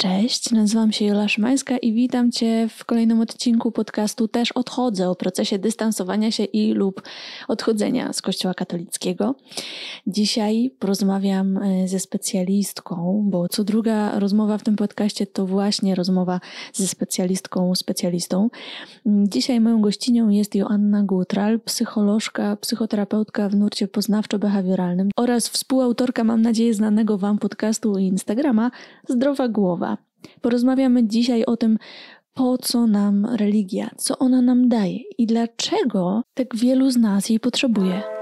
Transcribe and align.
Cześć, 0.00 0.50
nazywam 0.50 0.92
się 0.92 1.04
Jola 1.04 1.28
Szymańska 1.28 1.78
i 1.78 1.92
witam 1.92 2.32
Cię 2.32 2.68
w 2.76 2.84
kolejnym 2.84 3.20
odcinku 3.20 3.72
podcastu 3.72 4.28
Też 4.28 4.52
odchodzę 4.52 5.10
o 5.10 5.14
procesie 5.14 5.58
dystansowania 5.58 6.30
się 6.30 6.44
i 6.44 6.72
lub 6.72 7.02
odchodzenia 7.48 8.12
z 8.12 8.22
Kościoła 8.22 8.54
katolickiego. 8.54 9.34
Dzisiaj 10.06 10.70
porozmawiam 10.78 11.56
e, 11.56 11.88
ze 11.88 12.00
specjalistką, 12.00 13.22
bo 13.24 13.48
co 13.48 13.64
druga 13.64 14.18
rozmowa 14.18 14.58
w 14.58 14.62
tym 14.62 14.76
podcaście 14.76 15.26
to 15.26 15.46
właśnie 15.46 15.94
rozmowa 15.94 16.40
ze 16.72 16.88
specjalistką, 16.88 17.74
specjalistą. 17.74 18.50
Dzisiaj 19.06 19.60
moją 19.60 19.80
gościnią 19.80 20.28
jest 20.28 20.54
Joanna 20.54 21.02
Gutral, 21.02 21.60
psycholożka, 21.60 22.56
psychoterapeutka 22.56 23.48
w 23.48 23.56
nurcie 23.56 23.86
poznawczo-behawioralnym 23.86 25.08
oraz 25.16 25.48
współautorka, 25.48 26.24
mam 26.24 26.42
nadzieję, 26.42 26.74
znanego 26.74 27.18
Wam 27.18 27.38
podcastu 27.38 27.98
i 27.98 28.04
Instagrama 28.04 28.70
Zdrowa 29.08 29.48
Głowa. 29.48 29.89
Porozmawiamy 30.40 31.08
dzisiaj 31.08 31.44
o 31.44 31.56
tym, 31.56 31.78
po 32.34 32.58
co 32.58 32.86
nam 32.86 33.26
religia, 33.36 33.90
co 33.96 34.18
ona 34.18 34.42
nam 34.42 34.68
daje 34.68 34.98
i 35.18 35.26
dlaczego 35.26 36.22
tak 36.34 36.56
wielu 36.56 36.90
z 36.90 36.96
nas 36.96 37.28
jej 37.28 37.40
potrzebuje. 37.40 38.19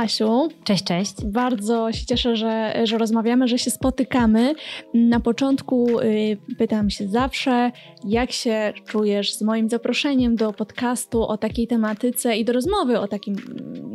Asiu. 0.00 0.48
Cześć, 0.64 0.84
cześć. 0.84 1.24
Bardzo 1.24 1.92
się 1.92 2.06
cieszę, 2.06 2.36
że, 2.36 2.74
że 2.84 2.98
rozmawiamy, 2.98 3.48
że 3.48 3.58
się 3.58 3.70
spotykamy. 3.70 4.54
Na 4.94 5.20
początku 5.20 6.00
y, 6.00 6.36
pytam 6.58 6.90
się 6.90 7.08
zawsze, 7.08 7.72
jak 8.04 8.32
się 8.32 8.72
czujesz 8.86 9.34
z 9.34 9.42
moim 9.42 9.68
zaproszeniem 9.68 10.36
do 10.36 10.52
podcastu 10.52 11.22
o 11.22 11.38
takiej 11.38 11.66
tematyce 11.66 12.36
i 12.36 12.44
do 12.44 12.52
rozmowy 12.52 13.00
o 13.00 13.08
takim, 13.08 13.36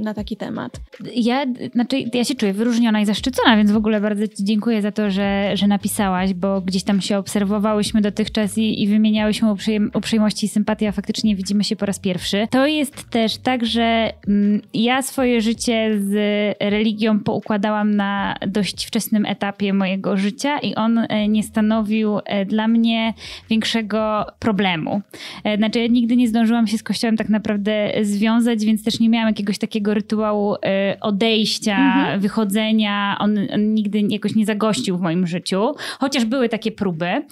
na 0.06 0.14
taki 0.14 0.38
temat. 0.38 0.80
Ja, 1.16 1.46
znaczy, 1.74 1.98
ja 2.14 2.24
się 2.24 2.36
czuję 2.36 2.54
wyróżniona 2.54 3.02
i 3.02 3.06
zaszczycona, 3.06 3.58
więc 3.58 3.72
w 3.72 3.76
ogóle 3.76 4.02
bardzo 4.02 4.28
Ci 4.28 4.44
dziękuję 4.44 4.82
za 4.82 4.92
to, 4.92 5.12
że, 5.12 5.52
że 5.54 5.68
napisałaś, 5.68 6.34
bo 6.34 6.62
gdzieś 6.62 6.84
tam 6.84 7.02
się 7.02 7.18
obserwowałyśmy 7.18 8.02
dotychczas 8.02 8.58
i, 8.58 8.84
i 8.84 8.88
wymieniałyśmy 8.88 9.52
uprzejm 9.52 9.92
uprzejmości 9.94 10.46
i 10.46 10.50
sympatii, 10.50 10.88
a 10.88 10.92
faktycznie 10.92 11.36
widzimy 11.36 11.64
się 11.64 11.76
po 11.76 11.86
raz 11.86 12.00
pierwszy. 12.00 12.48
To 12.52 12.68
jest 12.68 13.10
też 13.10 13.38
tak, 13.38 13.66
że 13.66 14.14
mm, 14.28 14.62
ja 14.74 15.02
swoje 15.02 15.42
życie 15.42 16.00
z 16.00 16.14
religią 16.60 17.20
poukładałam 17.20 17.96
na 17.96 18.36
dość 18.48 18.86
wczesnym 18.86 19.26
etapie 19.26 19.74
mojego 19.74 20.18
życia 20.18 20.60
i 20.60 20.76
on 20.76 20.98
e, 20.98 21.28
nie 21.28 21.44
stanowił 21.44 22.20
e, 22.26 22.46
dla 22.46 22.68
mnie 22.68 23.14
większego 23.50 24.26
problemu. 24.40 25.02
E, 25.44 25.58
znaczy, 25.58 25.80
ja 25.80 25.88
nigdy 25.88 26.16
nie 26.16 26.28
zdążyłam 26.28 26.68
się 26.68 26.78
z 26.78 26.84
kościołem 26.84 27.18
tak 27.18 27.30
naprawdę 27.30 27.92
związać, 28.02 28.66
więc 28.66 28.84
też 28.84 29.00
nie 29.00 29.10
miałam 29.10 29.28
jakiegoś 29.28 29.58
takiego 29.58 29.94
rytuału 29.96 30.56
odejścia, 31.02 31.76
mhm. 31.76 32.20
wychodzenia. 32.20 33.18
On, 33.20 33.38
on, 33.54 33.74
nigdy 33.74 34.02
jakoś 34.10 34.36
nie 34.36 34.46
zagościł 34.46 34.98
w 34.98 35.02
moim 35.02 35.28
życiu, 35.28 35.74
chociaż 36.00 36.26
były 36.26 36.50
takie 36.50 36.72
próby. 36.72 37.26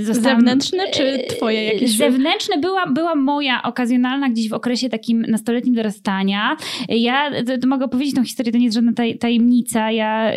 Zostałam... 0.00 0.38
Zewnętrzne 0.38 0.90
czy 0.90 1.18
twoje 1.28 1.64
jakieś? 1.64 1.96
Zewnętrzne 1.96 2.58
była, 2.58 2.86
była 2.86 3.14
moja 3.14 3.62
okazjonalna 3.62 4.28
gdzieś 4.28 4.48
w 4.48 4.52
okresie 4.52 4.88
takim 4.88 5.20
nastoletnim 5.28 5.74
dorastania. 5.74 6.56
Ja 6.88 7.30
to 7.60 7.68
mogę 7.68 7.84
opowiedzieć 7.84 8.14
tą 8.14 8.24
historię, 8.24 8.52
to 8.52 8.58
nie 8.58 8.64
jest 8.64 8.74
żadna 8.74 8.92
taj, 8.92 9.18
tajemnica. 9.18 9.90
Ja 9.90 10.32
y, 10.32 10.36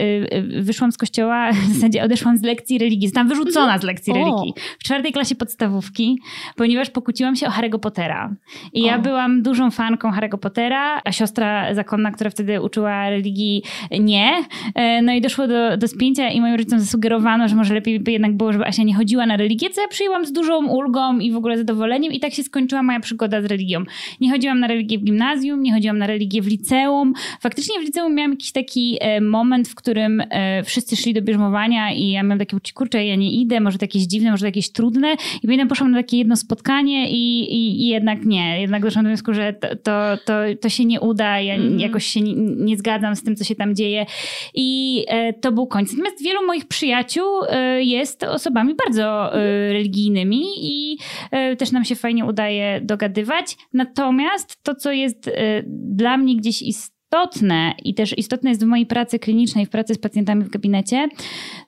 y, 0.58 0.62
wyszłam 0.62 0.92
z 0.92 0.98
kościoła, 0.98 1.52
w 1.70 1.74
zasadzie 1.74 2.04
odeszłam 2.04 2.38
z 2.38 2.44
lekcji 2.44 2.78
religii. 2.78 3.08
Zostałam 3.08 3.28
wyrzucona 3.28 3.78
z 3.78 3.84
lekcji 3.84 4.14
mhm. 4.14 4.30
religii 4.30 4.54
w 4.80 4.84
czwartej 4.84 5.12
klasie 5.12 5.36
podstawówki, 5.36 6.20
ponieważ 6.56 6.90
pokłóciłam 6.90 7.36
się 7.36 7.48
o 7.48 7.50
Harry'ego 7.50 7.80
Pottera. 7.80 8.36
I 8.74 8.82
ja 8.82 9.00
byłam 9.00 9.42
dużą 9.42 9.72
fanką 9.72 10.12
Harry'ego 10.12 10.38
Pottera, 10.38 11.02
a 11.06 11.12
siostra 11.12 11.51
zakonna, 11.72 12.12
która 12.12 12.30
wtedy 12.30 12.62
uczyła 12.62 13.10
religii, 13.10 13.64
nie. 14.00 14.32
E, 14.76 15.02
no 15.02 15.14
i 15.14 15.22
doszło 15.22 15.48
do, 15.48 15.78
do 15.78 15.88
spięcia 15.88 16.30
i 16.30 16.42
moim 16.42 16.56
rodzicom 16.56 16.80
zasugerowano, 16.80 17.48
że 17.48 17.56
może 17.56 17.74
lepiej 17.74 18.00
by 18.00 18.12
jednak 18.12 18.38
było, 18.38 18.54
żeby 18.54 18.66
Asia 18.66 18.84
nie 18.84 18.96
chodziła 18.96 19.26
na 19.26 19.38
religię, 19.38 19.70
co 19.70 19.82
ja 19.82 19.88
przyjęłam 19.88 20.26
z 20.26 20.32
dużą 20.32 20.68
ulgą 20.68 21.20
i 21.20 21.32
w 21.32 21.36
ogóle 21.36 21.58
zadowoleniem 21.58 22.14
i 22.14 22.20
tak 22.20 22.34
się 22.34 22.44
skończyła 22.44 22.84
moja 22.84 23.00
przygoda 23.00 23.42
z 23.42 23.46
religią. 23.46 23.84
Nie 24.22 24.32
chodziłam 24.32 24.60
na 24.60 24.68
religię 24.68 25.00
w 25.00 25.04
gimnazjum, 25.04 25.64
nie 25.64 25.74
chodziłam 25.74 25.98
na 25.98 26.08
religię 26.08 26.42
w 26.42 26.48
liceum, 26.48 27.14
Faktycznie 27.42 27.80
w 27.80 27.84
liceum 27.84 28.16
miałam 28.16 28.32
jakiś 28.32 28.52
taki 28.52 28.98
e, 29.02 29.22
moment, 29.22 29.68
w 29.68 29.76
którym 29.76 30.24
e, 30.30 30.64
wszyscy 30.64 30.96
szli 30.96 31.14
do 31.14 31.22
bierzmowania 31.22 31.94
i 31.94 32.10
ja 32.10 32.24
miałam 32.24 32.40
takie 32.40 32.56
poczucie, 32.56 32.74
kurczę, 32.74 33.06
ja 33.06 33.16
nie 33.16 33.32
idę, 33.32 33.60
może 33.60 33.78
to 33.78 33.84
jakieś 33.84 34.04
dziwne, 34.04 34.32
może 34.32 34.42
to 34.42 34.46
jakieś 34.46 34.72
trudne. 34.72 35.14
I 35.44 35.48
pamiętam, 35.48 35.68
poszłam 35.68 35.92
na 35.92 35.98
takie 35.98 36.18
jedno 36.18 36.36
spotkanie 36.36 37.12
i, 37.12 37.40
i, 37.54 37.84
i 37.84 37.88
jednak 37.88 38.26
nie. 38.26 38.62
Jednak 38.62 38.82
doszłam 38.82 39.06
do 39.06 39.10
wniosku, 39.10 39.34
że 39.34 39.54
to, 39.54 39.68
to, 39.76 40.18
to, 40.26 40.34
to 40.62 40.70
się 40.70 40.86
nie 40.86 41.02
uda, 41.02 41.40
ja 41.42 41.56
mm. 41.56 41.80
jakoś 41.80 42.06
się 42.06 42.22
nie, 42.22 42.34
nie, 42.36 42.78
zgadzam 42.78 43.16
z 43.16 43.24
tym, 43.24 43.36
co 43.36 43.44
się 43.44 43.56
tam 43.56 43.76
dzieje. 43.76 44.06
I 44.54 45.04
e, 45.08 45.34
to 45.34 45.52
był 45.52 45.68
koniec. 45.68 45.92
Natomiast 45.92 46.24
wielu 46.24 46.46
moich 46.48 46.68
przyjaciół 46.68 47.26
jest 47.80 48.24
osobami 48.24 48.76
bardzo 48.86 49.30
religijnymi 49.72 50.44
i 50.58 50.98
też 51.58 51.72
nam 51.72 51.86
się 51.86 51.96
fajnie 51.96 52.26
udaje 52.26 52.82
dogadywać. 52.84 53.58
Natomiast 53.74 54.64
to, 54.64 54.76
co 54.76 54.92
jest 54.92 55.32
dla 55.68 56.18
mnie 56.18 56.36
gdzieś 56.36 56.62
istotne, 56.62 57.02
istotne 57.12 57.74
i 57.84 57.94
też 57.94 58.18
istotne 58.18 58.50
jest 58.50 58.64
w 58.64 58.68
mojej 58.68 58.86
pracy 58.86 59.20
klinicznej, 59.20 59.66
w 59.66 59.70
pracy 59.70 59.94
z 59.94 59.98
pacjentami 59.98 60.44
w 60.44 60.50
gabinecie, 60.50 61.08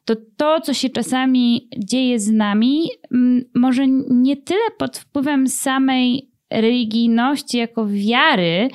to 0.05 0.15
to, 0.37 0.61
co 0.61 0.73
się 0.73 0.89
czasami 0.89 1.69
dzieje 1.77 2.19
z 2.19 2.31
nami, 2.31 2.89
może 3.55 3.87
nie 4.09 4.37
tyle 4.37 4.71
pod 4.77 4.97
wpływem 4.97 5.47
samej 5.47 6.29
religijności 6.51 7.57
jako 7.57 7.87
wiary, 7.87 8.69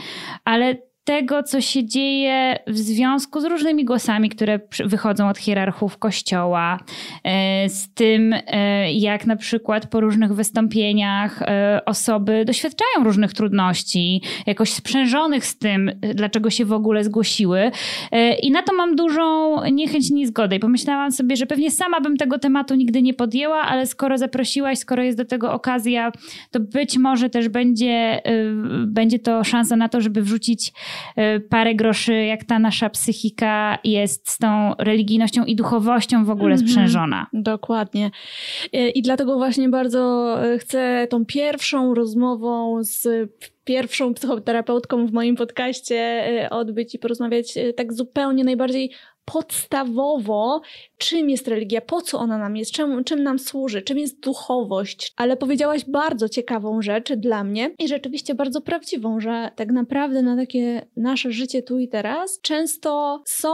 ale 0.44 0.76
tego, 1.08 1.42
co 1.42 1.60
się 1.60 1.84
dzieje 1.84 2.58
w 2.66 2.78
związku 2.78 3.40
z 3.40 3.44
różnymi 3.44 3.84
głosami, 3.84 4.28
które 4.28 4.60
wychodzą 4.84 5.28
od 5.28 5.38
hierarchów 5.38 5.98
kościoła, 5.98 6.78
e, 7.24 7.68
z 7.68 7.94
tym, 7.94 8.34
e, 8.46 8.92
jak 8.92 9.26
na 9.26 9.36
przykład 9.36 9.86
po 9.86 10.00
różnych 10.00 10.34
wystąpieniach 10.34 11.42
e, 11.42 11.80
osoby 11.86 12.44
doświadczają 12.44 13.04
różnych 13.04 13.32
trudności, 13.32 14.22
jakoś 14.46 14.72
sprzężonych 14.72 15.46
z 15.46 15.58
tym, 15.58 15.90
dlaczego 16.14 16.50
się 16.50 16.64
w 16.64 16.72
ogóle 16.72 17.04
zgłosiły. 17.04 17.70
I 18.42 18.50
na 18.50 18.62
to 18.62 18.74
mam 18.74 18.96
dużą 18.96 19.56
niechęć, 19.72 20.10
niezgodę. 20.10 20.56
I 20.56 20.60
pomyślałam 20.60 21.12
sobie, 21.12 21.36
że 21.36 21.46
pewnie 21.46 21.70
sama 21.70 22.00
bym 22.00 22.16
tego 22.16 22.38
tematu 22.38 22.74
nigdy 22.74 23.02
nie 23.02 23.14
podjęła, 23.14 23.60
ale 23.60 23.86
skoro 23.86 24.18
zaprosiłaś, 24.18 24.78
skoro 24.78 25.02
jest 25.02 25.18
do 25.18 25.24
tego 25.24 25.52
okazja, 25.52 26.12
to 26.50 26.60
być 26.60 26.98
może 26.98 27.30
też 27.30 27.48
będzie, 27.48 28.22
będzie 28.86 29.18
to 29.18 29.44
szansa 29.44 29.76
na 29.76 29.88
to, 29.88 30.00
żeby 30.00 30.22
wrzucić 30.22 30.72
parę 31.50 31.74
groszy, 31.74 32.14
jak 32.14 32.44
ta 32.44 32.58
nasza 32.58 32.90
psychika 32.90 33.78
jest 33.84 34.30
z 34.30 34.38
tą 34.38 34.74
religijnością 34.78 35.44
i 35.44 35.56
duchowością 35.56 36.24
w 36.24 36.30
ogóle 36.30 36.52
mhm. 36.52 36.68
sprzężona. 36.68 37.26
Dokładnie. 37.32 38.10
Y, 38.74 38.90
I 38.90 39.02
dlatego 39.02 39.36
właśnie 39.36 39.68
bardzo 39.68 40.36
y, 40.54 40.58
chcę 40.58 41.06
tą 41.10 41.24
pierwszą 41.26 41.94
rozmową 41.94 42.78
z 42.80 43.08
pierwszą 43.64 44.14
psychoterapeutką 44.14 45.06
w 45.06 45.12
moim 45.12 45.36
podcaście 45.36 46.48
odbyć 46.50 46.94
i 46.94 46.98
porozmawiać 46.98 47.54
tak 47.76 47.92
zupełnie 47.92 48.44
najbardziej 48.44 48.90
podstawowo, 49.32 50.60
czym 50.98 51.30
jest 51.30 51.48
religia, 51.48 51.80
po 51.80 52.02
co 52.02 52.18
ona 52.18 52.38
nam 52.38 52.56
jest, 52.56 52.70
czym, 52.70 53.04
czym 53.04 53.22
nam 53.22 53.38
służy, 53.38 53.82
czym 53.82 53.98
jest 53.98 54.20
duchowość. 54.20 55.12
Ale 55.16 55.36
powiedziałaś 55.36 55.84
bardzo 55.84 56.28
ciekawą 56.28 56.82
rzecz 56.82 57.12
dla 57.12 57.44
mnie 57.44 57.70
i 57.78 57.88
rzeczywiście 57.88 58.34
bardzo 58.34 58.60
prawdziwą, 58.60 59.20
że 59.20 59.50
tak 59.56 59.72
naprawdę 59.72 60.22
na 60.22 60.36
takie 60.36 60.86
nasze 60.96 61.32
życie 61.32 61.62
tu 61.62 61.78
i 61.78 61.88
teraz 61.88 62.40
często 62.42 63.22
są 63.26 63.50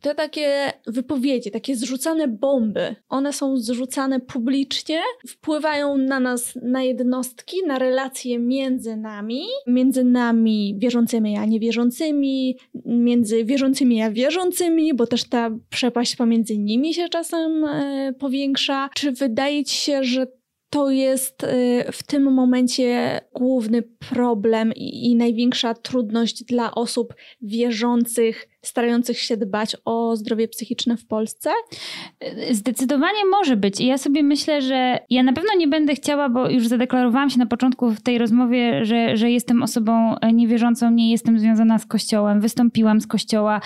te 0.00 0.14
takie 0.14 0.72
wypowiedzi, 0.86 1.50
takie 1.50 1.76
zrzucane 1.76 2.28
bomby, 2.28 2.96
one 3.08 3.32
są 3.32 3.56
zrzucane 3.56 4.20
publicznie, 4.20 5.00
wpływają 5.28 5.96
na 5.98 6.20
nas, 6.20 6.58
na 6.62 6.82
jednostki, 6.82 7.56
na 7.66 7.78
relacje 7.78 8.38
między 8.38 8.96
nami, 8.96 9.42
między 9.66 10.04
nami 10.04 10.76
wierzącymi 10.78 11.36
a 11.36 11.44
niewierzącymi, 11.44 12.58
między 12.84 13.44
wierzącymi 13.44 14.02
a 14.02 14.10
wierzącymi, 14.10 14.94
bo 14.94 15.06
też 15.06 15.28
ta 15.28 15.50
przepaść 15.70 16.16
pomiędzy 16.16 16.58
nimi 16.58 16.94
się 16.94 17.08
czasem 17.08 17.64
e, 17.64 18.12
powiększa. 18.18 18.88
Czy 18.94 19.12
wydaje 19.12 19.64
ci 19.64 19.76
się, 19.76 20.04
że 20.04 20.26
to 20.70 20.90
jest 20.90 21.44
e, 21.44 21.92
w 21.92 22.02
tym 22.02 22.32
momencie 22.32 23.20
główny 23.34 23.82
problem 23.82 24.72
i, 24.72 25.10
i 25.10 25.16
największa 25.16 25.74
trudność 25.74 26.44
dla 26.44 26.74
osób 26.74 27.14
wierzących 27.42 28.48
starających 28.68 29.18
się 29.18 29.36
dbać 29.36 29.76
o 29.84 30.16
zdrowie 30.16 30.48
psychiczne 30.48 30.96
w 30.96 31.06
Polsce? 31.06 31.50
Zdecydowanie 32.50 33.24
może 33.30 33.56
być. 33.56 33.80
I 33.80 33.86
ja 33.86 33.98
sobie 33.98 34.22
myślę, 34.22 34.62
że 34.62 34.98
ja 35.10 35.22
na 35.22 35.32
pewno 35.32 35.50
nie 35.58 35.68
będę 35.68 35.94
chciała, 35.94 36.28
bo 36.28 36.50
już 36.50 36.66
zadeklarowałam 36.66 37.30
się 37.30 37.38
na 37.38 37.46
początku 37.46 37.90
w 37.90 38.00
tej 38.00 38.18
rozmowie, 38.18 38.84
że, 38.84 39.16
że 39.16 39.30
jestem 39.30 39.62
osobą 39.62 40.16
niewierzącą, 40.32 40.90
nie 40.90 41.10
jestem 41.10 41.38
związana 41.38 41.78
z 41.78 41.86
Kościołem, 41.86 42.40
wystąpiłam 42.40 43.00
z 43.00 43.06
Kościoła. 43.06 43.60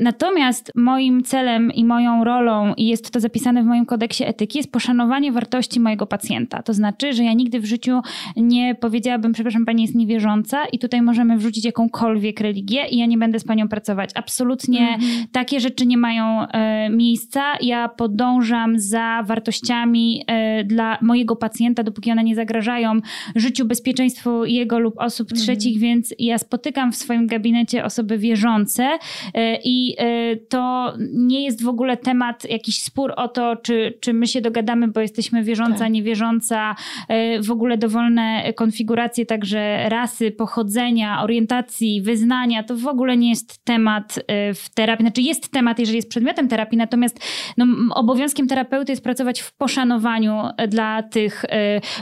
Natomiast 0.00 0.72
moim 0.74 1.22
celem 1.22 1.72
i 1.72 1.84
moją 1.84 2.24
rolą, 2.24 2.74
i 2.76 2.86
jest 2.86 3.10
to 3.10 3.20
zapisane 3.20 3.62
w 3.62 3.66
moim 3.66 3.86
kodeksie 3.86 4.24
etyki, 4.24 4.58
jest 4.58 4.72
poszanowanie 4.72 5.32
wartości 5.32 5.80
mojego 5.80 6.06
pacjenta. 6.06 6.62
To 6.62 6.72
znaczy, 6.72 7.12
że 7.12 7.24
ja 7.24 7.32
nigdy 7.32 7.60
w 7.60 7.64
życiu 7.64 8.00
nie 8.36 8.74
powiedziałabym, 8.74 9.32
przepraszam, 9.32 9.66
pani 9.66 9.82
jest 9.82 9.94
niewierząca 9.94 10.64
i 10.66 10.78
tutaj 10.78 11.02
możemy 11.02 11.36
wrzucić 11.36 11.64
jakąkolwiek 11.64 12.40
religię 12.40 12.86
i 12.90 12.98
ja 12.98 13.06
nie 13.06 13.18
będę 13.18 13.38
z 13.38 13.44
panią 13.44 13.68
pracować. 13.68 14.10
Absolutnie 14.14 14.33
mm 14.40 15.00
-hmm. 15.00 15.24
takie 15.32 15.60
rzeczy 15.60 15.86
nie 15.86 15.98
mają 15.98 16.48
e, 16.48 16.90
miejsca. 16.90 17.42
Ja 17.60 17.88
podążam 17.88 18.78
za 18.78 19.22
wartościami 19.26 20.24
e, 20.26 20.64
dla 20.64 20.98
mojego 21.00 21.36
pacjenta, 21.36 21.82
dopóki 21.82 22.10
one 22.10 22.24
nie 22.24 22.34
zagrażają 22.34 23.00
życiu, 23.36 23.64
bezpieczeństwu 23.64 24.44
jego 24.44 24.78
lub 24.78 24.94
osób 24.98 25.28
-hmm. 25.28 25.36
trzecich, 25.36 25.78
więc 25.78 26.14
ja 26.18 26.38
spotykam 26.38 26.92
w 26.92 26.96
swoim 26.96 27.26
gabinecie 27.26 27.84
osoby 27.84 28.18
wierzące 28.18 28.98
e, 29.34 29.58
i 29.64 29.94
e, 29.98 30.36
to 30.36 30.92
nie 31.12 31.44
jest 31.44 31.62
w 31.62 31.68
ogóle 31.68 31.96
temat, 31.96 32.44
jakiś 32.50 32.82
spór 32.82 33.12
o 33.16 33.28
to, 33.28 33.56
czy, 33.56 33.98
czy 34.00 34.12
my 34.12 34.26
się 34.26 34.40
dogadamy, 34.40 34.88
bo 34.88 35.00
jesteśmy 35.00 35.44
wierząca, 35.44 35.78
tak. 35.78 35.92
niewierząca, 35.92 36.76
e, 37.08 37.42
w 37.42 37.50
ogóle 37.50 37.78
dowolne 37.78 38.52
konfiguracje 38.56 39.26
także 39.26 39.88
rasy, 39.88 40.30
pochodzenia, 40.30 41.22
orientacji, 41.22 42.02
wyznania, 42.02 42.62
to 42.62 42.76
w 42.76 42.86
ogóle 42.86 43.16
nie 43.16 43.28
jest 43.28 43.64
temat 43.64 44.13
e, 44.18 44.54
w 44.54 44.68
terapii. 44.74 45.04
Znaczy 45.06 45.22
jest 45.22 45.48
temat, 45.48 45.78
jeżeli 45.78 45.96
jest 45.96 46.08
przedmiotem 46.08 46.48
terapii, 46.48 46.78
natomiast 46.78 47.20
no, 47.56 47.66
obowiązkiem 47.94 48.48
terapeuty 48.48 48.92
jest 48.92 49.04
pracować 49.04 49.40
w 49.40 49.52
poszanowaniu 49.52 50.42
e, 50.56 50.68
dla 50.68 51.02
tych 51.02 51.44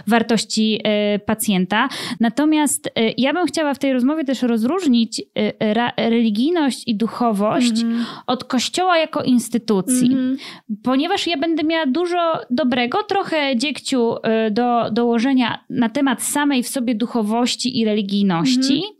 wartości 0.06 0.80
pacjenta. 1.26 1.88
Natomiast 2.20 2.90
ja 3.18 3.32
bym 3.32 3.46
chciała 3.46 3.74
w 3.74 3.78
tej 3.78 3.92
rozmowie 3.92 4.24
też 4.24 4.42
rozróżnić 4.42 5.22
religijność 5.96 6.82
i 6.86 6.96
duchowość 6.96 7.82
mm 7.82 7.98
-hmm. 7.98 8.04
od 8.26 8.44
kościoła 8.44 8.98
jako 8.98 9.22
instytucji. 9.22 10.12
Mm 10.12 10.36
-hmm. 10.36 10.38
Ponieważ 10.82 11.26
ja 11.26 11.38
będę 11.38 11.64
miała 11.64 11.86
dużo 11.86 12.40
dobrego, 12.50 13.02
trochę 13.02 13.56
dziegciu 13.56 14.14
do 14.50 14.90
dołożenia 14.90 15.64
na 15.70 15.88
temat 15.88 16.22
samej 16.22 16.62
w 16.62 16.68
sobie 16.68 16.94
duchowości 16.94 17.80
i 17.80 17.84
religijności. 17.84 18.74
Mhm. 18.74 18.92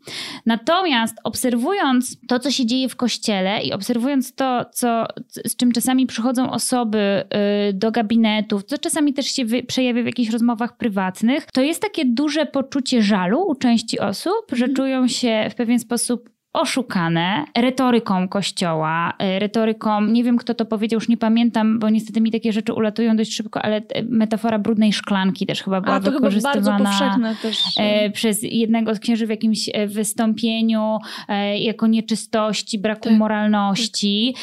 Natomiast 0.47 1.17
obserwując 1.25 2.17
to, 2.29 2.39
co 2.39 2.51
się 2.51 2.67
dzieje 2.67 2.89
w 2.89 2.97
kościele 2.97 3.63
i 3.63 3.73
obserwując 3.73 4.35
to, 4.35 4.65
co, 4.73 5.07
z 5.47 5.57
czym 5.57 5.73
czasami 5.73 6.07
przychodzą 6.07 6.51
osoby 6.51 7.25
y, 7.69 7.73
do 7.73 7.91
gabinetów, 7.91 8.65
co 8.65 8.79
czasami 8.79 9.15
też 9.15 9.27
się 9.27 9.45
przejawia 9.67 10.03
w 10.03 10.07
jakichś 10.07 10.31
rozmowach 10.31 10.77
prywatnych, 10.77 11.47
to 11.53 11.63
jest 11.63 11.83
takie 11.83 12.05
duże 12.05 12.47
poczucie 12.47 13.03
żalu 13.03 13.43
u 13.47 13.55
części 13.55 14.01
osób, 14.01 14.47
że 14.53 14.65
mhm. 14.65 14.75
czują 14.77 15.09
się 15.09 15.49
w 15.51 15.55
pewien 15.55 15.79
sposób 15.79 16.31
oszukane 16.53 17.45
retoryką 17.59 18.29
kościoła, 18.29 19.15
e, 19.19 19.39
retoryką, 19.39 20.01
nie 20.01 20.25
wiem 20.25 20.37
kto 20.37 20.55
to 20.55 20.65
powiedział, 20.65 20.97
już 20.97 21.09
nie 21.09 21.17
pamiętam, 21.17 21.79
bo 21.79 21.91
niestety 21.91 22.21
mi 22.21 22.31
takie 22.31 22.53
rzeczy 22.53 22.73
ulatują 22.73 23.17
dość 23.17 23.35
szybko, 23.35 23.63
ale 23.63 23.83
metafora 24.09 24.59
brudnej 24.59 24.93
szklanki 24.93 25.47
też 25.47 25.63
chyba 25.63 25.81
była 25.81 25.95
A, 25.95 26.01
to 26.01 26.11
wykorzystywana 26.11 26.91
chyba 26.91 27.35
też. 27.35 27.59
E, 27.77 28.11
przez 28.11 28.43
jednego 28.43 28.95
z 28.95 28.99
księży 28.99 29.27
w 29.27 29.31
jakimś 29.31 29.71
wystąpieniu 29.87 30.99
jako 31.59 31.87
nieczystości, 31.87 32.79
braku 32.79 33.09
tak. 33.09 33.19
moralności. 33.19 34.35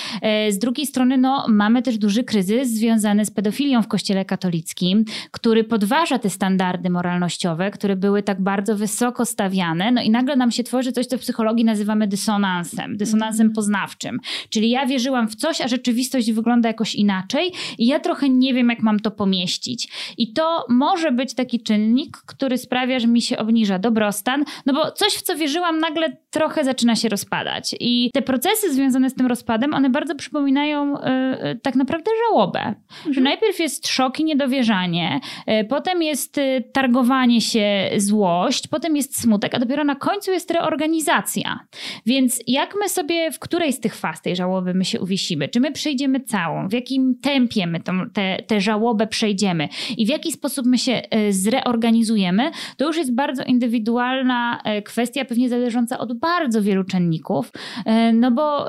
Z 0.49 0.59
drugiej 0.59 0.85
strony 0.85 1.17
no, 1.17 1.45
mamy 1.47 1.81
też 1.81 1.97
duży 1.97 2.23
kryzys 2.23 2.69
związany 2.69 3.25
z 3.25 3.31
pedofilią 3.31 3.81
w 3.81 3.87
kościele 3.87 4.25
katolickim, 4.25 5.05
który 5.31 5.63
podważa 5.63 6.19
te 6.19 6.29
standardy 6.29 6.89
moralnościowe, 6.89 7.71
które 7.71 7.95
były 7.95 8.23
tak 8.23 8.41
bardzo 8.41 8.75
wysoko 8.75 9.25
stawiane, 9.25 9.91
no 9.91 10.01
i 10.01 10.09
nagle 10.09 10.35
nam 10.35 10.51
się 10.51 10.63
tworzy 10.63 10.91
coś, 10.91 11.05
co 11.05 11.17
w 11.17 11.21
psychologii 11.21 11.65
nazywamy 11.65 11.98
nazywamy 11.99 12.07
dysonansem, 12.07 12.97
dysonansem 12.97 13.45
mm. 13.45 13.53
poznawczym. 13.53 14.19
Czyli 14.49 14.69
ja 14.69 14.85
wierzyłam 14.85 15.27
w 15.27 15.35
coś, 15.35 15.61
a 15.61 15.67
rzeczywistość 15.67 16.31
wygląda 16.31 16.69
jakoś 16.69 16.95
inaczej 16.95 17.51
i 17.77 17.87
ja 17.87 17.99
trochę 17.99 18.29
nie 18.29 18.53
wiem, 18.53 18.69
jak 18.69 18.81
mam 18.81 18.99
to 18.99 19.11
pomieścić. 19.11 19.89
I 20.17 20.33
to 20.33 20.65
może 20.69 21.11
być 21.11 21.33
taki 21.33 21.63
czynnik, 21.63 22.17
który 22.17 22.57
sprawia, 22.57 22.99
że 22.99 23.07
mi 23.07 23.21
się 23.21 23.37
obniża 23.37 23.79
dobrostan, 23.79 24.43
no 24.65 24.73
bo 24.73 24.91
coś, 24.91 25.13
w 25.13 25.21
co 25.21 25.35
wierzyłam, 25.35 25.79
nagle 25.79 26.17
trochę 26.29 26.63
zaczyna 26.63 26.95
się 26.95 27.09
rozpadać. 27.09 27.75
I 27.79 28.09
te 28.13 28.21
procesy 28.21 28.73
związane 28.73 29.09
z 29.09 29.15
tym 29.15 29.27
rozpadem, 29.27 29.73
one 29.73 29.89
bardzo 29.89 30.15
przypominają 30.15 30.93
yy, 30.93 31.59
tak 31.61 31.75
naprawdę 31.75 32.11
żałobę. 32.27 32.59
Mm. 32.59 32.75
Że 33.03 33.07
mhm. 33.07 33.23
najpierw 33.23 33.59
jest 33.59 33.87
szok 33.87 34.19
i 34.19 34.23
niedowierzanie, 34.23 35.19
yy, 35.47 35.65
potem 35.65 36.03
jest 36.03 36.39
targowanie 36.73 37.41
się, 37.41 37.89
złość, 37.97 38.67
potem 38.67 38.95
jest 38.95 39.21
smutek, 39.21 39.55
a 39.55 39.59
dopiero 39.59 39.83
na 39.83 39.95
końcu 39.95 40.31
jest 40.31 40.51
reorganizacja. 40.51 41.59
Więc 42.05 42.39
jak 42.47 42.75
my 42.79 42.89
sobie, 42.89 43.31
w 43.31 43.39
której 43.39 43.73
z 43.73 43.79
tych 43.79 43.95
faz 43.95 44.21
tej 44.21 44.35
żałoby 44.35 44.73
my 44.73 44.85
się 44.85 44.99
uwiesimy? 44.99 45.47
Czy 45.47 45.59
my 45.59 45.71
przejdziemy 45.71 46.19
całą? 46.19 46.67
W 46.67 46.73
jakim 46.73 47.15
tempie 47.21 47.67
my 47.67 47.79
tą, 47.79 48.09
te, 48.09 48.43
te 48.47 48.61
żałobę 48.61 49.07
przejdziemy? 49.07 49.69
I 49.97 50.05
w 50.05 50.09
jaki 50.09 50.31
sposób 50.31 50.65
my 50.65 50.77
się 50.77 51.01
e, 51.09 51.33
zreorganizujemy? 51.33 52.51
To 52.77 52.87
już 52.87 52.97
jest 52.97 53.15
bardzo 53.15 53.43
indywidualna 53.43 54.61
e, 54.63 54.81
kwestia, 54.81 55.25
pewnie 55.25 55.49
zależąca 55.49 55.97
od 55.97 56.19
bardzo 56.19 56.61
wielu 56.61 56.83
czynników. 56.83 57.51
E, 57.85 58.13
no 58.13 58.31
bo 58.31 58.67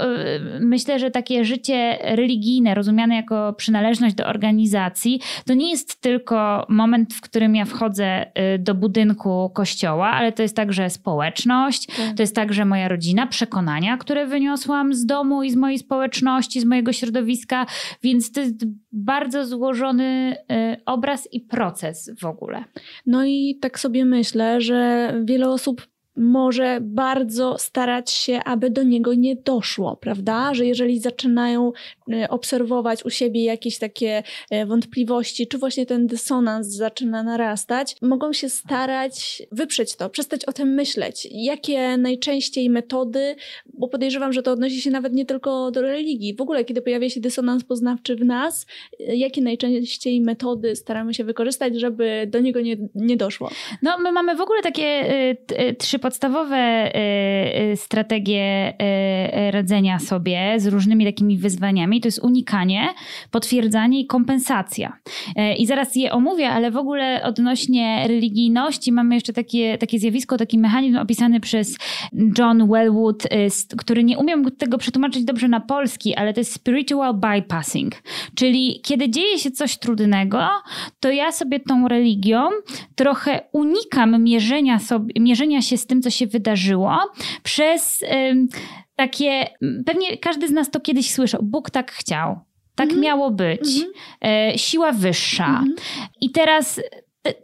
myślę, 0.61 0.99
że 0.99 1.11
takie 1.11 1.45
życie 1.45 1.99
religijne, 2.03 2.75
rozumiane 2.75 3.15
jako 3.15 3.53
przynależność 3.53 4.15
do 4.15 4.27
organizacji, 4.27 5.21
to 5.47 5.55
nie 5.55 5.71
jest 5.71 6.01
tylko 6.01 6.67
moment, 6.69 7.15
w 7.15 7.21
którym 7.21 7.57
ja 7.57 7.65
wchodzę 7.65 8.27
do 8.59 8.75
budynku 8.75 9.51
kościoła, 9.55 10.11
ale 10.11 10.33
to 10.33 10.43
jest 10.43 10.57
także 10.57 10.91
społeczność, 10.91 11.87
tak. 11.87 12.17
to 12.17 12.23
jest 12.23 12.35
także 12.35 12.65
moja 12.65 12.89
rodzina 12.89 13.10
rodzina, 13.11 13.27
przekonania, 13.27 13.97
które 13.97 14.27
wyniosłam 14.27 14.95
z 14.95 15.07
domu 15.07 15.43
i 15.43 15.51
z 15.51 15.57
mojej 15.57 15.79
społeczności, 15.79 16.61
z 16.61 16.65
mojego 16.65 16.93
środowiska, 16.93 17.67
więc 18.03 18.33
to 18.33 18.41
jest 18.41 18.65
bardzo 18.93 19.47
złożony 19.47 20.37
y, 20.53 20.85
obraz 20.87 21.29
i 21.33 21.41
proces 21.41 22.11
w 22.21 22.25
ogóle. 22.25 22.65
No 23.07 23.25
i 23.25 23.59
tak 23.61 23.79
sobie 23.79 24.05
myślę, 24.05 24.61
że 24.61 25.13
wiele 25.25 25.49
osób 25.49 25.90
może 26.17 26.79
bardzo 26.83 27.59
starać 27.59 28.11
się, 28.11 28.41
aby 28.45 28.71
do 28.71 28.83
niego 28.83 29.15
nie 29.15 29.37
doszło, 29.37 29.97
prawda? 29.97 30.55
Że 30.55 30.67
jeżeli 30.67 30.99
zaczynają 30.99 31.73
e, 32.13 32.29
obserwować 32.29 33.05
u 33.05 33.11
siebie 33.11 33.45
jakieś 33.45 33.79
takie 33.79 34.23
e, 34.51 34.67
wątpliwości, 34.67 35.47
czy 35.47 35.59
właśnie 35.59 35.87
ten 35.87 36.07
dysonans 36.07 36.67
zaczyna 36.67 37.23
narastać, 37.23 37.97
mogą 38.03 38.33
się 38.33 38.49
starać 38.49 39.43
wyprzeć 39.53 39.97
to, 39.97 40.11
przestać 40.11 40.45
o 40.45 40.53
tym 40.53 40.69
myśleć. 40.69 41.29
Jakie 41.31 41.97
najczęściej 41.97 42.71
metody, 42.71 43.37
bo 43.75 43.89
podejrzewam, 43.89 44.33
że 44.33 44.43
to 44.43 44.53
odnosi 44.53 44.83
się 44.83 44.91
nawet 44.91 45.13
nie 45.13 45.27
tylko 45.27 45.71
do 45.71 45.83
religii. 45.83 46.35
W 46.37 46.41
ogóle, 46.41 46.65
kiedy 46.65 46.83
pojawia 46.83 47.11
się 47.11 47.21
dysonans 47.21 47.65
poznawczy 47.65 48.17
w 48.17 48.25
nas, 48.25 48.67
e, 49.01 49.17
jakie 49.17 49.43
najczęściej 49.43 50.21
metody 50.21 50.77
staramy 50.77 51.15
się 51.15 51.25
wykorzystać, 51.25 51.81
żeby 51.81 52.27
do 52.29 52.41
niego 52.41 52.61
nie, 52.61 52.77
nie 52.95 53.17
doszło? 53.17 53.51
No, 53.83 53.99
my 53.99 54.13
mamy 54.13 54.37
w 54.37 54.41
ogóle 54.41 54.63
takie 54.63 54.85
y, 54.85 55.37
y, 55.61 55.75
trzy 55.75 56.00
podstawowe 56.01 56.93
y, 56.97 57.73
y, 57.73 57.77
strategie 57.77 58.73
y, 59.49 59.51
radzenia 59.51 59.99
sobie 59.99 60.55
z 60.61 60.67
różnymi 60.67 61.05
takimi 61.05 61.39
wyzwaniami 61.39 62.01
to 62.01 62.09
jest 62.09 62.19
unikanie, 62.25 62.89
potwierdzanie 63.31 64.01
i 64.01 64.07
kompensacja. 64.07 64.93
I 65.59 65.67
zaraz 65.67 65.97
je 65.97 66.13
omówię, 66.13 66.51
ale 66.51 66.71
w 66.71 66.77
ogóle 66.77 67.23
odnośnie 67.25 68.05
religijności 68.09 68.93
mamy 68.93 69.15
jeszcze 69.15 69.33
takie, 69.33 69.79
takie 69.79 69.99
zjawisko, 69.99 70.37
taki 70.37 70.59
mechanizm 70.59 70.97
opisany 70.97 71.41
przez 71.41 71.77
John 72.39 72.69
Wellwood, 72.69 73.23
który 73.79 74.05
nie 74.05 74.19
umiem 74.19 74.51
tego 74.51 74.79
przetłumaczyć 74.79 75.25
dobrze 75.25 75.49
na 75.49 75.61
polski, 75.61 76.15
ale 76.15 76.35
to 76.35 76.41
jest 76.41 76.53
spiritual 76.53 77.15
bypassing. 77.15 77.95
Czyli 78.35 78.81
kiedy 78.83 79.11
dzieje 79.11 79.39
się 79.39 79.51
coś 79.51 79.79
trudnego, 79.79 80.49
to 81.01 81.11
ja 81.11 81.33
sobie 81.33 81.61
tą 81.61 81.89
religią 81.89 82.49
trochę 82.95 83.41
unikam 83.53 84.23
mierzenia, 84.23 84.79
sobie, 84.79 85.21
mierzenia 85.21 85.63
się 85.63 85.77
z 85.77 85.87
tym, 85.91 86.03
co 86.03 86.11
się 86.11 86.27
wydarzyło, 86.27 86.99
przez 87.43 88.05
takie, 88.97 89.47
pewnie 89.87 90.19
każdy 90.19 90.49
z 90.49 90.51
nas 90.51 90.71
to 90.71 90.81
kiedyś 90.81 91.13
słyszał, 91.13 91.43
Bóg 91.43 91.71
tak 91.71 91.93
chciał. 91.93 92.41
Tak 92.75 92.87
mm 92.89 92.99
-hmm. 92.99 93.03
miało 93.03 93.31
być. 93.31 93.61
Mm 93.77 93.93
-hmm. 94.23 94.59
siła 94.59 94.93
wyższa. 94.93 95.47
Mm 95.47 95.65
-hmm. 95.65 96.07
I 96.21 96.31
teraz 96.31 96.81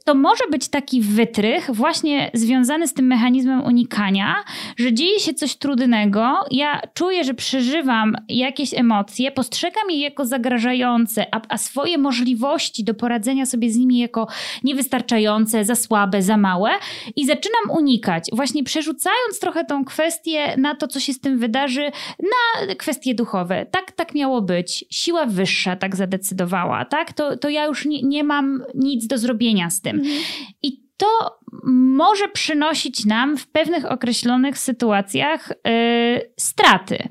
to 0.04 0.14
może 0.14 0.45
być 0.50 0.68
taki 0.68 1.00
wytrych 1.00 1.71
właśnie 1.75 2.30
związany 2.35 2.88
z 2.88 2.95
tym 2.95 3.06
mechanizmem 3.06 3.64
unikania, 3.64 4.35
że 4.76 4.92
dzieje 4.92 5.21
się 5.21 5.35
coś 5.35 5.56
trudnego, 5.56 6.45
ja 6.50 6.80
czuję, 6.95 7.25
że 7.25 7.35
przeżywam 7.35 8.16
jakieś 8.28 8.75
emocje, 8.75 9.33
postrzegam 9.33 9.90
je 9.90 10.00
jako 10.00 10.25
zagrażające, 10.26 11.26
a, 11.35 11.40
a 11.49 11.59
swoje 11.59 11.99
możliwości 11.99 12.85
do 12.85 12.95
poradzenia 12.95 13.47
sobie 13.47 13.71
z 13.71 13.76
nimi 13.76 13.99
jako 13.99 14.26
niewystarczające, 14.64 15.64
za 15.64 15.75
słabe, 15.75 16.23
za 16.23 16.37
małe 16.37 16.71
i 17.16 17.26
zaczynam 17.26 17.71
unikać, 17.71 18.25
właśnie 18.33 18.64
przerzucając 18.64 19.40
trochę 19.40 19.64
tą 19.64 19.85
kwestię 19.85 20.56
na 20.59 20.75
to, 20.75 20.88
co 20.88 21.00
się 21.00 21.12
z 21.12 21.21
tym 21.21 21.38
wydarzy, 21.38 21.90
na 22.18 22.75
kwestie 22.75 23.14
duchowe. 23.14 23.66
Tak, 23.71 23.92
tak 23.92 24.14
miało 24.14 24.42
być. 24.42 24.85
Siła 24.90 25.26
wyższa 25.26 25.76
tak 25.76 25.97
zadecydowała, 25.97 26.85
tak? 26.85 27.12
To, 27.12 27.37
to 27.37 27.49
ja 27.49 27.64
już 27.64 27.87
nie, 27.87 28.02
nie 28.02 28.25
mam 28.25 28.62
nic 28.75 29.06
do 29.06 29.18
zrobienia 29.18 29.65
z 29.70 29.80
tym. 29.80 29.96
Mhm. 29.96 30.23
I 30.62 30.87
to 30.96 31.38
może 31.75 32.28
przynosić 32.28 33.04
nam 33.04 33.37
w 33.37 33.46
pewnych 33.46 33.85
określonych 33.85 34.58
sytuacjach 34.58 35.49
yy, 35.49 36.32
straty. 36.40 37.08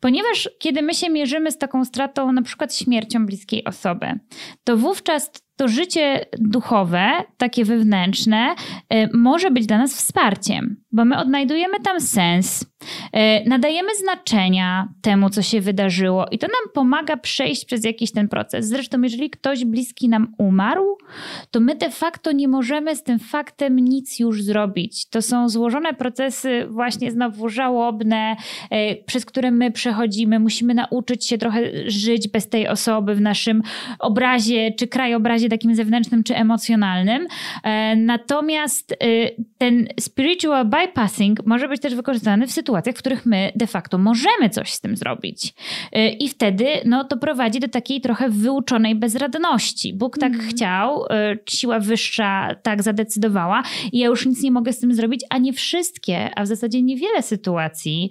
Ponieważ 0.00 0.50
kiedy 0.58 0.82
my 0.82 0.94
się 0.94 1.10
mierzymy 1.10 1.50
z 1.50 1.58
taką 1.58 1.84
stratą, 1.84 2.32
na 2.32 2.42
przykład 2.42 2.74
śmiercią 2.74 3.26
bliskiej 3.26 3.64
osoby, 3.64 4.06
to 4.64 4.76
wówczas 4.76 5.30
to 5.58 5.68
życie 5.68 6.26
duchowe, 6.38 7.10
takie 7.36 7.64
wewnętrzne, 7.64 8.54
y, 8.94 9.08
może 9.14 9.50
być 9.50 9.66
dla 9.66 9.78
nas 9.78 9.94
wsparciem, 9.94 10.76
bo 10.92 11.04
my 11.04 11.18
odnajdujemy 11.18 11.80
tam 11.84 12.00
sens, 12.00 12.62
y, 12.62 13.48
nadajemy 13.48 13.88
znaczenia 13.94 14.88
temu, 15.02 15.30
co 15.30 15.42
się 15.42 15.60
wydarzyło, 15.60 16.26
i 16.30 16.38
to 16.38 16.46
nam 16.46 16.72
pomaga 16.74 17.16
przejść 17.16 17.64
przez 17.64 17.84
jakiś 17.84 18.12
ten 18.12 18.28
proces. 18.28 18.66
Zresztą, 18.66 19.02
jeżeli 19.02 19.30
ktoś 19.30 19.64
bliski 19.64 20.08
nam 20.08 20.34
umarł, 20.38 20.98
to 21.50 21.60
my 21.60 21.74
de 21.74 21.90
facto 21.90 22.32
nie 22.32 22.48
możemy 22.48 22.96
z 22.96 23.02
tym 23.02 23.18
faktem 23.18 23.78
nic 23.78 24.18
już 24.18 24.42
zrobić. 24.42 25.08
To 25.08 25.22
są 25.22 25.48
złożone 25.48 25.94
procesy, 25.94 26.66
właśnie 26.70 27.10
znowu 27.10 27.48
żałobne, 27.48 28.36
y, 28.72 29.04
przez 29.06 29.24
które 29.24 29.50
my 29.50 29.70
przechodzimy. 29.70 30.38
Musimy 30.38 30.74
nauczyć 30.74 31.26
się 31.26 31.38
trochę 31.38 31.60
żyć 31.86 32.28
bez 32.28 32.48
tej 32.48 32.68
osoby 32.68 33.14
w 33.14 33.20
naszym 33.20 33.62
obrazie 33.98 34.72
czy 34.72 34.88
krajobrazie 34.88 35.47
takim 35.48 35.74
zewnętrznym 35.74 36.24
czy 36.24 36.36
emocjonalnym. 36.36 37.26
E, 37.64 37.96
natomiast 37.96 38.92
y, 38.92 38.96
ten 39.58 39.88
spiritual 40.00 40.66
bypassing 40.66 41.46
może 41.46 41.68
być 41.68 41.80
też 41.80 41.94
wykorzystany 41.94 42.46
w 42.46 42.52
sytuacjach, 42.52 42.94
w 42.94 42.98
których 42.98 43.26
my 43.26 43.52
de 43.54 43.66
facto 43.66 43.98
możemy 43.98 44.50
coś 44.50 44.72
z 44.72 44.80
tym 44.80 44.96
zrobić. 44.96 45.54
E, 45.92 46.08
I 46.08 46.28
wtedy 46.28 46.66
no, 46.84 47.04
to 47.04 47.16
prowadzi 47.16 47.60
do 47.60 47.68
takiej 47.68 48.00
trochę 48.00 48.28
wyuczonej 48.28 48.94
bezradności. 48.94 49.94
Bóg 49.94 50.18
tak 50.18 50.34
mm. 50.34 50.46
chciał, 50.46 51.04
e, 51.10 51.36
siła 51.48 51.80
wyższa 51.80 52.54
tak 52.62 52.82
zadecydowała 52.82 53.62
i 53.92 53.98
ja 53.98 54.06
już 54.06 54.26
nic 54.26 54.42
nie 54.42 54.50
mogę 54.50 54.72
z 54.72 54.78
tym 54.78 54.94
zrobić, 54.94 55.24
a 55.30 55.38
nie 55.38 55.52
wszystkie, 55.52 56.30
a 56.36 56.42
w 56.42 56.46
zasadzie 56.46 56.82
niewiele 56.82 57.22
sytuacji 57.22 58.10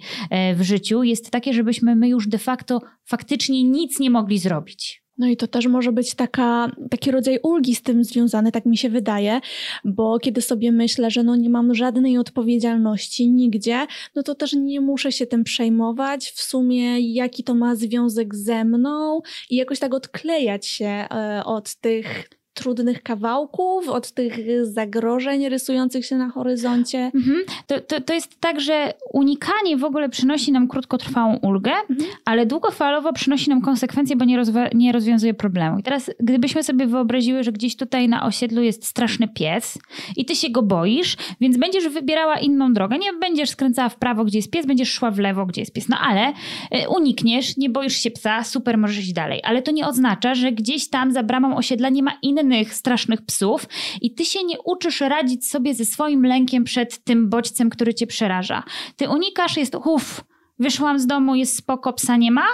w 0.54 0.62
życiu 0.62 1.02
jest 1.02 1.30
takie, 1.30 1.52
żebyśmy 1.52 1.96
my 1.96 2.08
już 2.08 2.28
de 2.28 2.38
facto 2.38 2.80
faktycznie 3.04 3.64
nic 3.64 4.00
nie 4.00 4.10
mogli 4.10 4.38
zrobić. 4.38 5.02
No 5.18 5.26
i 5.26 5.36
to 5.36 5.46
też 5.46 5.66
może 5.66 5.92
być 5.92 6.14
taka, 6.14 6.70
taki 6.90 7.10
rodzaj 7.10 7.38
ulgi 7.42 7.74
z 7.74 7.82
tym 7.82 8.04
związany, 8.04 8.52
tak 8.52 8.66
mi 8.66 8.76
się 8.76 8.88
wydaje, 8.88 9.40
bo 9.84 10.18
kiedy 10.18 10.40
sobie 10.40 10.72
myślę, 10.72 11.10
że 11.10 11.22
no 11.22 11.36
nie 11.36 11.50
mam 11.50 11.74
żadnej 11.74 12.18
odpowiedzialności 12.18 13.28
nigdzie, 13.28 13.86
no 14.14 14.22
to 14.22 14.34
też 14.34 14.52
nie 14.52 14.80
muszę 14.80 15.12
się 15.12 15.26
tym 15.26 15.44
przejmować. 15.44 16.30
W 16.30 16.42
sumie 16.42 17.00
jaki 17.00 17.44
to 17.44 17.54
ma 17.54 17.76
związek 17.76 18.34
ze 18.34 18.64
mną 18.64 19.20
i 19.50 19.56
jakoś 19.56 19.78
tak 19.78 19.94
odklejać 19.94 20.66
się 20.66 20.86
e, 20.86 21.42
od 21.44 21.74
tych 21.74 22.37
trudnych 22.58 23.02
kawałków, 23.02 23.88
od 23.88 24.12
tych 24.12 24.36
zagrożeń 24.62 25.48
rysujących 25.48 26.06
się 26.06 26.16
na 26.16 26.30
horyzoncie. 26.30 27.10
Mhm. 27.14 27.38
To, 27.66 27.80
to, 27.80 28.00
to 28.00 28.14
jest 28.14 28.40
tak, 28.40 28.60
że 28.60 28.92
unikanie 29.12 29.76
w 29.76 29.84
ogóle 29.84 30.08
przynosi 30.08 30.52
nam 30.52 30.68
krótkotrwałą 30.68 31.36
ulgę, 31.36 31.72
mhm. 31.90 32.10
ale 32.24 32.46
długofalowo 32.46 33.12
przynosi 33.12 33.50
nam 33.50 33.60
konsekwencje, 33.60 34.16
bo 34.16 34.24
nie, 34.24 34.38
rozwa- 34.38 34.74
nie 34.74 34.92
rozwiązuje 34.92 35.34
problemu. 35.34 35.78
I 35.78 35.82
teraz, 35.82 36.10
gdybyśmy 36.20 36.62
sobie 36.62 36.86
wyobraziły, 36.86 37.42
że 37.42 37.52
gdzieś 37.52 37.76
tutaj 37.76 38.08
na 38.08 38.26
osiedlu 38.26 38.62
jest 38.62 38.86
straszny 38.86 39.28
pies 39.28 39.78
i 40.16 40.24
ty 40.24 40.36
się 40.36 40.50
go 40.50 40.62
boisz, 40.62 41.16
więc 41.40 41.56
będziesz 41.58 41.88
wybierała 41.88 42.38
inną 42.38 42.72
drogę. 42.72 42.98
Nie 42.98 43.12
będziesz 43.12 43.50
skręcała 43.50 43.88
w 43.88 43.96
prawo, 43.96 44.24
gdzie 44.24 44.38
jest 44.38 44.50
pies, 44.50 44.66
będziesz 44.66 44.92
szła 44.92 45.10
w 45.10 45.18
lewo, 45.18 45.46
gdzie 45.46 45.60
jest 45.60 45.72
pies. 45.72 45.88
No 45.88 45.96
ale 45.98 46.28
y, 46.28 46.88
unikniesz, 46.88 47.56
nie 47.56 47.70
boisz 47.70 47.96
się 47.96 48.10
psa, 48.10 48.44
super, 48.44 48.78
możesz 48.78 48.98
iść 48.98 49.12
dalej. 49.12 49.40
Ale 49.44 49.62
to 49.62 49.70
nie 49.70 49.86
oznacza, 49.86 50.34
że 50.34 50.52
gdzieś 50.52 50.88
tam 50.88 51.12
za 51.12 51.22
bramą 51.22 51.56
osiedla 51.56 51.88
nie 51.88 52.02
ma 52.02 52.12
innych 52.22 52.47
innych 52.48 52.74
strasznych 52.74 53.22
psów 53.22 53.66
i 54.00 54.14
ty 54.14 54.24
się 54.24 54.44
nie 54.44 54.56
uczysz 54.64 55.00
radzić 55.00 55.48
sobie 55.48 55.74
ze 55.74 55.84
swoim 55.84 56.26
lękiem 56.26 56.64
przed 56.64 57.04
tym 57.04 57.30
bodźcem, 57.30 57.70
który 57.70 57.94
cię 57.94 58.06
przeraża. 58.06 58.62
Ty 58.96 59.08
unikasz, 59.08 59.56
jest 59.56 59.74
uff, 59.74 60.24
wyszłam 60.58 60.98
z 60.98 61.06
domu, 61.06 61.34
jest 61.34 61.56
spoko, 61.56 61.92
psa 61.92 62.16
nie 62.16 62.30
ma, 62.30 62.46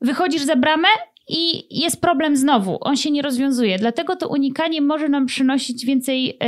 wychodzisz 0.00 0.42
za 0.42 0.56
bramę 0.56 0.88
i 1.28 1.66
jest 1.80 2.00
problem 2.00 2.36
znowu, 2.36 2.78
on 2.80 2.96
się 2.96 3.10
nie 3.10 3.22
rozwiązuje. 3.22 3.78
Dlatego 3.78 4.16
to 4.16 4.28
unikanie 4.28 4.82
może 4.82 5.08
nam 5.08 5.26
przynosić 5.26 5.86
więcej 5.86 6.38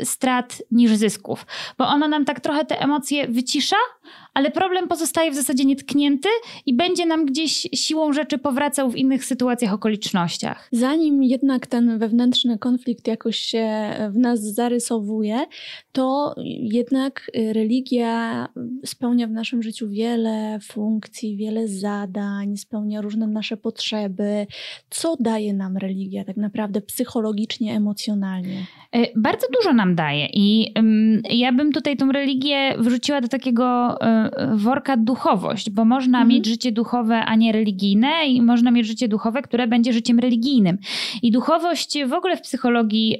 y, 0.00 0.04
strat 0.04 0.62
niż 0.70 0.92
zysków, 0.92 1.46
bo 1.78 1.86
ono 1.88 2.08
nam 2.08 2.24
tak 2.24 2.40
trochę 2.40 2.64
te 2.64 2.80
emocje 2.80 3.28
wycisza, 3.28 3.76
ale 4.34 4.50
problem 4.50 4.88
pozostaje 4.88 5.30
w 5.30 5.34
zasadzie 5.34 5.64
nietknięty 5.64 6.28
i 6.66 6.74
będzie 6.74 7.06
nam 7.06 7.26
gdzieś 7.26 7.68
siłą 7.74 8.12
rzeczy 8.12 8.38
powracał 8.38 8.90
w 8.90 8.96
innych 8.96 9.24
sytuacjach, 9.24 9.72
okolicznościach. 9.72 10.68
Zanim 10.72 11.22
jednak 11.22 11.66
ten 11.66 11.98
wewnętrzny 11.98 12.58
konflikt 12.58 13.06
jakoś 13.06 13.36
się 13.38 13.92
w 14.10 14.18
nas 14.18 14.40
zarysowuje, 14.40 15.46
to 15.92 16.34
jednak 16.60 17.30
religia 17.34 18.48
spełnia 18.84 19.26
w 19.26 19.30
naszym 19.30 19.62
życiu 19.62 19.88
wiele 19.88 20.58
funkcji, 20.62 21.36
wiele 21.36 21.68
zadań, 21.68 22.56
spełnia 22.56 23.00
różne 23.00 23.26
nasze 23.26 23.56
potrzeby. 23.56 24.46
Co 24.90 25.16
daje 25.20 25.54
nam 25.54 25.76
religia 25.76 26.24
tak 26.24 26.36
naprawdę 26.36 26.80
psychologicznie, 26.80 27.74
emocjonalnie? 27.74 28.66
E, 28.96 29.06
bardzo 29.16 29.46
dużo 29.54 29.72
nam 29.72 29.94
daje 29.94 30.28
i 30.32 30.72
ja 31.30 31.52
bym 31.52 31.72
tutaj 31.72 31.96
tą 31.96 32.12
religię 32.12 32.74
wrzuciła 32.78 33.20
do 33.20 33.28
takiego 33.28 33.96
e, 34.00 34.30
worka 34.54 34.96
duchowość, 34.96 35.70
bo 35.70 35.84
można 35.84 36.18
mhm. 36.18 36.28
mieć 36.28 36.46
życie 36.46 36.72
duchowe, 36.72 37.24
a 37.24 37.34
nie 37.34 37.52
religijne 37.52 38.10
i 38.26 38.42
można 38.42 38.70
mieć 38.70 38.86
życie 38.86 39.08
duchowe, 39.08 39.42
które 39.42 39.66
będzie 39.66 39.92
życiem 39.92 40.18
religijnym. 40.18 40.78
I 41.22 41.30
duchowość 41.30 41.98
w 42.06 42.12
ogóle 42.12 42.36
w 42.36 42.40
psychologii 42.40 43.18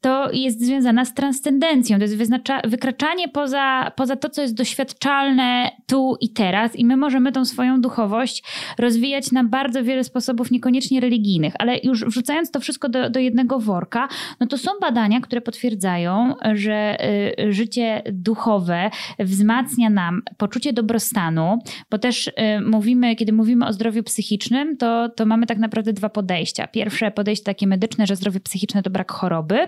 to 0.00 0.32
jest 0.32 0.60
związana 0.60 1.04
z 1.04 1.14
transcendencją, 1.14 1.98
to 1.98 2.04
jest 2.04 2.16
wykraczanie 2.64 3.28
poza, 3.28 3.92
poza 3.96 4.16
to, 4.16 4.28
co 4.28 4.42
jest 4.42 4.54
doświadczalne 4.54 5.70
tu 5.86 6.16
i 6.20 6.28
teraz 6.28 6.76
i 6.76 6.84
my 6.84 6.96
możemy 6.96 7.32
tą 7.32 7.44
swoją 7.44 7.80
duchowość 7.80 8.44
rozwijać 8.78 9.32
na 9.32 9.44
bardzo 9.44 9.84
wiele 9.84 10.04
sposobów, 10.04 10.50
niekoniecznie 10.50 11.00
religijnych, 11.00 11.54
ale 11.58 11.78
już 11.78 12.04
wrzucając 12.04 12.50
to 12.50 12.60
wszystko 12.60 12.88
do, 12.88 13.10
do 13.10 13.20
jednego 13.20 13.58
worka, 13.58 14.08
no 14.40 14.46
to 14.46 14.58
są 14.58 14.70
badania, 14.82 15.20
które 15.20 15.40
potwierdzają, 15.40 16.34
że 16.54 16.96
y, 17.40 17.52
życie 17.52 18.02
duchowe 18.12 18.90
wzmacnia 19.18 19.90
nam 19.90 20.22
poczucie 20.36 20.72
dobrostanu, 20.72 21.58
bo 21.90 21.98
też 21.98 22.26
y, 22.26 22.32
mówimy, 22.66 23.16
kiedy 23.16 23.32
mówimy 23.32 23.66
o 23.66 23.72
zdrowiu 23.72 24.02
psychicznym, 24.02 24.76
to, 24.76 25.08
to 25.08 25.26
mamy 25.26 25.46
tak 25.46 25.58
naprawdę 25.58 25.92
dwa 25.92 26.08
podejścia. 26.08 26.66
Pierwsze 26.66 27.10
podejście 27.10 27.44
takie 27.44 27.66
medyczne, 27.66 28.06
że 28.06 28.16
zdrowie 28.16 28.40
psychiczne 28.40 28.82
to 28.82 28.90
brak 28.90 29.12
choroby, 29.12 29.58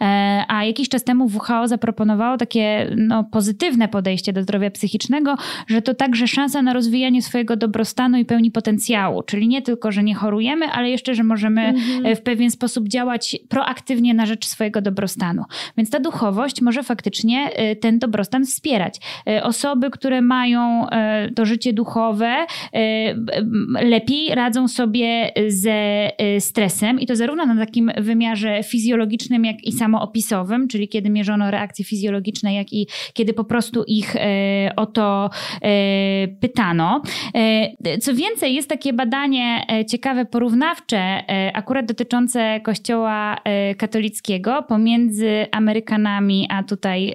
e, 0.00 0.44
a 0.48 0.64
jakiś 0.64 0.88
czas 0.88 1.04
temu 1.04 1.26
WHO 1.26 1.68
zaproponowało 1.68 2.36
takie 2.36 2.90
no, 2.96 3.24
pozytywne 3.24 3.88
podejście 3.88 4.32
do 4.32 4.42
zdrowia 4.42 4.70
psychicznego, 4.70 5.36
że 5.66 5.82
to 5.82 5.94
także 5.94 6.26
szansa 6.26 6.62
na 6.62 6.72
rozwijanie 6.72 7.22
swojego 7.22 7.56
dobrostanu 7.56 8.18
i 8.18 8.24
pełni 8.24 8.50
potencjału, 8.50 9.22
czyli 9.22 9.48
nie 9.48 9.62
tylko, 9.62 9.92
że 9.92 10.02
nie 10.02 10.14
chorujemy, 10.14 10.66
ale 10.66 10.90
jeszcze, 10.90 11.14
że 11.14 11.24
możemy 11.24 11.66
mhm. 11.66 12.16
w 12.16 12.20
pewien 12.20 12.50
sposób 12.50 12.88
działać 12.88 13.36
proaktywnie 13.48 14.14
na 14.14 14.26
rzecz 14.26 14.46
swojego 14.48 14.82
dobrostanu. 14.82 15.42
Więc 15.76 15.90
ta 15.90 16.00
duchowość 16.00 16.62
może 16.62 16.82
faktycznie 16.82 17.50
y, 17.72 17.76
ten 17.76 17.98
dobrostan 17.98 18.44
wspierać. 18.44 19.00
Y, 19.28 19.42
osoby, 19.42 19.90
które 19.90 20.22
mają 20.22 20.90
e, 20.90 21.30
to 21.30 21.44
życie 21.44 21.72
duchowe, 21.72 22.46
lepiej 23.80 24.34
radzą 24.34 24.68
sobie 24.68 25.32
ze 25.48 26.10
stresem 26.38 27.00
i 27.00 27.06
to 27.06 27.16
zarówno 27.16 27.46
na 27.46 27.66
takim 27.66 27.90
wymiarze 27.96 28.62
fizjologicznym, 28.62 29.44
jak 29.44 29.64
i 29.64 29.72
samoopisowym, 29.72 30.68
czyli 30.68 30.88
kiedy 30.88 31.10
mierzono 31.10 31.50
reakcje 31.50 31.84
fizjologiczne, 31.84 32.54
jak 32.54 32.72
i 32.72 32.86
kiedy 33.12 33.32
po 33.32 33.44
prostu 33.44 33.84
ich 33.84 34.16
o 34.76 34.86
to 34.86 35.30
pytano. 36.40 37.02
Co 38.00 38.14
więcej, 38.14 38.54
jest 38.54 38.68
takie 38.68 38.92
badanie 38.92 39.66
ciekawe, 39.88 40.24
porównawcze, 40.24 41.22
akurat 41.54 41.86
dotyczące 41.86 42.60
Kościoła 42.60 43.36
katolickiego 43.76 44.37
pomiędzy 44.68 45.46
Amerykanami 45.52 46.46
a 46.50 46.62
tutaj 46.62 47.14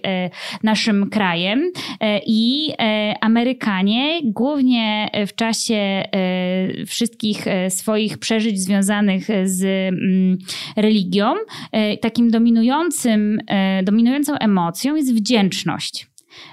naszym 0.64 1.10
krajem 1.10 1.72
i 2.26 2.44
I 2.44 2.74
Amerykanie, 3.22 4.20
głównie 4.24 5.10
w 5.28 5.36
czasie 5.36 6.04
wszystkich 6.88 7.46
swoich 7.70 8.18
przeżyć 8.18 8.60
związanych 8.60 9.28
z 9.44 9.64
mm, 9.64 10.38
religią, 10.78 11.34
takim 12.02 12.30
dominującym, 12.30 13.40
dominującą 13.84 14.34
emocją 14.34 14.96
jest 14.96 15.14
wdzięczność. 15.14 16.08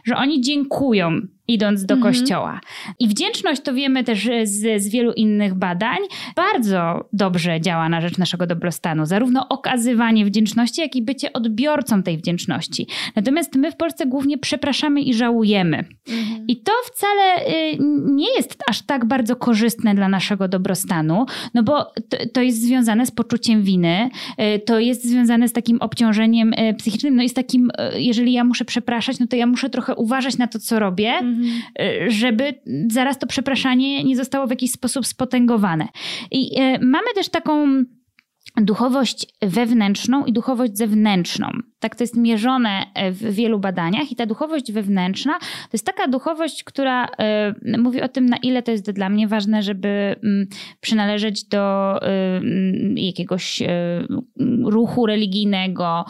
Że 0.05 0.17
oni 0.17 0.41
dziękują 0.41 1.21
idąc 1.51 1.87
do 1.87 1.95
mhm. 1.95 2.15
kościoła. 2.15 2.61
I 2.99 3.09
wdzięczność, 3.09 3.63
to 3.63 3.75
wiemy 3.75 4.05
też 4.05 4.29
z, 4.45 4.83
z 4.83 4.89
wielu 4.89 5.13
innych 5.13 5.55
badań, 5.55 5.99
bardzo 6.37 7.09
dobrze 7.13 7.61
działa 7.61 7.89
na 7.89 8.01
rzecz 8.01 8.19
naszego 8.19 8.47
dobrostanu. 8.47 9.07
Zarówno 9.07 9.49
okazywanie 9.49 10.25
wdzięczności, 10.25 10.81
jak 10.81 10.97
i 10.97 11.03
bycie 11.03 11.33
odbiorcą 11.33 12.03
tej 12.03 12.19
wdzięczności. 12.19 12.87
Natomiast 13.17 13.57
my 13.57 13.73
w 13.73 13.77
Polsce 13.77 14.07
głównie 14.07 14.39
przepraszamy 14.39 15.01
i 15.01 15.15
żałujemy. 15.15 15.85
Mhm. 16.09 16.47
I 16.49 16.63
to 16.63 16.73
wcale 16.93 17.47
y, 17.47 17.77
nie 18.05 18.35
jest 18.37 18.63
aż 18.67 18.83
tak 18.83 19.05
bardzo 19.05 19.37
korzystne 19.37 19.95
dla 19.95 20.09
naszego 20.09 20.49
dobrostanu, 20.49 21.27
no 21.55 21.63
bo 21.63 21.85
to, 21.85 22.17
to 22.33 22.43
jest 22.43 22.63
związane 22.63 23.07
z 23.07 23.11
poczuciem 23.11 23.63
winy, 23.63 24.11
y, 24.57 24.59
to 24.59 24.79
jest 24.79 25.05
związane 25.05 25.49
z 25.49 25.53
takim 25.53 25.79
obciążeniem 25.81 26.53
y, 26.53 26.75
psychicznym, 26.75 27.17
no 27.17 27.23
i 27.23 27.29
z 27.29 27.35
takim, 27.35 27.71
jeżeli 27.95 28.33
ja 28.33 28.45
muszę 28.45 28.65
przepraszać, 28.65 29.19
no 29.19 29.27
to 29.27 29.37
ja 29.37 29.47
muszę 29.47 29.71
trochę 29.71 29.95
uważać 29.95 30.39
na 30.39 30.47
to, 30.47 30.59
co 30.59 30.79
robię, 30.79 31.13
mhm 31.13 31.40
Y, 31.81 32.11
żeby 32.11 32.55
zaraz 32.91 33.19
to 33.19 33.27
przepraszanie 33.27 34.05
nie 34.05 34.17
zostało 34.17 34.47
w 34.47 34.51
jakiś 34.51 34.71
sposób 34.71 35.07
spotęgowane. 35.07 35.89
I 36.31 36.61
y, 36.61 36.79
mamy 36.83 37.15
też 37.15 37.29
taką 37.29 37.85
duchowość 38.57 39.27
wewnętrzną 39.43 40.25
i 40.25 40.33
duchowość 40.33 40.79
zewnętrzną. 40.79 41.49
Tak 41.81 41.97
to 41.97 42.05
jest 42.05 42.17
mierzone 42.17 42.87
e, 42.95 43.13
w 43.13 43.35
wielu 43.35 43.59
badaniach 43.59 44.13
i 44.13 44.17
ta 44.17 44.27
duchowość 44.27 44.73
wewnętrzna 44.73 45.39
to 45.39 45.69
jest 45.73 45.87
taka 45.87 46.09
duchowość, 46.09 46.65
która 46.65 47.05
y, 47.05 47.79
mówi 47.79 48.03
o 48.03 48.09
tym, 48.09 48.27
na 48.27 48.37
ile 48.37 48.63
to 48.63 48.71
jest 48.71 48.91
dla 48.91 49.09
mnie 49.09 49.29
ważne, 49.29 49.63
żeby 49.63 49.89
y, 49.89 50.47
przynależeć 50.81 51.45
do 51.45 51.97
y, 52.03 53.01
jakiegoś 53.01 53.63
ruchu 54.65 55.07
religijnego, 55.07 56.05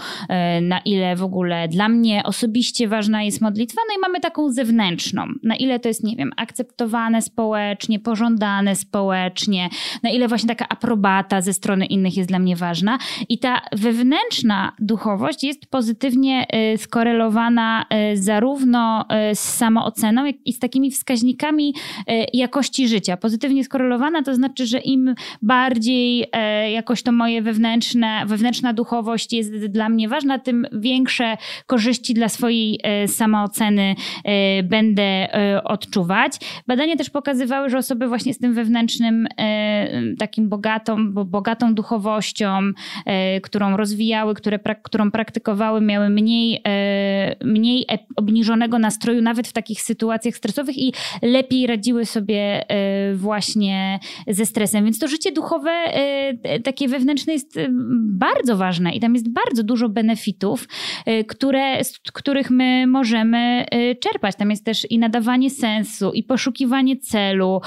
na 0.63 0.81
ile 0.85 1.17
w 1.17 1.23
ogóle 1.23 1.69
dla 1.69 1.89
mnie 1.89 2.23
osobiście 2.25 2.89
ważna 2.89 3.23
jest 3.23 3.41
modlitwa. 3.41 3.81
No 3.89 3.97
i 3.97 4.01
mamy 4.01 4.21
taką 4.21 4.53
zewnętrzną, 4.53 5.27
na 5.43 5.57
ile 5.57 5.81
to 5.81 5.89
jest, 5.89 6.05
nie 6.05 6.17
wiem, 6.17 6.31
akceptowane 6.37 7.23
społecznie, 7.23 7.99
pożądane 7.99 8.77
społecznie, 8.77 9.69
na 10.03 10.11
ile 10.11 10.29
właśnie 10.29 10.49
taka 10.49 10.69
aprobata 10.69 11.41
ze 11.41 11.53
strony 11.53 11.87
innych 11.87 12.17
jest 12.17 12.29
dla 12.29 12.39
mnie 12.39 12.57
ważna. 12.57 12.99
I 13.29 13.39
ta 13.39 13.61
wewnętrzna 13.73 14.73
duchowość 14.79 15.45
jest 15.45 15.60
jest 15.61 15.71
pozytywnie 15.71 16.47
y, 16.75 16.79
skorelowana 16.79 17.87
y, 18.13 18.17
zarówno 18.17 19.05
y, 19.31 19.35
z 19.35 19.41
samooceną, 19.41 20.25
jak 20.25 20.37
i 20.45 20.53
z 20.53 20.59
takimi 20.59 20.91
wskaźnikami 20.91 21.75
jakości 22.33 22.89
życia. 22.89 23.17
Pozytywnie 23.17 23.65
skorelowana 23.65 24.23
to 24.23 24.35
znaczy, 24.35 24.67
że 24.67 24.79
im 24.79 25.15
bardziej 25.43 26.27
jakoś 26.73 27.03
to 27.03 27.13
moje 27.13 27.43
wewnętrzne, 27.43 28.23
wewnętrzna 28.27 28.73
duchowość 28.73 29.33
jest 29.33 29.67
dla 29.67 29.89
mnie 29.89 30.09
ważna, 30.09 30.39
tym 30.39 30.67
większe 30.73 31.37
korzyści 31.67 32.15
dla 32.15 32.29
swojej 32.29 32.81
samooceny 33.07 33.95
będę 34.65 35.29
odczuwać. 35.65 36.33
Badania 36.67 36.97
też 36.97 37.11
pokazywały, 37.11 37.71
że 37.71 37.79
osoby 37.79 38.09
właśnie 38.09 38.35
z 38.35 38.39
tym 38.39 38.55
wewnętrznym, 38.55 39.29
takim 40.19 40.49
bogatą, 40.49 41.13
bogatą 41.13 41.75
duchowością, 41.75 42.61
którą 43.43 43.77
rozwijały, 43.77 44.35
które, 44.35 44.59
którą 44.83 45.11
praktykowały, 45.11 45.50
miały 45.81 46.11
mniej, 46.11 46.61
e, 46.67 47.37
mniej 47.45 47.85
e, 47.93 47.99
obniżonego 48.17 48.79
nastroju, 48.79 49.23
nawet 49.23 49.49
w 49.49 49.53
takich 49.53 49.83
sytuacjach 49.83 50.35
stresowych 50.35 50.79
i 50.79 50.93
lepiej 51.23 51.67
radziły 51.67 52.07
sobie 52.07 52.71
e, 52.71 53.15
właśnie 53.15 54.01
ze 54.27 54.47
stresem. 54.47 54.85
Więc 54.85 54.99
to 54.99 55.09
życie 55.09 55.33
duchowe, 55.33 55.71
takie 56.65 56.89
wewnętrzne 56.89 57.33
jest 57.33 57.59
bardzo 58.03 58.57
ważne 58.57 58.93
i 58.93 59.01
tam 59.01 59.15
jest 59.15 59.33
bardzo 59.33 59.63
dużo 59.63 59.89
benefitów, 59.89 60.69
które, 61.29 61.85
z 61.85 61.99
których 61.99 62.51
my 62.51 62.87
możemy 62.87 63.67
czerpać. 64.01 64.37
Tam 64.37 64.51
jest 64.51 64.65
też 64.65 64.91
i 64.91 64.99
nadawanie 64.99 65.51
sensu, 65.51 66.13
i 66.13 66.23
poszukiwanie 66.23 66.97
celu, 66.97 67.61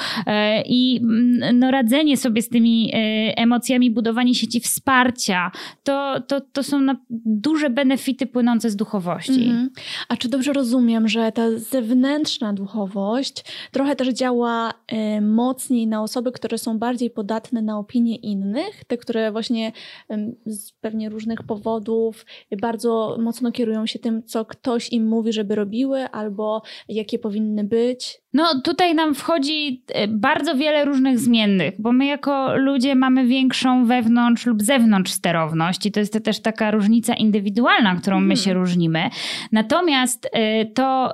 i 0.65 0.99
mm, 1.03 1.59
no, 1.59 1.71
radzenie 1.71 2.17
sobie 2.17 2.41
z 2.41 2.49
tymi 2.49 2.91
emocjami, 3.35 3.91
budowanie 3.91 4.35
sieci 4.35 4.59
wsparcia. 4.59 5.51
To, 5.83 6.21
to, 6.27 6.41
to 6.41 6.63
są 6.63 6.85
duże 7.25 7.69
benefity 7.73 8.27
płynące 8.27 8.69
z 8.69 8.75
duchowości. 8.75 9.43
Mhm. 9.43 9.69
A 10.09 10.17
czy 10.17 10.29
dobrze 10.29 10.53
rozumiem, 10.53 11.07
że 11.07 11.31
ta 11.31 11.57
zewnętrzna 11.57 12.53
duchowość 12.53 13.45
trochę 13.71 13.95
też 13.95 14.07
działa 14.07 14.71
y, 14.71 15.21
mocniej 15.21 15.87
na 15.87 16.03
osoby, 16.03 16.31
które 16.31 16.57
są 16.57 16.79
bardziej 16.79 17.09
podatne 17.09 17.61
na 17.61 17.79
opinie 17.79 18.15
innych, 18.15 18.83
te, 18.87 18.97
które 18.97 19.31
właśnie 19.31 19.71
y, 20.11 20.35
z 20.45 20.71
pewnie 20.71 21.09
różnych 21.09 21.43
powodów 21.43 22.25
bardzo 22.61 23.17
mocno 23.19 23.51
kierują 23.51 23.85
się 23.85 23.99
tym, 23.99 24.23
co 24.23 24.45
ktoś 24.45 24.89
im 24.93 25.07
mówi, 25.07 25.33
żeby 25.33 25.55
robiły, 25.55 26.09
albo 26.09 26.61
jakie 26.87 27.19
powinny 27.19 27.63
być? 27.63 28.22
No 28.33 28.61
tutaj 28.61 28.95
nam 28.95 29.15
wchodzi 29.15 29.83
e, 29.87 30.07
bardzo 30.07 30.55
wiele 30.55 30.85
różnych 30.85 31.19
zmiennych, 31.19 31.73
bo 31.79 31.91
my 31.91 32.05
jako 32.05 32.57
ludzie 32.57 32.95
mamy 32.95 33.27
większą 33.27 33.85
wewnątrz 33.85 34.45
lub 34.45 34.63
zewnątrz 34.63 35.11
sterowność 35.11 35.85
i 35.85 35.91
to 35.91 35.99
jest 35.99 36.23
też 36.23 36.39
taka 36.41 36.71
różnica 36.71 37.13
indywidualna, 37.13 37.95
którą 37.95 38.19
my 38.19 38.37
się 38.37 38.51
mhm. 38.51 38.57
różnimy. 38.57 39.09
Natomiast 39.51 40.29
e, 40.31 40.65
to 40.65 41.13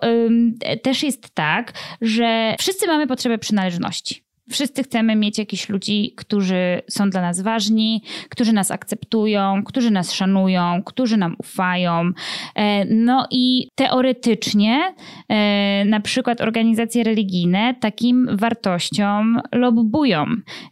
też 0.83 1.03
jest 1.03 1.29
tak, 1.33 1.73
że 2.01 2.55
wszyscy 2.59 2.87
mamy 2.87 3.07
potrzebę 3.07 3.37
przynależności. 3.37 4.28
Wszyscy 4.49 4.83
chcemy 4.83 5.15
mieć 5.15 5.37
jakichś 5.37 5.69
ludzi, 5.69 6.13
którzy 6.15 6.81
są 6.89 7.09
dla 7.09 7.21
nas 7.21 7.41
ważni, 7.41 8.01
którzy 8.29 8.53
nas 8.53 8.71
akceptują, 8.71 9.63
którzy 9.63 9.91
nas 9.91 10.13
szanują, 10.13 10.83
którzy 10.85 11.17
nam 11.17 11.35
ufają. 11.39 12.11
E, 12.55 12.85
no 12.85 13.27
i 13.31 13.67
teoretycznie 13.75 14.93
e, 15.29 15.85
na 15.85 15.99
przykład 15.99 16.41
organizacje 16.41 17.03
religijne 17.03 17.75
takim 17.79 18.37
wartościom 18.37 19.41
lobbują. 19.51 20.25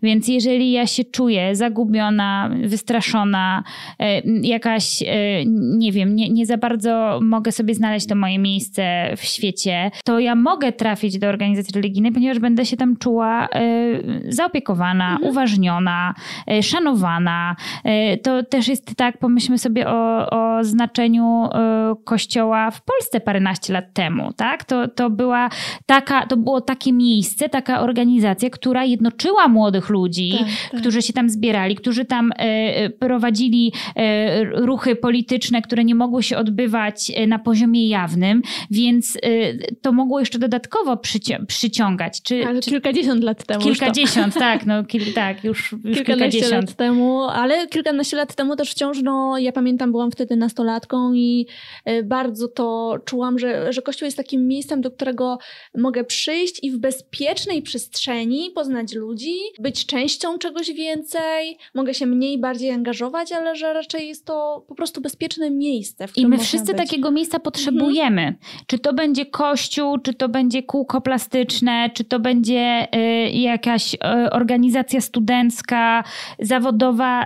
Więc 0.04 0.28
jeżeli 0.28 0.72
ja 0.72 0.88
się 0.88 1.04
czuję 1.04 1.56
zagubiona, 1.56 2.52
wystraszona, 2.64 3.64
e, 4.00 4.22
jakaś, 4.42 5.04
nie 5.78 5.92
wiem, 5.92 6.16
nie, 6.16 6.30
nie 6.30 6.46
za 6.46 6.58
bardzo 6.58 7.20
mogę 7.22 7.52
sobie 7.52 7.74
znaleźć 7.76 8.08
to 8.08 8.16
moje 8.16 8.40
miejsce 8.40 9.14
w 9.18 9.24
świecie, 9.24 9.92
to 10.06 10.20
ja 10.20 10.36
mogę 10.36 10.72
trafić 10.72 11.20
do 11.20 11.28
organizacji 11.28 11.74
religijnej, 11.76 12.12
ponieważ 12.12 12.40
będę 12.40 12.66
się 12.66 12.78
tam 12.78 12.98
czuła 12.98 13.48
zaopiekowana, 14.30 15.12
mhm. 15.12 15.32
uważniona, 15.32 16.14
e, 16.52 16.64
szanowana. 16.64 17.56
E, 17.84 18.18
to 18.18 18.44
też 18.44 18.68
jest 18.68 18.96
tak, 18.96 19.18
pomyślmy 19.18 19.58
sobie 19.58 19.88
o, 19.88 20.30
o 20.30 20.64
znaczeniu 20.64 21.50
e, 21.54 21.96
kościoła 22.04 22.72
w 22.72 22.82
Polsce 22.82 23.20
paręnaście 23.20 23.74
lat 23.74 23.94
temu, 23.94 24.34
tak? 24.34 24.64
To, 24.64 24.88
to 24.88 25.10
była 25.10 25.50
taka, 25.86 26.26
to 26.26 26.38
było 26.38 26.62
takie 26.62 26.94
miejsce, 26.94 27.50
taka 27.50 27.82
organizacja, 27.82 28.50
która 28.50 28.84
jednoczyła 28.84 29.48
młodych 29.48 29.90
ludzi, 29.90 30.36
tak, 30.40 30.48
tak. 30.72 30.82
którzy 30.82 31.02
się 31.02 31.14
tam 31.14 31.30
zbierali, 31.30 31.76
którzy 31.76 32.06
tam 32.06 32.34
prowadzili 33.00 33.74
ruchy 34.54 34.96
polityczne, 34.96 35.62
które 35.62 35.84
nie 35.84 35.96
mogły 35.96 36.24
się 36.24 36.38
odbywać 36.38 37.12
na 37.28 37.40
poziomie 37.40 37.90
jawnym, 37.90 38.42
więc 38.72 39.18
to 39.82 39.92
mogło 39.92 40.20
jeszcze 40.20 40.40
dodatkowo 40.40 40.98
przyci 40.98 41.34
przyciągać. 41.48 42.22
Czy, 42.22 42.48
Ale 42.48 42.62
czy... 42.62 42.70
kilkadziesiąt 42.70 43.24
lat 43.24 43.46
temu. 43.46 43.57
Kilkadziesiąt, 43.60 44.34
tak, 44.34 44.66
no 44.66 44.84
kil, 44.84 45.14
tak, 45.14 45.44
już, 45.44 45.76
już 45.84 46.04
kilkadziesiąt. 46.04 46.52
lat 46.52 46.74
temu, 46.74 47.24
ale 47.24 47.68
kilkanaście 47.68 48.18
lat 48.18 48.36
temu 48.36 48.56
też 48.56 48.72
wciąż, 48.72 49.02
no 49.04 49.38
ja 49.38 49.52
pamiętam, 49.52 49.92
byłam 49.92 50.12
wtedy 50.12 50.36
nastolatką 50.36 51.14
i 51.14 51.48
e, 51.86 52.04
bardzo 52.04 52.48
to 52.48 52.98
czułam, 53.06 53.40
że, 53.40 53.74
że 53.74 53.82
Kościół 53.82 54.06
jest 54.06 54.18
takim 54.18 54.48
miejscem, 54.48 54.82
do 54.82 54.92
którego 54.92 55.38
mogę 55.78 56.04
przyjść 56.04 56.64
i 56.64 56.72
w 56.72 56.78
bezpiecznej 56.78 57.62
przestrzeni 57.62 58.52
poznać 58.56 58.94
ludzi, 58.94 59.36
być 59.60 59.86
częścią 59.86 60.38
czegoś 60.38 60.72
więcej, 60.72 61.58
mogę 61.76 61.94
się 61.94 62.06
mniej, 62.06 62.40
bardziej 62.40 62.72
angażować, 62.72 63.32
ale 63.32 63.56
że 63.56 63.74
raczej 63.74 64.08
jest 64.08 64.26
to 64.26 64.66
po 64.68 64.76
prostu 64.76 65.02
bezpieczne 65.02 65.52
miejsce. 65.52 66.06
I 66.16 66.28
my 66.28 66.38
wszyscy 66.38 66.74
być. 66.74 66.78
takiego 66.78 67.12
miejsca 67.12 67.40
potrzebujemy. 67.40 68.22
Mhm. 68.22 68.36
Czy 68.68 68.80
to 68.80 68.94
będzie 68.94 69.26
kościół, 69.26 69.98
czy 69.98 70.14
to 70.14 70.30
będzie 70.30 70.64
kółko 70.64 71.02
plastyczne, 71.02 71.90
czy 71.94 72.04
to 72.04 72.20
będzie 72.20 72.88
y, 72.96 73.30
jakaś 73.52 73.96
e, 73.96 74.30
organizacja 74.32 75.02
studencka, 75.02 76.04
zawodowa. 76.40 77.26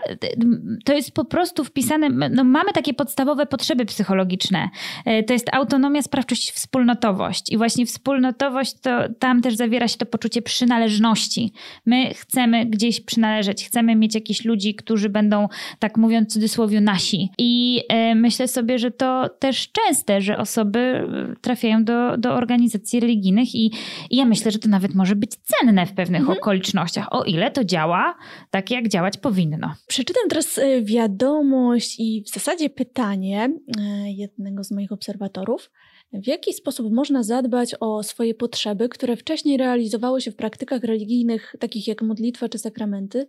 To 0.86 0.94
jest 0.94 1.12
po 1.12 1.26
prostu 1.26 1.64
wpisane, 1.64 2.30
no 2.30 2.44
mamy 2.44 2.74
takie 2.74 2.94
podstawowe 2.94 3.46
potrzeby 3.46 3.86
psychologiczne. 3.86 4.70
E, 5.06 5.24
to 5.24 5.34
jest 5.34 5.50
autonomia, 5.54 6.02
sprawczość, 6.02 6.52
wspólnotowość. 6.52 7.52
I 7.52 7.58
właśnie 7.58 7.86
wspólnotowość, 7.86 8.74
to 8.82 8.92
tam 9.20 9.42
też 9.42 9.56
zawiera 9.56 9.88
się 9.88 9.98
to 9.98 10.06
poczucie 10.06 10.42
przynależności. 10.42 11.54
My 11.86 12.14
chcemy 12.14 12.66
gdzieś 12.66 13.02
przynależeć, 13.02 13.66
chcemy 13.66 13.96
mieć 13.96 14.16
jakichś 14.16 14.46
ludzi, 14.46 14.76
którzy 14.76 15.10
będą, 15.10 15.48
tak 15.80 15.98
mówiąc 15.98 16.30
w 16.30 16.34
cudzysłowie, 16.34 16.82
nasi. 16.82 17.30
I 17.38 17.82
e, 17.90 18.16
myślę 18.16 18.48
sobie, 18.48 18.80
że 18.80 18.92
to 18.92 19.30
też 19.40 19.72
częste, 19.72 20.22
że 20.22 20.38
osoby 20.38 21.08
trafiają 21.42 21.84
do, 21.84 22.18
do 22.18 22.34
organizacji 22.34 23.00
religijnych 23.00 23.56
i, 23.56 23.72
i 24.10 24.16
ja 24.16 24.26
myślę, 24.26 24.52
że 24.52 24.60
to 24.60 24.70
nawet 24.70 24.96
może 24.96 25.16
być 25.16 25.32
cenne 25.36 25.86
w 25.86 25.94
pewnych 26.12 26.30
mhm. 26.30 26.38
okolicznościach, 26.38 27.08
o 27.12 27.24
ile 27.24 27.52
to 27.52 27.64
działa 27.64 28.16
tak, 28.50 28.72
jak 28.72 28.88
działać 28.88 29.18
powinno. 29.18 29.74
Przeczytam 29.88 30.24
teraz 30.30 30.58
e, 30.58 30.82
wiadomość 30.82 32.00
i 32.00 32.24
w 32.28 32.30
zasadzie 32.30 32.70
pytanie 32.70 33.50
e, 33.78 34.12
jednego 34.12 34.64
z 34.64 34.72
moich 34.72 34.92
obserwatorów. 34.92 35.72
W 36.14 36.28
jaki 36.28 36.54
sposób 36.54 36.94
można 36.94 37.24
zadbać 37.24 37.76
o 37.80 38.04
swoje 38.04 38.34
potrzeby, 38.34 38.90
które 38.90 39.16
wcześniej 39.16 39.58
realizowały 39.58 40.22
się 40.22 40.32
w 40.32 40.36
praktykach 40.36 40.84
religijnych, 40.84 41.56
takich 41.60 41.88
jak 41.88 42.02
modlitwa 42.02 42.50
czy 42.50 42.58
sakramenty, 42.58 43.28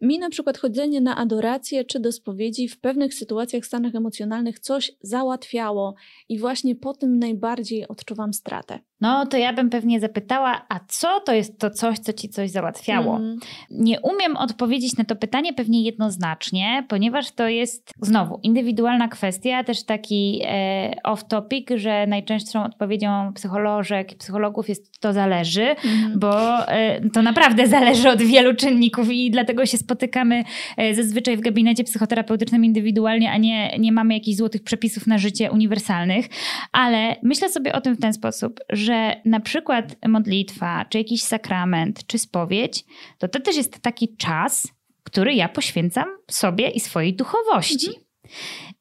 mi 0.00 0.18
na 0.18 0.30
przykład 0.30 0.58
chodzenie 0.58 1.00
na 1.00 1.16
adorację 1.16 1.84
czy 1.84 2.00
do 2.00 2.12
spowiedzi 2.12 2.68
w 2.68 2.80
pewnych 2.80 3.14
sytuacjach, 3.14 3.66
stanach 3.66 3.94
emocjonalnych 3.94 4.58
coś 4.58 4.92
załatwiało 5.02 5.94
i 6.28 6.38
właśnie 6.38 6.76
po 6.76 6.94
tym 6.94 7.18
najbardziej 7.18 7.88
odczuwam 7.88 8.32
stratę. 8.32 8.78
No 9.00 9.26
to 9.26 9.36
ja 9.36 9.52
bym 9.52 9.70
pewnie 9.70 10.00
zapytała, 10.00 10.66
a 10.68 10.80
co 10.88 11.20
to 11.20 11.32
jest 11.32 11.58
to 11.58 11.70
coś, 11.70 11.98
co 11.98 12.12
ci 12.12 12.28
coś 12.28 12.50
załatwiało? 12.50 13.16
Mm. 13.16 13.38
Nie 13.70 14.00
umiem 14.00 14.36
odpowiedzieć 14.36 14.96
na 14.96 15.04
to 15.04 15.16
pytanie 15.16 15.54
pewnie 15.54 15.82
jednoznacznie, 15.82 16.84
ponieważ 16.88 17.32
to 17.32 17.48
jest 17.48 17.92
znowu 18.02 18.40
indywidualna 18.42 19.08
kwestia, 19.08 19.64
też 19.64 19.84
taki 19.84 20.40
e, 20.44 20.90
off-topic, 21.04 21.76
że 21.76 22.06
najczęstszą 22.06 22.64
odpowiedzią 22.64 23.32
psycholożek, 23.34 24.14
psychologów 24.18 24.68
jest 24.68 25.00
to 25.00 25.12
zależy, 25.12 25.62
mm. 25.62 26.18
bo 26.18 26.66
e, 26.68 27.10
to 27.10 27.22
naprawdę 27.22 27.66
zależy 27.66 28.10
od 28.10 28.22
wielu 28.22 28.54
czynników 28.54 29.10
i 29.10 29.30
dlatego 29.30 29.66
się 29.66 29.76
spotykamy 29.88 30.44
e, 30.76 30.94
zazwyczaj 30.94 31.36
w 31.36 31.40
gabinecie 31.40 31.84
psychoterapeutycznym 31.84 32.64
indywidualnie, 32.64 33.30
a 33.30 33.36
nie, 33.36 33.78
nie 33.78 33.92
mamy 33.92 34.14
jakichś 34.14 34.36
złotych 34.38 34.62
przepisów 34.62 35.06
na 35.06 35.18
życie 35.18 35.50
uniwersalnych. 35.50 36.26
Ale 36.72 37.16
myślę 37.22 37.48
sobie 37.48 37.72
o 37.72 37.80
tym 37.80 37.96
w 37.96 38.00
ten 38.00 38.12
sposób, 38.12 38.60
że 38.70 39.20
na 39.24 39.40
przykład 39.40 39.96
modlitwa, 40.08 40.84
czy 40.84 40.98
jakiś 40.98 41.22
sakrament, 41.22 42.06
czy 42.06 42.18
spowiedź, 42.18 42.84
to 43.18 43.28
to 43.28 43.40
też 43.40 43.56
jest 43.56 43.78
taki 43.78 44.16
czas, 44.16 44.68
który 45.02 45.34
ja 45.34 45.48
poświęcam 45.48 46.06
sobie 46.30 46.68
i 46.68 46.80
swojej 46.80 47.14
duchowości. 47.14 47.88
Mhm. 47.88 48.04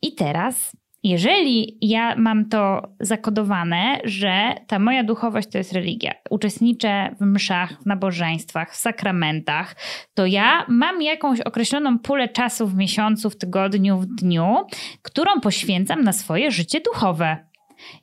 I 0.02 0.16
teraz 0.16 0.76
jeżeli 1.10 1.78
ja 1.82 2.16
mam 2.16 2.50
to 2.50 2.82
zakodowane, 3.00 4.00
że 4.04 4.56
ta 4.68 4.80
moja 4.80 5.04
duchowość 5.04 5.48
to 5.52 5.58
jest 5.58 5.74
religia, 5.74 6.14
uczestniczę 6.30 7.16
w 7.20 7.26
mszach, 7.26 7.82
w 7.82 7.86
nabożeństwach, 7.86 8.74
w 8.74 8.76
sakramentach, 8.76 9.76
to 10.14 10.26
ja 10.26 10.66
mam 10.68 11.02
jakąś 11.02 11.42
określoną 11.42 12.00
pulę 12.00 12.30
czasu 12.30 12.68
w 12.68 12.76
miesiącu, 12.76 13.30
w 13.30 13.38
tygodniu, 13.38 13.98
w 13.98 14.06
dniu, 14.06 14.56
którą 15.02 15.42
poświęcam 15.42 16.04
na 16.04 16.14
swoje 16.14 16.52
życie 16.52 16.82
duchowe. 16.82 17.38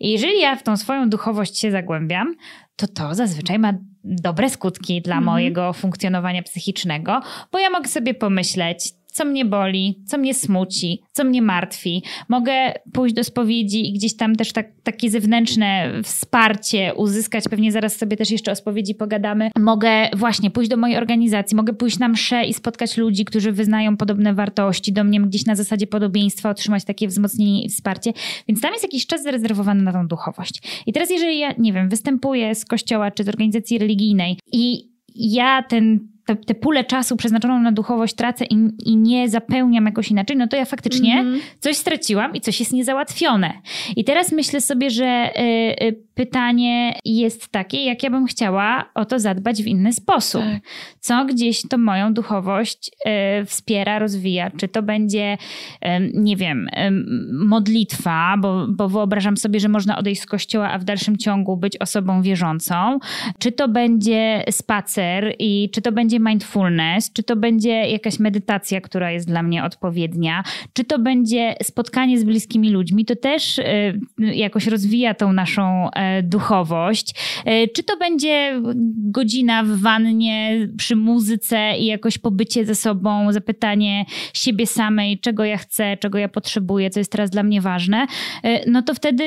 I 0.01 0.11
jeżeli 0.11 0.41
ja 0.41 0.57
w 0.57 0.63
tą 0.63 0.77
swoją 0.77 1.11
duchowość 1.11 1.59
się 1.59 1.71
zagłębiam, 1.71 2.35
to 2.77 2.89
to 2.89 3.15
zazwyczaj 3.15 3.59
ma 3.59 3.73
dobre 4.05 4.51
skutki 4.51 5.03
dla 5.03 5.15
mm. 5.15 5.25
mojego 5.25 5.73
funkcjonowania 5.73 6.43
psychicznego, 6.43 7.21
bo 7.53 7.59
ja 7.59 7.71
mogę 7.71 7.89
sobie 7.89 8.15
pomyśleć, 8.15 8.93
co 9.15 9.25
mnie 9.25 9.45
boli, 9.45 10.03
co 10.07 10.19
mnie 10.19 10.35
smuci, 10.35 11.03
co 11.13 11.25
mnie 11.25 11.43
martwi. 11.43 12.03
Mogę 12.29 12.53
pójść 12.93 13.15
do 13.15 13.25
spowiedzi 13.25 13.89
i 13.89 13.93
gdzieś 13.93 14.17
tam 14.17 14.37
też 14.37 14.53
tak, 14.53 14.67
takie 14.83 15.11
zewnętrzne 15.11 15.93
wsparcie 16.03 16.95
uzyskać. 16.97 17.45
Pewnie 17.51 17.73
zaraz 17.73 17.97
sobie 17.97 18.17
też 18.17 18.31
jeszcze 18.31 18.53
o 18.53 18.55
spowiedzi 18.55 18.95
pogadamy. 18.95 19.51
Mogę 19.59 20.09
właśnie 20.17 20.51
pójść 20.51 20.71
do 20.71 20.77
mojej 20.77 20.97
organizacji, 20.97 21.57
mogę 21.57 21.73
pójść 21.73 21.99
na 21.99 22.09
mszę 22.09 22.45
i 22.45 22.55
spotkać 22.55 22.97
ludzi, 22.97 23.25
którzy 23.25 23.53
wyznają 23.53 23.97
podobne 23.97 24.35
wartości 24.35 24.93
do 24.93 25.05
mnie, 25.05 25.21
gdzieś 25.21 25.47
na 25.47 25.55
zasadzie 25.55 25.87
podobieństwa, 25.87 26.51
otrzymać 26.51 26.85
takie 26.85 27.09
wzmocnienie 27.09 27.65
i 27.65 27.69
wsparcie. 27.69 28.13
Więc 28.49 28.61
tam 28.61 28.73
jest 28.73 28.85
jakiś 28.85 29.07
czas 29.07 29.23
zarezerwowany 29.23 29.83
na 29.83 29.93
tą 29.93 30.09
duchowość. 30.09 30.83
I 30.87 30.93
teraz, 30.93 31.11
jeżeli 31.11 31.39
ja, 31.39 31.55
nie 31.59 31.73
wiem, 31.73 31.89
występuję 31.89 32.55
z 32.55 32.65
kościoła 32.65 33.11
czy 33.11 33.25
z 33.25 33.29
organizacji 33.29 33.79
religijnej 33.79 34.39
i 34.53 34.89
ja 35.15 35.63
ten 35.63 36.14
te, 36.27 36.37
te 36.37 36.55
pulę 36.55 36.85
czasu 36.85 37.17
przeznaczoną 37.17 37.61
na 37.61 37.73
duchowość 37.73 38.15
tracę 38.15 38.45
i, 38.45 38.69
i 38.79 38.97
nie 38.97 39.29
zapełniam 39.29 39.87
jakoś 39.87 40.11
inaczej, 40.11 40.37
no 40.37 40.49
to 40.49 40.57
ja 40.57 40.65
faktycznie 40.65 41.15
mm 41.21 41.35
-hmm. 41.35 41.41
coś 41.61 41.77
straciłam 41.77 42.35
i 42.35 42.41
coś 42.41 42.61
jest 42.61 42.73
niezałatwione. 42.73 43.53
I 43.97 44.05
teraz 44.05 44.33
myślę 44.33 44.61
sobie, 44.61 44.91
że 44.91 45.31
y, 45.39 45.85
y, 45.85 46.05
pytanie 46.15 46.95
jest 47.05 47.49
takie, 47.49 47.85
jak 47.85 48.03
ja 48.03 48.11
bym 48.11 48.27
chciała 48.27 48.91
o 48.95 49.05
to 49.05 49.19
zadbać 49.19 49.63
w 49.63 49.67
inny 49.67 49.93
sposób. 49.93 50.43
Tak. 50.43 50.63
Co 51.01 51.25
gdzieś 51.25 51.63
to 51.69 51.79
moją 51.79 52.15
duchowość 52.15 52.91
y, 53.43 53.45
wspiera, 53.45 53.99
rozwija. 53.99 54.51
Czy 54.51 54.69
to 54.69 54.83
będzie, 54.83 55.39
nie 56.15 56.37
wiem, 56.37 56.69
modlitwa, 57.33 58.37
bo, 58.39 58.67
bo 58.69 58.89
wyobrażam 58.89 59.37
sobie, 59.37 59.61
że 59.61 59.69
można 59.69 59.99
odejść 59.99 60.21
z 60.21 60.27
kościoła, 60.27 60.71
a 60.71 60.79
w 60.79 60.85
dalszym 60.85 61.17
ciągu 61.17 61.57
być 61.57 61.77
osobą 61.77 62.23
wierzącą. 62.23 62.99
Czy 63.39 63.53
to 63.53 63.69
będzie 63.69 64.45
spacer 64.51 65.35
i 65.39 65.71
czy 65.73 65.83
to 65.83 65.93
będzie 65.93 66.14
będzie 66.15 66.31
mindfulness, 66.31 67.13
czy 67.13 67.23
to 67.23 67.37
będzie 67.37 67.71
jakaś 67.71 68.19
medytacja, 68.19 68.81
która 68.81 69.11
jest 69.11 69.27
dla 69.27 69.43
mnie 69.43 69.65
odpowiednia, 69.65 70.43
czy 70.73 70.85
to 70.85 70.99
będzie 70.99 71.55
spotkanie 71.63 72.19
z 72.19 72.25
bliskimi 72.25 72.71
ludźmi, 72.71 73.05
to 73.05 73.17
też 73.17 73.59
e, 73.59 73.65
jakoś 74.19 74.67
rozwija 74.67 75.15
tą 75.15 75.33
naszą 75.33 75.91
e, 75.91 76.23
duchowość. 76.23 77.15
E, 77.45 77.69
czy 77.69 77.83
to 77.83 77.97
będzie 77.97 78.63
godzina 78.97 79.65
w 79.65 79.69
wannie 79.69 80.69
przy 80.77 80.97
muzyce 80.97 81.79
i 81.79 81.87
jakoś 81.87 82.19
pobycie 82.19 82.65
ze 82.65 82.75
sobą, 82.75 83.33
zapytanie 83.33 84.05
siebie 84.35 84.67
samej, 84.67 85.19
czego 85.19 85.45
ja 85.45 85.57
chcę, 85.57 85.97
czego 85.97 86.19
ja 86.19 86.29
potrzebuję, 86.29 86.91
co 86.91 87.01
jest 87.01 87.13
teraz 87.13 87.31
dla 87.31 87.43
mnie 87.43 87.61
ważne, 87.61 88.07
no 88.67 88.83
to 88.83 88.95
wtedy 88.95 89.25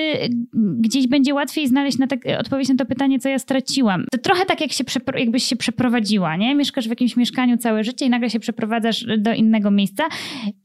gdzieś 0.80 1.08
będzie 1.08 1.34
łatwiej 1.34 1.68
znaleźć 1.68 1.98
na 1.98 2.08
tak, 2.08 2.20
odpowiedź 2.40 2.70
na 2.70 2.76
to 2.76 2.86
pytanie, 2.86 3.20
co 3.20 3.30
ja 3.30 3.40
straciłam. 3.40 4.06
To 4.12 4.18
trochę 4.18 4.46
tak, 4.46 4.62
jak 4.62 4.72
się, 4.72 4.84
jakbyś 5.16 5.44
się 5.44 5.56
przeprowadziła, 5.56 6.36
nie? 6.36 6.56
Mieszkasz 6.56 6.77
mieszkasz 6.78 6.88
w 6.88 6.90
jakimś 6.90 7.16
mieszkaniu 7.16 7.58
całe 7.58 7.84
życie 7.84 8.06
i 8.06 8.10
nagle 8.10 8.30
się 8.30 8.40
przeprowadzasz 8.40 9.06
do 9.18 9.34
innego 9.34 9.72
miejsca 9.72 10.04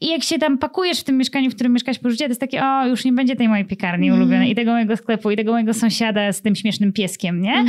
i 0.01 0.07
jak 0.07 0.23
się 0.23 0.39
tam 0.39 0.59
pakujesz 0.59 1.01
w 1.01 1.05
tym 1.05 1.19
mieszkaniu, 1.19 1.51
w 1.51 1.55
którym 1.55 1.73
mieszkasz 1.73 1.99
po 1.99 2.11
życie, 2.11 2.25
to 2.25 2.31
jest 2.31 2.41
takie, 2.41 2.65
o, 2.65 2.87
już 2.87 3.05
nie 3.05 3.13
będzie 3.13 3.37
tej 3.37 3.49
mojej 3.49 3.65
piekarni 3.65 4.09
mm. 4.09 4.21
ulubionej 4.21 4.51
i 4.51 4.55
tego 4.55 4.73
mojego 4.73 4.97
sklepu 4.97 5.31
i 5.31 5.37
tego 5.37 5.53
mojego 5.53 5.75
sąsiada 5.75 6.33
z 6.33 6.43
tym 6.43 6.57
śmiesznym 6.57 6.93
pieskiem, 6.93 7.43
nie? 7.43 7.55
Mm. 7.55 7.69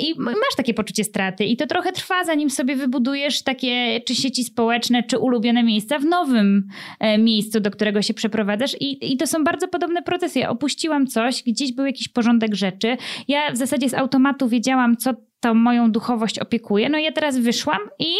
I 0.00 0.14
masz 0.18 0.56
takie 0.56 0.74
poczucie 0.74 1.04
straty 1.04 1.44
i 1.44 1.56
to 1.56 1.66
trochę 1.66 1.92
trwa, 1.92 2.24
zanim 2.24 2.50
sobie 2.50 2.76
wybudujesz 2.76 3.42
takie 3.42 4.00
czy 4.06 4.14
sieci 4.14 4.44
społeczne, 4.44 5.02
czy 5.02 5.18
ulubione 5.18 5.62
miejsca 5.62 5.98
w 5.98 6.04
nowym 6.04 6.68
e, 7.00 7.18
miejscu, 7.18 7.60
do 7.60 7.70
którego 7.70 8.02
się 8.02 8.14
przeprowadzasz 8.14 8.76
i, 8.80 9.12
i 9.12 9.16
to 9.16 9.26
są 9.26 9.44
bardzo 9.44 9.68
podobne 9.68 10.02
procesy. 10.02 10.38
Ja 10.38 10.50
opuściłam 10.50 11.06
coś, 11.06 11.42
gdzieś 11.42 11.72
był 11.72 11.86
jakiś 11.86 12.08
porządek 12.08 12.54
rzeczy. 12.54 12.96
Ja 13.28 13.52
w 13.52 13.56
zasadzie 13.56 13.88
z 13.88 13.94
automatu 13.94 14.48
wiedziałam, 14.48 14.96
co 14.96 15.14
tą 15.44 15.54
moją 15.54 15.92
duchowość 15.92 16.38
opiekuje. 16.38 16.88
No 16.88 16.98
ja 16.98 17.12
teraz 17.12 17.38
wyszłam 17.38 17.80
i 17.98 18.14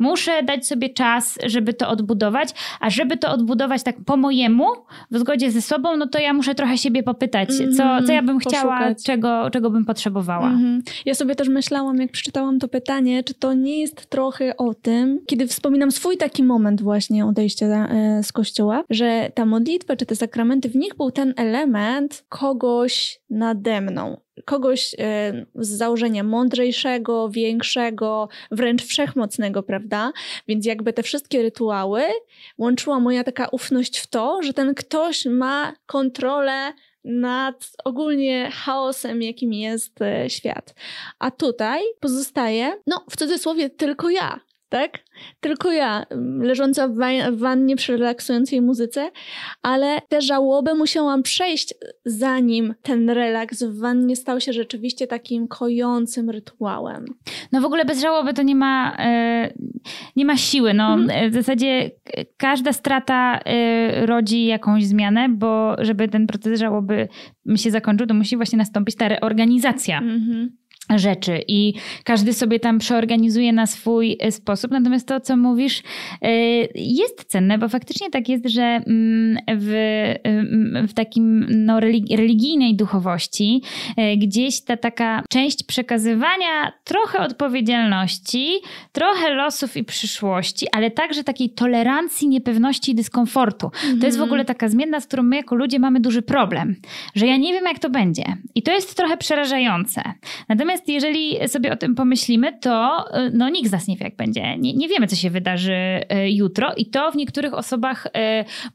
Muszę 0.00 0.42
dać 0.42 0.66
sobie 0.66 0.88
czas, 0.88 1.38
żeby 1.46 1.74
to 1.74 1.88
odbudować, 1.88 2.48
a 2.80 2.90
żeby 2.90 3.16
to 3.16 3.30
odbudować 3.30 3.82
tak 3.82 3.96
po 4.06 4.16
mojemu, 4.16 4.66
w 5.10 5.18
zgodzie 5.18 5.50
ze 5.50 5.62
sobą, 5.62 5.96
no 5.96 6.06
to 6.06 6.18
ja 6.18 6.32
muszę 6.32 6.54
trochę 6.54 6.78
siebie 6.78 7.02
popytać, 7.02 7.48
co, 7.48 7.82
mhm, 7.82 8.06
co 8.06 8.12
ja 8.12 8.22
bym 8.22 8.38
chciała, 8.38 8.94
czego, 9.06 9.50
czego 9.50 9.70
bym 9.70 9.84
potrzebowała. 9.84 10.50
-hmm. 10.50 10.80
Ja 11.06 11.14
sobie 11.14 11.34
też 11.34 11.48
myślałam, 11.48 11.96
jak 11.96 12.10
przeczytałam 12.10 12.58
to 12.58 12.68
pytanie, 12.68 13.24
czy 13.24 13.34
to 13.34 13.54
nie 13.54 13.80
jest 13.80 14.06
trochę 14.10 14.56
o 14.56 14.74
tym, 14.74 15.20
kiedy 15.26 15.46
wspominam 15.46 15.90
swój 15.90 16.16
taki 16.16 16.44
moment 16.44 16.82
właśnie 16.82 17.26
odejścia 17.26 17.66
e, 17.66 18.22
z 18.22 18.32
kościoła, 18.32 18.84
że 18.90 19.30
ta 19.34 19.46
modlitwa 19.46 19.96
czy 19.96 20.06
te 20.06 20.16
sakramenty, 20.16 20.68
w 20.68 20.76
nich 20.76 20.96
był 20.96 21.10
ten 21.10 21.34
element 21.36 22.24
kogoś 22.28 23.20
nade 23.30 23.80
mną 23.80 24.20
kogoś 24.44 24.94
e, 24.98 25.46
z 25.54 25.68
założenia 25.68 26.22
mądrzejszego, 26.22 27.28
większego, 27.28 28.28
wręcz 28.50 28.84
wszechmocnego, 28.84 29.62
prawda? 29.62 30.12
Więc 30.48 30.66
jakby 30.66 30.92
te 30.92 31.02
wszystkie 31.02 31.42
rytuały 31.42 32.02
łączyła 32.58 33.00
moja 33.00 33.24
taka 33.24 33.48
ufność 33.48 33.98
w 33.98 34.06
to, 34.06 34.42
że 34.42 34.52
ten 34.52 34.74
ktoś 34.74 35.24
ma 35.26 35.72
kontrolę 35.86 36.72
nad 37.04 37.72
ogólnie 37.84 38.50
chaosem, 38.50 39.22
jakim 39.22 39.52
jest 39.52 40.02
e, 40.02 40.30
świat. 40.30 40.74
A 41.18 41.30
tutaj 41.30 41.80
pozostaje, 42.00 42.76
no 42.86 43.04
w 43.10 43.16
cudzysłowie, 43.16 43.70
tylko 43.70 44.10
ja 44.10 44.40
tak? 44.70 44.98
Tylko 45.40 45.72
ja, 45.72 46.06
leżąca 46.38 46.88
w, 46.88 46.94
wa- 46.96 47.30
w 47.30 47.38
wannie 47.38 47.76
przy 47.76 47.96
relaksującej 47.96 48.60
muzyce, 48.60 49.10
ale 49.62 50.00
tę 50.08 50.22
żałobę 50.22 50.74
musiałam 50.74 51.22
przejść, 51.22 51.74
zanim 52.04 52.74
ten 52.82 53.10
relaks 53.10 53.62
w 53.62 53.78
wannie 53.80 54.16
stał 54.16 54.40
się 54.40 54.52
rzeczywiście 54.52 55.06
takim 55.06 55.48
kojącym 55.48 56.30
rytuałem. 56.30 57.04
No 57.52 57.60
w 57.60 57.64
ogóle 57.64 57.84
bez 57.84 58.00
żałoby 58.00 58.34
to 58.34 58.42
nie 58.42 58.54
ma, 58.54 58.96
e, 58.98 59.52
nie 60.16 60.24
ma 60.24 60.36
siły. 60.36 60.74
No, 60.74 60.94
mhm. 60.94 61.30
W 61.30 61.34
zasadzie 61.34 61.90
każda 62.36 62.72
strata 62.72 63.40
e, 63.44 64.06
rodzi 64.06 64.46
jakąś 64.46 64.86
zmianę, 64.86 65.28
bo 65.28 65.76
żeby 65.78 66.08
ten 66.08 66.26
proces 66.26 66.60
żałoby 66.60 67.08
się 67.56 67.70
zakończył, 67.70 68.06
to 68.06 68.14
musi 68.14 68.36
właśnie 68.36 68.58
nastąpić 68.58 68.96
ta 68.96 69.08
reorganizacja. 69.08 69.98
Mhm 69.98 70.59
rzeczy 70.96 71.42
i 71.48 71.74
każdy 72.04 72.32
sobie 72.32 72.60
tam 72.60 72.78
przeorganizuje 72.78 73.52
na 73.52 73.66
swój 73.66 74.16
e, 74.20 74.32
sposób. 74.32 74.70
Natomiast 74.70 75.08
to, 75.08 75.20
co 75.20 75.36
mówisz, 75.36 75.82
e, 76.22 76.30
jest 76.74 77.24
cenne, 77.24 77.58
bo 77.58 77.68
faktycznie 77.68 78.10
tak 78.10 78.28
jest, 78.28 78.48
że 78.48 78.62
mm, 78.62 79.38
w, 79.56 79.72
mm, 80.24 80.88
w 80.88 80.94
takim 80.94 81.46
no, 81.50 81.80
religijnej 82.10 82.76
duchowości 82.76 83.62
e, 83.96 84.16
gdzieś 84.16 84.60
ta 84.60 84.76
taka 84.76 85.22
część 85.30 85.62
przekazywania 85.62 86.72
trochę 86.84 87.18
odpowiedzialności, 87.18 88.52
trochę 88.92 89.34
losów 89.34 89.76
i 89.76 89.84
przyszłości, 89.84 90.66
ale 90.72 90.90
także 90.90 91.24
takiej 91.24 91.50
tolerancji, 91.50 92.28
niepewności 92.28 92.92
i 92.92 92.94
dyskomfortu. 92.94 93.70
To 94.00 94.06
jest 94.06 94.18
w 94.18 94.22
ogóle 94.22 94.44
taka 94.44 94.68
zmienna, 94.68 95.00
z 95.00 95.06
którą 95.06 95.22
my 95.22 95.36
jako 95.36 95.54
ludzie 95.54 95.78
mamy 95.78 96.00
duży 96.00 96.22
problem, 96.22 96.76
że 97.14 97.26
ja 97.26 97.36
nie 97.36 97.52
wiem, 97.52 97.64
jak 97.64 97.78
to 97.78 97.90
będzie. 97.90 98.24
I 98.54 98.62
to 98.62 98.72
jest 98.72 98.96
trochę 98.96 99.16
przerażające. 99.16 100.02
Natomiast 100.48 100.79
Natomiast 100.80 101.04
jeżeli 101.04 101.48
sobie 101.48 101.72
o 101.72 101.76
tym 101.76 101.94
pomyślimy, 101.94 102.58
to 102.60 103.04
y, 103.26 103.30
no, 103.34 103.48
nikt 103.48 103.68
z 103.68 103.72
nas 103.72 103.88
nie 103.88 103.96
wie, 103.96 104.04
jak 104.04 104.16
będzie. 104.16 104.56
Nie, 104.58 104.74
nie 104.74 104.88
wiemy, 104.88 105.06
co 105.06 105.16
się 105.16 105.30
wydarzy 105.30 105.72
y, 105.72 106.30
jutro 106.30 106.74
i 106.76 106.86
to 106.86 107.12
w 107.12 107.16
niektórych 107.16 107.54
osobach 107.54 108.06
y, 108.06 108.10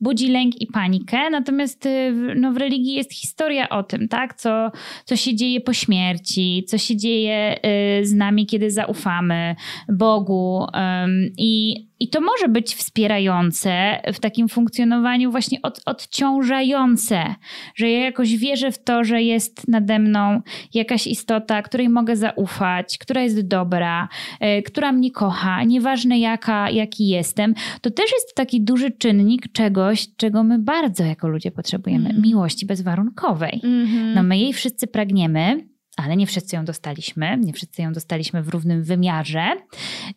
budzi 0.01 0.27
lęk 0.27 0.61
i 0.61 0.67
panikę. 0.67 1.29
Natomiast 1.29 1.87
no, 2.35 2.51
w 2.51 2.57
religii 2.57 2.93
jest 2.93 3.13
historia 3.13 3.69
o 3.69 3.83
tym, 3.83 4.07
tak? 4.07 4.35
Co, 4.35 4.71
co 5.05 5.15
się 5.15 5.35
dzieje 5.35 5.61
po 5.61 5.73
śmierci, 5.73 6.63
co 6.67 6.77
się 6.77 6.95
dzieje 6.97 7.59
z 8.03 8.13
nami, 8.13 8.45
kiedy 8.45 8.71
zaufamy 8.71 9.55
Bogu. 9.89 10.65
I 11.37 11.85
i 11.99 12.09
to 12.09 12.21
może 12.21 12.47
być 12.47 12.75
wspierające 12.75 14.01
w 14.13 14.19
takim 14.19 14.49
funkcjonowaniu, 14.49 15.31
właśnie 15.31 15.61
od, 15.61 15.81
odciążające, 15.85 17.35
że 17.75 17.89
ja 17.89 17.99
jakoś 17.99 18.37
wierzę 18.37 18.71
w 18.71 18.83
to, 18.83 19.03
że 19.03 19.21
jest 19.21 19.67
nade 19.67 19.99
mną 19.99 20.41
jakaś 20.73 21.07
istota, 21.07 21.61
której 21.61 21.89
mogę 21.89 22.15
zaufać, 22.15 22.97
która 22.97 23.21
jest 23.21 23.47
dobra, 23.47 24.09
y, 24.59 24.61
która 24.61 24.91
mnie 24.91 25.11
kocha, 25.11 25.63
nieważne 25.63 26.19
jaka, 26.19 26.69
jaki 26.69 27.07
jestem. 27.07 27.53
To 27.81 27.91
też 27.91 28.11
jest 28.11 28.35
taki 28.35 28.61
duży 28.61 28.91
czynnik 28.91 29.51
czegoś, 29.51 30.07
czego 30.17 30.43
my 30.43 30.59
bardzo 30.59 31.03
jako 31.03 31.27
ludzie 31.27 31.51
potrzebujemy 31.51 32.09
mm. 32.09 32.21
miłości 32.21 32.65
bezwarunkowej. 32.65 33.61
Mm 33.63 33.87
-hmm. 33.87 34.15
No 34.15 34.23
my 34.23 34.37
jej 34.37 34.53
wszyscy 34.53 34.87
pragniemy 34.87 35.74
ale 35.95 36.17
nie 36.17 36.27
wszyscy 36.27 36.55
ją 36.55 36.65
dostaliśmy, 36.65 37.37
nie 37.37 37.53
wszyscy 37.53 37.81
ją 37.81 37.93
dostaliśmy 37.93 38.43
w 38.43 38.49
równym 38.49 38.83
wymiarze. 38.83 39.45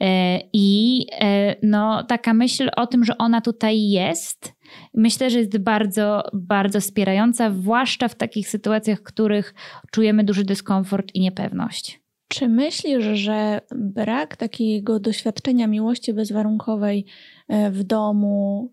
E, 0.01 0.41
I 0.53 1.07
e, 1.21 1.57
no, 1.63 2.03
taka 2.03 2.35
myśl 2.35 2.71
o 2.77 2.87
tym, 2.87 3.05
że 3.05 3.19
ona 3.19 3.41
tutaj 3.41 3.83
jest, 3.83 4.55
myślę, 4.95 5.31
że 5.31 5.39
jest 5.39 5.59
bardzo, 5.59 6.23
bardzo 6.33 6.81
wspierająca, 6.81 7.51
zwłaszcza 7.51 8.09
w 8.09 8.15
takich 8.15 8.49
sytuacjach, 8.49 8.99
w 8.99 9.03
których 9.03 9.55
czujemy 9.91 10.25
duży 10.25 10.45
dyskomfort 10.45 11.15
i 11.15 11.21
niepewność. 11.21 12.01
Czy 12.29 12.49
myślisz, 12.49 13.05
że 13.05 13.61
brak 13.75 14.37
takiego 14.37 15.01
doświadczenia 15.01 15.67
miłości 15.67 16.13
bezwarunkowej 16.15 17.07
e, 17.49 17.71
w 17.71 17.83
domu, 17.85 18.73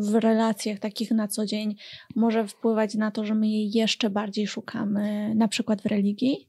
w 0.00 0.14
relacjach 0.14 0.78
takich 0.78 1.10
na 1.10 1.28
co 1.28 1.46
dzień 1.46 1.76
może 2.16 2.46
wpływać 2.46 2.94
na 2.94 3.10
to, 3.10 3.24
że 3.24 3.34
my 3.34 3.48
jej 3.48 3.70
jeszcze 3.74 4.10
bardziej 4.10 4.46
szukamy, 4.46 5.34
na 5.34 5.48
przykład 5.48 5.82
w 5.82 5.86
religii? 5.86 6.48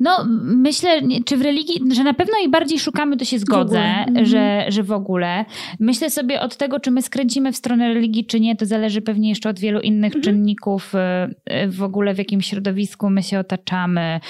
No, 0.00 0.26
myślę, 0.42 1.00
czy 1.24 1.36
w 1.36 1.42
religii, 1.42 1.80
że 1.92 2.04
na 2.04 2.14
pewno 2.14 2.38
jej 2.38 2.48
bardziej 2.48 2.78
szukamy, 2.78 3.16
to 3.16 3.24
się 3.24 3.38
zgodzę, 3.38 3.80
mhm. 3.80 4.26
że, 4.26 4.64
że 4.68 4.82
w 4.82 4.92
ogóle. 4.92 5.44
Myślę 5.80 6.10
sobie 6.10 6.40
od 6.40 6.56
tego, 6.56 6.80
czy 6.80 6.90
my 6.90 7.02
skręcimy 7.02 7.52
w 7.52 7.56
stronę 7.56 7.94
religii, 7.94 8.24
czy 8.24 8.40
nie, 8.40 8.56
to 8.56 8.66
zależy 8.66 9.02
pewnie 9.02 9.28
jeszcze 9.28 9.48
od 9.48 9.58
wielu 9.58 9.80
innych 9.80 10.16
mhm. 10.16 10.24
czynników, 10.24 10.92
y, 10.94 11.68
w 11.68 11.82
ogóle 11.82 12.14
w 12.14 12.18
jakim 12.18 12.40
środowisku 12.40 13.10
my 13.10 13.22
się 13.22 13.38
otaczamy, 13.38 14.20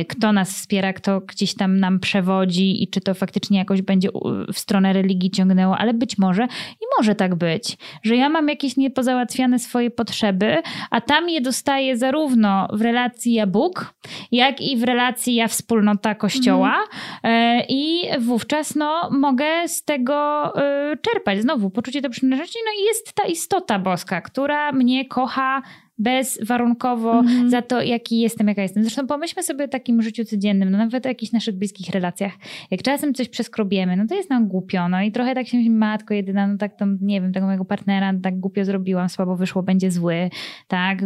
y, 0.00 0.04
kto 0.04 0.32
nas 0.32 0.50
wspiera, 0.50 0.92
kto 0.92 1.20
gdzieś 1.20 1.54
tam 1.54 1.80
nam 1.80 2.00
przewodzi 2.00 2.82
i 2.82 2.88
czy 2.88 3.00
to 3.00 3.14
faktycznie 3.14 3.58
jakoś 3.58 3.82
będzie 3.82 4.08
w 4.52 4.58
stronę 4.58 4.92
religii 4.92 5.30
ciągnęło, 5.30 5.78
ale 5.78 5.94
być 5.94 6.18
może 6.18 6.44
i 6.80 6.84
może 6.98 7.14
tak 7.14 7.34
być, 7.42 7.76
że 8.02 8.16
ja 8.16 8.28
mam 8.28 8.48
jakieś 8.48 8.76
niepozałatwiane 8.76 9.58
swoje 9.58 9.90
potrzeby, 9.90 10.62
a 10.90 11.00
tam 11.00 11.28
je 11.28 11.40
dostaję 11.40 11.96
zarówno 11.96 12.68
w 12.72 12.80
relacji 12.80 13.32
ja 13.32 13.46
Bóg, 13.46 13.94
jak 14.32 14.60
i 14.60 14.76
w 14.76 14.82
relacji 14.82 15.34
ja 15.34 15.48
wspólnota 15.48 16.14
kościoła 16.14 16.74
mm. 17.22 17.62
i 17.68 18.02
wówczas 18.20 18.74
no, 18.74 19.10
mogę 19.10 19.68
z 19.68 19.84
tego 19.84 20.44
e, 20.56 20.96
czerpać. 20.96 21.42
Znowu 21.42 21.70
poczucie 21.70 22.00
do 22.00 22.10
przynależności, 22.10 22.58
no 22.66 22.82
i 22.82 22.84
jest 22.84 23.12
ta 23.12 23.24
istota 23.24 23.78
boska, 23.78 24.20
która 24.20 24.72
mnie 24.72 25.04
kocha 25.08 25.62
bezwarunkowo 26.02 27.12
mm 27.20 27.26
-hmm. 27.26 27.48
za 27.48 27.62
to, 27.62 27.82
jaki 27.82 28.20
jestem, 28.20 28.48
jaka 28.48 28.62
jestem. 28.62 28.82
Zresztą 28.82 29.06
pomyślmy 29.06 29.42
sobie 29.42 29.64
o 29.64 29.68
takim 29.68 30.02
życiu 30.02 30.24
codziennym, 30.24 30.70
no 30.70 30.78
nawet 30.78 31.06
o 31.06 31.08
jakichś 31.08 31.32
naszych 31.32 31.54
bliskich 31.54 31.90
relacjach. 31.90 32.32
Jak 32.70 32.82
czasem 32.82 33.14
coś 33.14 33.28
przeskrobiemy, 33.28 33.96
no 33.96 34.06
to 34.08 34.14
jest 34.14 34.30
nam 34.30 34.48
głupio, 34.48 34.88
no 34.88 35.02
i 35.02 35.12
trochę 35.12 35.34
tak 35.34 35.46
się 35.46 35.56
myśli, 35.56 35.70
matko 35.70 36.14
jedyna, 36.14 36.46
no 36.46 36.58
tak 36.58 36.76
to, 36.76 36.84
nie 37.00 37.20
wiem, 37.20 37.32
tego 37.32 37.46
mojego 37.46 37.64
partnera 37.64 38.12
no 38.12 38.20
tak 38.22 38.40
głupio 38.40 38.64
zrobiłam, 38.64 39.08
słabo 39.08 39.36
wyszło, 39.36 39.62
będzie 39.62 39.90
zły, 39.90 40.30
tak, 40.68 40.98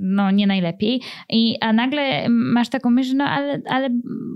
no 0.00 0.30
nie 0.30 0.46
najlepiej. 0.46 1.00
I, 1.30 1.56
a 1.60 1.72
nagle 1.72 2.28
masz 2.28 2.68
taką 2.68 2.90
myśl, 2.90 3.16
no 3.16 3.24
ale, 3.24 3.60
ale 3.68 3.88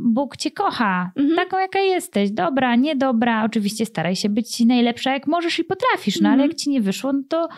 Bóg 0.04 0.36
cię 0.36 0.50
kocha, 0.50 1.12
mm 1.16 1.30
-hmm. 1.30 1.36
taką 1.36 1.58
jaka 1.58 1.78
jesteś, 1.78 2.30
dobra, 2.30 2.76
niedobra, 2.76 3.44
oczywiście 3.44 3.86
staraj 3.86 4.16
się 4.16 4.28
być 4.28 4.60
najlepsza 4.60 5.12
jak 5.12 5.26
możesz 5.26 5.58
i 5.58 5.64
potrafisz, 5.64 6.20
no 6.20 6.28
mm 6.28 6.30
-hmm. 6.30 6.34
ale 6.34 6.42
mhm. 6.42 6.50
jak 6.50 6.58
ci 6.58 6.70
nie 6.70 6.80
wyszło, 6.80 7.12
no 7.12 7.22
to 7.28 7.48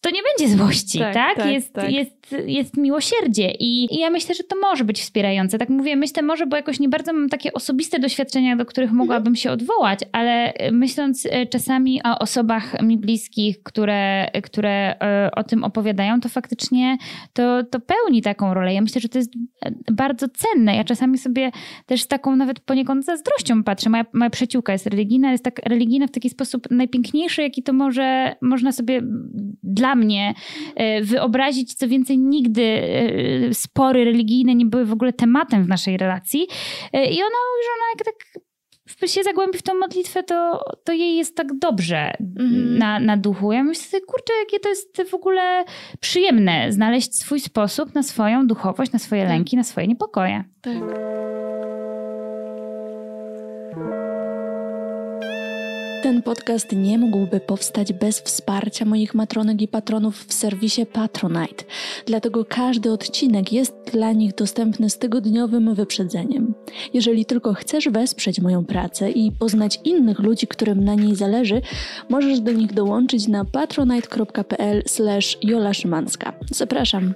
to 0.00 0.10
nie 0.10 0.20
będzie 0.22 0.56
złości, 0.56 0.98
tak? 0.98 1.14
tak? 1.14 1.36
tak 1.36 1.52
jest, 1.52 1.72
tak. 1.72 1.92
Jest, 1.92 2.36
jest 2.46 2.76
miłosierdzie 2.76 3.50
I, 3.50 3.94
I, 3.94 3.98
ja 3.98 4.10
myślę, 4.10 4.34
że 4.34 4.44
to 4.44 4.56
może 4.60 4.84
być 4.84 5.00
wspierające. 5.00 5.58
Tak 5.58 5.68
mówię, 5.68 5.96
myślę 5.96 6.22
może, 6.22 6.46
bo 6.46 6.56
jakoś 6.56 6.80
nie 6.80 6.88
bardzo 6.88 7.12
mam 7.12 7.28
takie 7.28 7.52
osobiste 7.52 7.98
doświadczenia, 7.98 8.56
do 8.56 8.66
których 8.66 8.90
mhm. 8.90 8.98
mogłabym 8.98 9.36
się 9.36 9.50
odwołać, 9.50 10.00
ale 10.12 10.52
myśląc 10.72 11.26
e, 11.30 11.46
czasami 11.46 12.00
o 12.02 12.18
osobach 12.18 12.82
mi 12.82 12.98
bliskich, 12.98 13.62
które, 13.62 14.30
które 14.42 15.00
e, 15.00 15.30
o 15.36 15.44
tym 15.44 15.64
opowiadają, 15.64 16.20
to 16.20 16.28
faktycznie 16.28 16.96
to, 17.32 17.64
to 17.64 17.80
pełni 17.80 18.22
taką 18.22 18.54
rolę. 18.54 18.74
Ja 18.74 18.80
myślę, 18.80 19.00
że 19.00 19.08
to 19.08 19.18
jest 19.18 19.32
e, 19.64 19.70
bardzo 19.92 20.26
cenne. 20.28 20.76
Ja 20.76 20.84
czasami 20.84 21.18
sobie 21.18 21.50
też 21.86 22.02
z 22.02 22.06
taką 22.06 22.36
nawet 22.36 22.60
poniekąd 22.60 23.04
zazdrością 23.04 23.64
patrzę. 23.64 23.90
Moja, 23.90 24.04
moja 24.12 24.30
przyjaciółka 24.30 24.72
jest 24.72 24.86
religijna, 24.86 25.32
jest 25.32 25.44
tak 25.44 25.60
religijna 25.66 26.06
w 26.06 26.10
taki 26.10 26.30
sposób 26.30 26.70
najpiękniejszy, 26.70 27.42
jaki 27.42 27.62
to 27.62 27.72
może, 27.72 28.36
można 28.42 28.72
sobie 28.72 29.02
dla 29.62 29.87
dla 29.88 29.94
mnie 29.94 30.34
e, 30.76 31.02
wyobrazić. 31.02 31.74
Co 31.74 31.88
więcej, 31.88 32.18
nigdy 32.18 32.62
e, 32.62 33.54
spory 33.54 34.04
religijne 34.04 34.54
nie 34.54 34.66
były 34.66 34.84
w 34.84 34.92
ogóle 34.92 35.12
tematem 35.12 35.64
w 35.64 35.68
naszej 35.68 35.96
relacji. 35.96 36.46
E, 36.92 37.04
I 37.04 37.18
ona 37.18 37.38
mówi, 37.48 37.62
że 37.64 37.70
ona 37.76 37.86
jak 37.94 38.04
tak 38.04 38.42
się 39.06 39.22
zagłębi 39.22 39.58
w 39.58 39.62
tą 39.62 39.74
modlitwę, 39.74 40.22
to, 40.22 40.64
to 40.84 40.92
jej 40.92 41.16
jest 41.16 41.36
tak 41.36 41.58
dobrze 41.58 42.12
mm. 42.20 42.78
na, 42.78 43.00
na 43.00 43.16
duchu. 43.16 43.52
Ja 43.52 43.64
myślę 43.64 43.84
sobie, 43.84 44.00
kurczę, 44.06 44.32
jakie 44.40 44.60
to 44.60 44.68
jest 44.68 45.02
w 45.10 45.14
ogóle 45.14 45.64
przyjemne 46.00 46.72
znaleźć 46.72 47.14
swój 47.14 47.40
sposób 47.40 47.94
na 47.94 48.02
swoją 48.02 48.46
duchowość, 48.46 48.92
na 48.92 48.98
swoje 48.98 49.22
tak. 49.22 49.30
lęki, 49.30 49.56
na 49.56 49.64
swoje 49.64 49.86
niepokoje. 49.86 50.44
Tak. 50.60 50.76
Ten 56.02 56.22
podcast 56.22 56.72
nie 56.72 56.98
mógłby 56.98 57.40
powstać 57.40 57.92
bez 57.92 58.20
wsparcia 58.20 58.84
moich 58.84 59.14
matronek 59.14 59.62
i 59.62 59.68
patronów 59.68 60.24
w 60.24 60.32
serwisie 60.32 60.86
Patronite, 60.86 61.64
dlatego 62.06 62.44
każdy 62.44 62.92
odcinek 62.92 63.52
jest 63.52 63.74
dla 63.92 64.12
nich 64.12 64.34
dostępny 64.34 64.90
z 64.90 64.98
tygodniowym 64.98 65.74
wyprzedzeniem. 65.74 66.54
Jeżeli 66.94 67.24
tylko 67.24 67.54
chcesz 67.54 67.88
wesprzeć 67.88 68.40
moją 68.40 68.64
pracę 68.64 69.10
i 69.10 69.32
poznać 69.32 69.80
innych 69.84 70.18
ludzi, 70.18 70.46
którym 70.46 70.84
na 70.84 70.94
niej 70.94 71.16
zależy, 71.16 71.62
możesz 72.08 72.40
do 72.40 72.52
nich 72.52 72.74
dołączyć 72.74 73.28
na 73.28 73.44
patronite.pl/jola 73.44 75.74
Szymanska. 75.74 76.32
Zapraszam. 76.50 77.14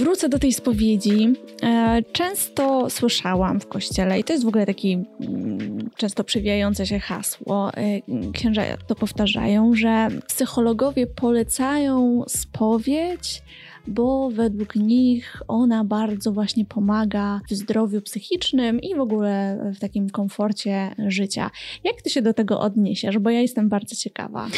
Wrócę 0.00 0.28
do 0.28 0.38
tej 0.38 0.52
spowiedzi. 0.52 1.32
E, 1.62 2.02
często 2.12 2.90
słyszałam 2.90 3.60
w 3.60 3.66
kościele, 3.66 4.18
i 4.18 4.24
to 4.24 4.32
jest 4.32 4.44
w 4.44 4.48
ogóle 4.48 4.66
taki 4.66 4.92
mm, 5.20 5.90
często 5.96 6.24
przewijające 6.24 6.86
się 6.86 6.98
hasło, 6.98 7.70
e, 7.74 8.00
księża 8.32 8.62
to 8.86 8.94
powtarzają, 8.94 9.74
że 9.74 10.08
psychologowie 10.26 11.06
polecają 11.06 12.24
spowiedź, 12.28 13.42
bo 13.86 14.30
według 14.30 14.76
nich 14.76 15.42
ona 15.48 15.84
bardzo 15.84 16.32
właśnie 16.32 16.64
pomaga 16.64 17.40
w 17.50 17.54
zdrowiu 17.54 18.02
psychicznym 18.02 18.80
i 18.80 18.94
w 18.94 19.00
ogóle 19.00 19.58
w 19.76 19.80
takim 19.80 20.10
komforcie 20.10 20.94
życia. 21.08 21.50
Jak 21.84 22.02
ty 22.02 22.10
się 22.10 22.22
do 22.22 22.34
tego 22.34 22.60
odniesiesz? 22.60 23.18
Bo 23.18 23.30
ja 23.30 23.40
jestem 23.40 23.68
bardzo 23.68 23.96
ciekawa. 23.96 24.48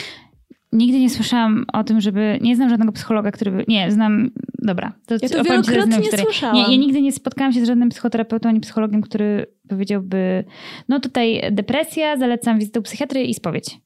Nigdy 0.73 1.01
nie 1.01 1.11
słyszałam 1.11 1.65
o 1.73 1.85
tym, 1.85 2.01
żeby. 2.01 2.39
Nie 2.41 2.57
znam 2.57 2.69
żadnego 2.69 2.93
psychologa, 2.93 3.33
który 3.33 3.51
by. 3.51 3.65
Nie, 3.69 3.91
znam. 3.91 4.31
Dobra. 4.59 4.93
To 5.07 5.15
ja 5.23 5.29
to 5.29 5.45
wielokrotnie 5.45 6.19
słyszałam. 6.19 6.57
Nie, 6.57 6.63
ja 6.63 6.77
nigdy 6.79 7.03
nie 7.03 7.13
spotkałam 7.13 7.53
się 7.53 7.61
z 7.61 7.67
żadnym 7.67 7.89
psychoterapeutą 7.89 8.49
ani 8.49 8.61
psychologiem, 8.61 9.03
który 9.03 9.47
powiedziałby: 9.69 10.45
No 10.89 11.01
tutaj 11.01 11.43
depresja, 11.51 12.17
zalecam 12.17 12.59
wizytę 12.59 12.81
u 12.81 12.83
psychiatry 12.83 13.25
i 13.25 13.35
spowiedź. 13.35 13.81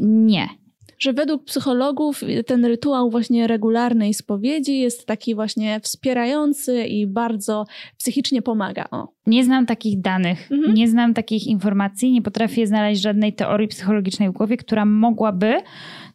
Nie 0.00 0.48
że 0.98 1.12
według 1.12 1.44
psychologów 1.44 2.20
ten 2.46 2.64
rytuał 2.64 3.10
właśnie 3.10 3.46
regularnej 3.46 4.14
spowiedzi 4.14 4.78
jest 4.78 5.06
taki 5.06 5.34
właśnie 5.34 5.80
wspierający 5.80 6.84
i 6.84 7.06
bardzo 7.06 7.64
psychicznie 7.98 8.42
pomaga. 8.42 8.86
O. 8.90 9.08
Nie 9.26 9.44
znam 9.44 9.66
takich 9.66 10.00
danych, 10.00 10.52
mhm. 10.52 10.74
nie 10.74 10.88
znam 10.88 11.14
takich 11.14 11.46
informacji, 11.46 12.12
nie 12.12 12.22
potrafię 12.22 12.66
znaleźć 12.66 13.02
żadnej 13.02 13.32
teorii 13.32 13.68
psychologicznej 13.68 14.28
w 14.28 14.32
głowie, 14.32 14.56
która 14.56 14.84
mogłaby 14.84 15.54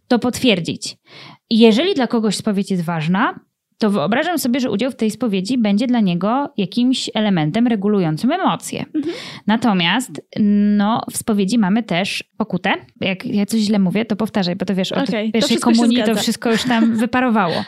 to 0.08 0.20
potwierdzić. 0.20 0.98
Jeżeli 1.50 1.94
dla 1.94 2.08
kogoś 2.08 2.36
spowiedź 2.36 2.72
jest 2.72 2.84
ważna, 2.84 3.40
to 3.82 3.90
wyobrażam 3.90 4.40
sobie, 4.40 4.60
że 4.60 4.72
udział 4.72 4.92
w 4.92 4.96
tej 4.96 5.12
spowiedzi 5.12 5.58
będzie 5.58 5.88
dla 5.88 6.00
niego 6.00 6.54
jakimś 6.58 7.10
elementem 7.14 7.68
regulującym 7.68 8.32
emocje. 8.32 8.86
Mhm. 8.96 9.16
Natomiast 9.48 10.22
no, 10.78 11.02
w 11.12 11.18
spowiedzi 11.18 11.58
mamy 11.58 11.84
też 11.84 12.24
pokutę. 12.38 12.74
Jak 13.02 13.26
ja 13.26 13.46
coś 13.46 13.60
źle 13.60 13.80
mówię, 13.80 14.06
to 14.06 14.16
powtarzaj, 14.16 14.56
bo 14.56 14.66
to 14.66 14.76
wiesz, 14.76 14.92
od 14.92 15.10
okay, 15.10 15.32
pierwszej 15.32 15.58
to 15.58 15.64
komunii 15.64 16.04
to 16.04 16.16
wszystko 16.16 16.52
już 16.52 16.64
tam 16.64 16.96
wyparowało. 17.06 17.64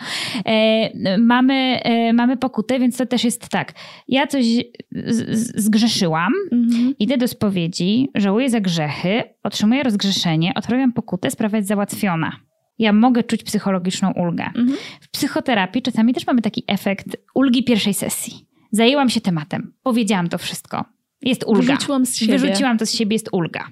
E, 0.45 1.17
mamy, 1.17 1.79
e, 1.83 2.13
mamy 2.13 2.37
pokutę, 2.37 2.79
więc 2.79 2.97
to 2.97 3.05
też 3.05 3.23
jest 3.23 3.49
tak. 3.49 3.73
Ja 4.07 4.27
coś 4.27 4.45
z, 4.91 5.61
zgrzeszyłam, 5.63 6.33
mhm. 6.51 6.93
idę 6.99 7.17
do 7.17 7.27
spowiedzi, 7.27 8.09
żałuję 8.15 8.49
za 8.49 8.59
grzechy, 8.59 9.23
otrzymuję 9.43 9.83
rozgrzeszenie, 9.83 10.51
odprawiam 10.55 10.93
pokutę, 10.93 11.31
sprawa 11.31 11.57
jest 11.57 11.69
załatwiona 11.69 12.31
ja 12.79 12.93
mogę 12.93 13.23
czuć 13.23 13.43
psychologiczną 13.43 14.11
ulgę. 14.11 14.45
Mhm. 14.45 14.77
W 15.01 15.09
psychoterapii 15.09 15.81
czasami 15.81 16.13
też 16.13 16.27
mamy 16.27 16.41
taki 16.41 16.63
efekt 16.67 17.17
ulgi 17.33 17.63
pierwszej 17.63 17.93
sesji. 17.93 18.47
Zajęłam 18.71 19.09
się 19.09 19.21
tematem, 19.21 19.73
powiedziałam 19.83 20.29
to 20.29 20.37
wszystko. 20.37 20.85
Jest 21.21 21.43
ulga. 21.47 21.73
Wyrzuciłam 21.73 22.05
z 22.05 22.15
siebie. 22.17 22.37
Wyrzuciłam 22.37 22.77
to 22.77 22.85
z 22.85 22.93
siebie, 22.93 23.15
jest 23.15 23.29
ulga. 23.31 23.67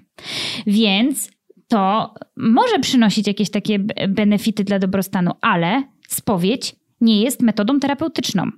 Więc 0.67 1.31
to 1.67 2.13
może 2.37 2.79
przynosić 2.79 3.27
jakieś 3.27 3.49
takie 3.49 3.79
benefity 4.09 4.63
dla 4.63 4.79
dobrostanu, 4.79 5.31
ale 5.41 5.83
spowiedź 6.07 6.75
nie 7.01 7.21
jest 7.21 7.41
metodą 7.41 7.79
terapeutyczną. 7.79 8.51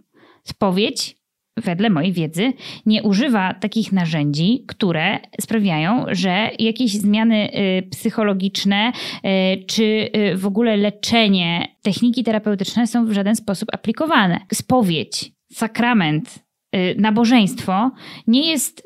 Spowiedź 0.43 1.17
wedle 1.57 1.89
mojej 1.89 2.13
wiedzy, 2.13 2.53
nie 2.85 3.03
używa 3.03 3.53
takich 3.53 3.91
narzędzi, 3.91 4.63
które 4.67 5.19
sprawiają, 5.41 6.05
że 6.11 6.49
jakieś 6.59 6.91
zmiany 6.91 7.49
y, 7.55 7.89
psychologiczne 7.89 8.91
y, 8.91 9.65
czy 9.65 9.83
y, 9.83 10.37
w 10.37 10.45
ogóle 10.45 10.77
leczenie, 10.77 11.67
techniki 11.81 12.23
terapeutyczne 12.23 12.87
są 12.87 13.05
w 13.05 13.11
żaden 13.11 13.35
sposób 13.35 13.69
aplikowane. 13.73 14.39
Spowiedź, 14.53 15.31
sakrament, 15.51 16.43
nabożeństwo 16.97 17.91
nie 18.27 18.51
jest 18.51 18.83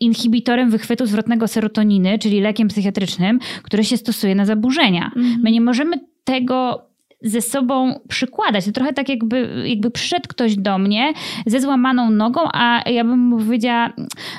inhibitorem 0.00 0.70
wychwytu 0.70 1.06
zwrotnego 1.06 1.48
serotoniny, 1.48 2.18
czyli 2.18 2.40
lekiem 2.40 2.68
psychiatrycznym, 2.68 3.38
który 3.62 3.84
się 3.84 3.96
stosuje 3.96 4.34
na 4.34 4.46
zaburzenia. 4.46 5.06
Mhm. 5.16 5.40
My 5.42 5.50
nie 5.50 5.60
możemy 5.60 6.00
tego 6.24 6.86
ze 7.22 7.40
sobą 7.40 8.00
przykładać. 8.08 8.64
To 8.64 8.72
trochę 8.72 8.92
tak 8.92 9.08
jakby, 9.08 9.64
jakby 9.66 9.90
przyszedł 9.90 10.28
ktoś 10.28 10.56
do 10.56 10.78
mnie 10.78 11.12
ze 11.46 11.60
złamaną 11.60 12.10
nogą, 12.10 12.40
a 12.52 12.90
ja 12.90 13.04
bym 13.04 13.18
mu 13.18 13.38
powiedziała, 13.38 13.92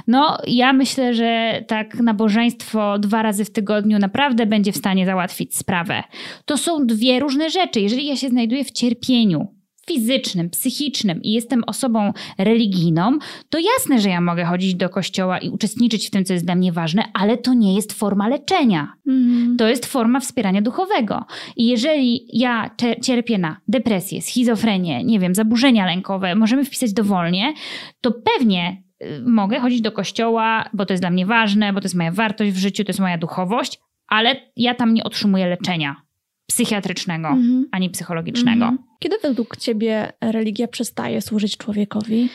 no 0.08 0.38
ja 0.48 0.74
myślę, 0.74 1.14
że 1.14 1.64
tak 1.68 1.96
nabożeństwo 2.00 3.00
dwa 3.00 3.22
razy 3.22 3.46
w 3.46 3.52
tygodniu 3.52 4.00
naprawdę 4.00 4.46
będzie 4.46 4.72
w 4.72 4.78
stanie 4.78 5.06
załatwić 5.06 5.58
sprawę. 5.58 6.04
To 6.46 6.58
są 6.58 6.86
dwie 6.86 7.20
różne 7.20 7.50
rzeczy. 7.50 7.82
Jeżeli 7.82 8.08
ja 8.08 8.16
się 8.16 8.30
znajduję 8.30 8.64
w 8.64 8.72
cierpieniu, 8.72 9.57
fizycznym, 9.88 10.50
psychicznym 10.50 11.22
i 11.24 11.32
jestem 11.32 11.64
osobą 11.68 12.14
religijną, 12.38 13.20
to 13.50 13.60
jasne, 13.60 14.00
że 14.00 14.10
ja 14.10 14.22
mogę 14.22 14.46
chodzić 14.46 14.76
do 14.76 14.90
kościoła 14.90 15.40
i 15.40 15.50
uczestniczyć 15.50 16.08
w 16.08 16.12
tym, 16.12 16.26
co 16.26 16.34
jest 16.34 16.46
dla 16.46 16.56
mnie 16.56 16.72
ważne, 16.72 17.04
ale 17.14 17.38
to 17.38 17.54
nie 17.54 17.76
jest 17.76 17.94
forma 17.94 18.28
leczenia. 18.28 18.94
Mm. 19.08 19.58
To 19.58 19.68
jest 19.68 19.86
forma 19.86 20.20
wspierania 20.20 20.62
duchowego. 20.62 21.26
I 21.56 21.68
jeżeli 21.68 22.28
ja 22.34 22.76
cierpię 23.02 23.38
na 23.38 23.58
depresję, 23.68 24.22
schizofrenię, 24.22 25.04
nie 25.04 25.20
wiem, 25.20 25.36
zaburzenia 25.36 25.86
lękowe, 25.86 26.36
możemy 26.36 26.66
wpisać 26.66 26.94
dowolnie, 26.94 27.54
to 28.02 28.12
pewnie 28.12 28.84
y, 29.04 29.24
mogę 29.26 29.60
chodzić 29.60 29.82
do 29.82 29.92
kościoła, 29.92 30.70
bo 30.74 30.86
to 30.86 30.94
jest 30.94 31.04
dla 31.04 31.10
mnie 31.10 31.26
ważne, 31.26 31.74
bo 31.74 31.80
to 31.80 31.86
jest 31.86 31.96
moja 31.96 32.12
wartość 32.12 32.52
w 32.52 32.58
życiu, 32.58 32.84
to 32.84 32.90
jest 32.90 33.00
moja 33.00 33.18
duchowość, 33.18 33.80
ale 34.08 34.36
ja 34.56 34.76
tam 34.76 34.94
nie 34.94 35.04
otrzymuję 35.04 35.48
leczenia 35.48 36.07
psychiatrycznego, 36.48 37.28
mhm. 37.28 37.68
ani 37.72 37.90
psychologicznego. 37.90 38.66
Mhm. 38.66 38.78
Kiedy 39.00 39.16
według 39.24 39.58
ciebie 39.58 40.14
religia 40.22 40.68
przestaje 40.68 41.22
służyć 41.22 41.58
człowiekowi? 41.58 42.30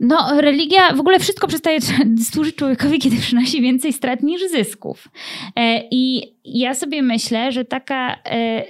No, 0.00 0.40
religia, 0.40 0.92
w 0.92 1.00
ogóle 1.00 1.18
wszystko 1.18 1.46
przestaje 1.46 1.78
służyć 2.32 2.56
człowiekowi, 2.56 2.98
kiedy 2.98 3.16
przynosi 3.16 3.62
więcej 3.62 3.92
strat 3.92 4.22
niż 4.22 4.50
zysków. 4.50 5.08
E, 5.56 5.82
I 5.90 6.34
ja 6.44 6.74
sobie 6.74 7.02
myślę, 7.02 7.52
że 7.52 7.64
taka 7.64 8.16
e, 8.24 8.64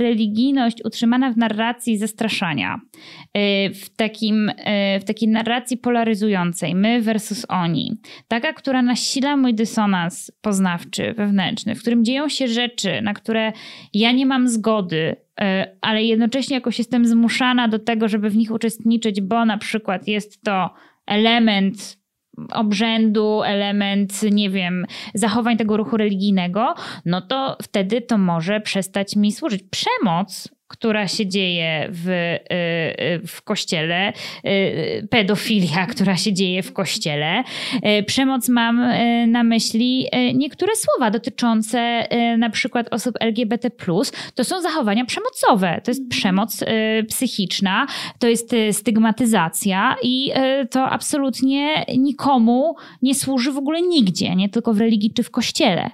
religijność 0.00 0.84
utrzymana 0.84 1.32
w 1.32 1.36
narracji 1.36 1.98
zastraszania, 1.98 2.80
e, 3.34 3.70
w, 3.70 3.96
takim, 3.96 4.52
w 5.00 5.04
takiej 5.04 5.28
narracji 5.28 5.76
polaryzującej, 5.76 6.74
my 6.74 7.02
versus 7.02 7.46
oni, 7.48 7.92
taka, 8.28 8.52
która 8.52 8.82
nasila 8.82 9.36
mój 9.36 9.54
dysonans 9.54 10.32
poznawczy, 10.40 11.14
wewnętrzny, 11.16 11.74
w 11.74 11.80
którym 11.80 12.04
dzieją 12.04 12.28
się 12.28 12.48
rzeczy, 12.48 13.02
na 13.02 13.14
które 13.14 13.52
ja 13.94 14.12
nie 14.12 14.26
mam 14.26 14.48
zgody, 14.48 15.16
E, 15.40 15.76
ale 15.80 16.04
jednocześnie 16.04 16.54
jakoś 16.54 16.78
jestem 16.78 17.06
zmuszana 17.06 17.68
do 17.68 17.78
tego, 17.78 18.08
żeby 18.08 18.30
w 18.30 18.36
nich 18.36 18.50
uczestniczyć, 18.50 19.20
bo 19.20 19.44
na 19.44 19.58
przykład 19.58 20.08
jest 20.08 20.42
to 20.42 20.70
element 21.06 21.95
obrzędu, 22.52 23.42
element, 23.42 24.22
nie 24.22 24.50
wiem, 24.50 24.86
zachowań 25.14 25.56
tego 25.56 25.76
ruchu 25.76 25.96
religijnego, 25.96 26.74
no 27.04 27.20
to 27.20 27.56
wtedy 27.62 28.00
to 28.00 28.18
może 28.18 28.60
przestać 28.60 29.16
mi 29.16 29.32
służyć. 29.32 29.62
Przemoc 29.70 30.55
która 30.68 31.08
się 31.08 31.26
dzieje 31.26 31.88
w, 31.90 32.08
y, 32.08 32.12
y, 33.24 33.26
w 33.26 33.42
kościele, 33.42 34.12
y, 34.46 35.08
pedofilia, 35.10 35.86
która 35.94 36.16
się 36.16 36.32
dzieje 36.32 36.62
w 36.62 36.72
kościele. 36.72 37.44
Przemoc 38.06 38.48
mam 38.48 38.82
na 39.28 39.44
myśli 39.44 40.08
niektóre 40.34 40.72
słowa 40.76 41.10
dotyczące 41.10 42.08
na 42.38 42.50
przykład 42.50 42.94
osób 42.94 43.14
LGBT. 43.20 43.70
To 44.34 44.44
są 44.44 44.60
zachowania 44.60 45.04
przemocowe. 45.04 45.80
To 45.84 45.90
jest 45.90 46.08
przemoc 46.08 46.64
psychiczna, 47.08 47.86
to 48.18 48.28
jest 48.28 48.50
stygmatyzacja 48.72 49.96
i 50.02 50.32
to 50.70 50.84
absolutnie 50.84 51.84
nikomu 51.98 52.76
nie 53.02 53.14
służy 53.14 53.52
w 53.52 53.58
ogóle 53.58 53.82
nigdzie, 53.82 54.36
nie 54.36 54.48
tylko 54.48 54.74
w 54.74 54.80
religii 54.80 55.12
czy 55.14 55.22
w 55.22 55.30
kościele. 55.30 55.90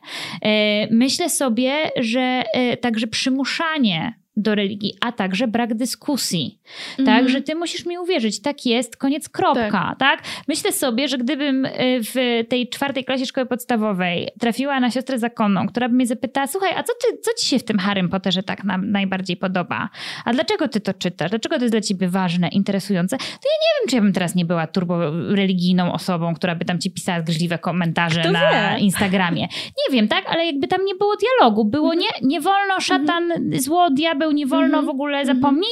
Myślę 0.91 1.31
sobie, 1.31 1.75
że 1.97 2.43
także 2.81 3.07
przymuszanie 3.07 4.22
do 4.37 4.55
religii, 4.55 4.95
a 5.01 5.13
także 5.13 5.49
brak 5.49 5.75
dyskusji. 5.75 6.59
Mm. 6.99 7.07
Tak, 7.07 7.29
że 7.29 7.41
ty 7.41 7.55
musisz 7.55 7.87
mi 7.87 7.99
uwierzyć, 7.99 8.43
tak 8.43 8.67
jest, 8.67 8.97
koniec, 8.97 9.29
kropka. 9.29 9.71
Tak. 9.71 9.99
tak. 9.99 10.23
Myślę 10.49 10.73
sobie, 10.73 11.09
że 11.09 11.19
gdybym 11.19 11.65
y, 11.65 11.71
w 12.03 12.45
tej 12.49 12.69
czwartej 12.69 13.05
klasie 13.05 13.27
szkoły 13.27 13.47
podstawowej 13.47 14.29
trafiła 14.41 14.81
na 14.81 14.91
siostrę 14.91 15.19
zakonną, 15.19 15.69
która 15.69 15.89
by 15.89 15.95
mnie 15.95 16.07
zapytała, 16.07 16.47
słuchaj, 16.47 16.73
a 16.77 16.83
co, 16.83 16.93
ty, 16.93 17.19
co 17.19 17.31
ci 17.39 17.47
się 17.47 17.59
w 17.59 17.65
tym 17.65 17.79
Harrym 17.79 18.09
Potterze 18.09 18.43
tak 18.43 18.65
nam 18.65 18.91
najbardziej 18.91 19.37
podoba? 19.37 19.89
A 20.25 20.33
dlaczego 20.33 20.69
ty 20.69 20.81
to 20.81 20.95
czytasz? 20.95 21.31
Dlaczego 21.31 21.57
to 21.57 21.63
jest 21.63 21.75
dla 21.75 21.81
ciebie 21.81 22.09
ważne, 22.09 22.49
interesujące? 22.49 23.17
To 23.19 23.25
ja 23.25 23.59
nie 23.63 23.81
wiem, 23.81 23.91
czy 23.91 23.97
ja 23.97 24.03
bym 24.03 24.13
teraz 24.13 24.35
nie 24.35 24.45
była 24.45 24.67
turbo 24.67 25.11
religijną 25.35 25.93
osobą, 25.93 26.35
która 26.35 26.55
by 26.55 26.65
tam 26.65 26.79
ci 26.79 26.91
pisała 26.91 27.21
zgrzliwe 27.21 27.59
komentarze 27.59 28.21
Kto 28.21 28.31
na 28.31 28.51
wie? 28.51 28.81
Instagramie. 28.81 29.43
Nie 29.43 29.97
wiem, 29.97 30.09
tak? 30.09 30.25
Ale 30.27 30.47
jakby 30.47 30.69
tam 30.69 30.85
nie 30.85 30.95
było 30.95 31.17
dialogu, 31.17 31.65
było 31.65 31.93
mhm. 31.93 32.01
nie, 32.01 32.29
nie 32.29 32.41
wolno, 32.41 32.81
szatan, 32.81 33.33
mhm. 33.33 33.61
zło, 33.61 33.91
diabeł 33.91 34.22
diabeł, 34.23 34.33
nie 34.33 34.47
wolno 34.47 34.79
mm 34.79 34.81
-hmm. 34.81 34.87
w 34.87 34.91
ogóle 34.91 35.19
mhm. 35.19 35.37
zapomnij. 35.37 35.71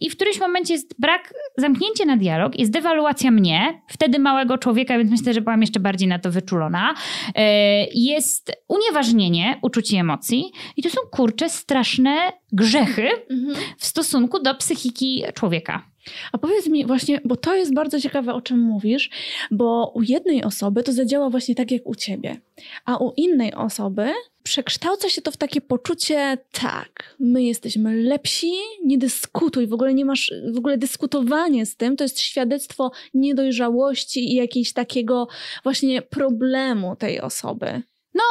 I 0.00 0.10
w 0.10 0.16
którymś 0.16 0.40
momencie 0.40 0.74
jest 0.74 0.94
brak, 0.98 1.34
zamknięcie 1.58 2.06
na 2.06 2.16
dialog, 2.16 2.58
jest 2.58 2.72
dewaluacja 2.72 3.30
mnie, 3.30 3.82
wtedy 3.88 4.18
małego 4.18 4.58
człowieka, 4.58 4.98
więc 4.98 5.10
myślę, 5.10 5.34
że 5.34 5.40
byłam 5.40 5.60
jeszcze 5.60 5.80
bardziej 5.80 6.08
na 6.08 6.18
to 6.18 6.30
wyczulona. 6.30 6.94
E, 7.34 7.86
jest 7.94 8.52
unieważnienie 8.68 9.58
uczuci 9.62 9.96
emocji 9.96 10.52
i 10.76 10.82
to 10.82 10.90
są 10.90 11.00
kurcze 11.10 11.50
straszne 11.50 12.32
grzechy 12.52 13.08
mm 13.30 13.46
-hmm. 13.46 13.56
w 13.78 13.86
stosunku 13.86 14.42
do 14.42 14.54
psychiki 14.54 15.24
człowieka. 15.34 15.91
A 16.32 16.38
powiedz 16.38 16.68
mi 16.68 16.86
właśnie, 16.86 17.20
bo 17.24 17.36
to 17.36 17.54
jest 17.54 17.74
bardzo 17.74 18.00
ciekawe, 18.00 18.34
o 18.34 18.40
czym 18.40 18.58
mówisz, 18.58 19.10
bo 19.50 19.92
u 19.94 20.02
jednej 20.02 20.44
osoby 20.44 20.82
to 20.82 20.92
zadziała 20.92 21.30
właśnie 21.30 21.54
tak 21.54 21.70
jak 21.70 21.86
u 21.86 21.94
ciebie, 21.94 22.40
a 22.84 22.96
u 22.96 23.12
innej 23.16 23.54
osoby 23.54 24.12
przekształca 24.42 25.08
się 25.08 25.22
to 25.22 25.30
w 25.30 25.36
takie 25.36 25.60
poczucie, 25.60 26.38
tak, 26.52 27.16
my 27.20 27.42
jesteśmy 27.42 28.02
lepsi, 28.02 28.52
nie 28.84 28.98
dyskutuj, 28.98 29.66
w 29.66 29.72
ogóle 29.72 29.94
nie 29.94 30.04
masz, 30.04 30.32
w 30.54 30.58
ogóle 30.58 30.78
dyskutowanie 30.78 31.66
z 31.66 31.76
tym 31.76 31.96
to 31.96 32.04
jest 32.04 32.20
świadectwo 32.20 32.90
niedojrzałości 33.14 34.32
i 34.32 34.34
jakiegoś 34.34 34.72
takiego 34.72 35.28
właśnie 35.62 36.02
problemu 36.02 36.96
tej 36.96 37.20
osoby. 37.20 37.82
No, 38.14 38.22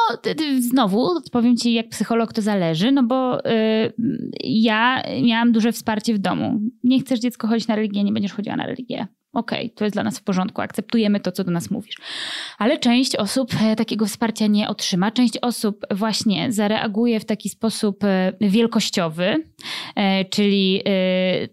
znowu 0.60 1.20
powiem 1.32 1.56
ci, 1.56 1.72
jak 1.72 1.88
psycholog 1.88 2.32
to 2.32 2.42
zależy, 2.42 2.92
no 2.92 3.02
bo 3.02 3.46
y, 3.46 3.92
ja 4.44 5.02
miałam 5.22 5.52
duże 5.52 5.72
wsparcie 5.72 6.14
w 6.14 6.18
domu. 6.18 6.60
Nie 6.84 7.00
chcesz 7.00 7.20
dziecko 7.20 7.48
chodzić 7.48 7.68
na 7.68 7.76
religię, 7.76 8.04
nie 8.04 8.12
będziesz 8.12 8.32
chodziła 8.32 8.56
na 8.56 8.66
religię. 8.66 9.06
Okej, 9.32 9.66
okay, 9.66 9.70
to 9.76 9.84
jest 9.84 9.96
dla 9.96 10.02
nas 10.02 10.18
w 10.18 10.22
porządku, 10.22 10.60
akceptujemy 10.60 11.20
to, 11.20 11.32
co 11.32 11.44
do 11.44 11.50
nas 11.50 11.70
mówisz. 11.70 11.96
Ale 12.58 12.78
część 12.78 13.16
osób 13.16 13.50
e, 13.62 13.76
takiego 13.76 14.06
wsparcia 14.06 14.46
nie 14.46 14.68
otrzyma. 14.68 15.10
Część 15.10 15.38
osób 15.42 15.86
właśnie 15.90 16.52
zareaguje 16.52 17.20
w 17.20 17.24
taki 17.24 17.48
sposób 17.48 18.04
e, 18.04 18.32
wielkościowy, 18.40 19.46
e, 19.96 20.24
czyli 20.24 20.82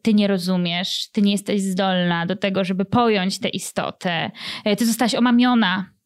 ty 0.01 0.13
nie 0.13 0.27
rozumiesz, 0.27 1.09
ty 1.11 1.21
nie 1.21 1.31
jesteś 1.31 1.61
zdolna 1.61 2.25
do 2.25 2.35
tego, 2.35 2.63
żeby 2.63 2.85
pojąć 2.85 3.39
tę 3.39 3.49
istotę, 3.49 4.31
ty 4.77 4.85
zostałaś 4.85 5.15
omamiona 5.15 5.98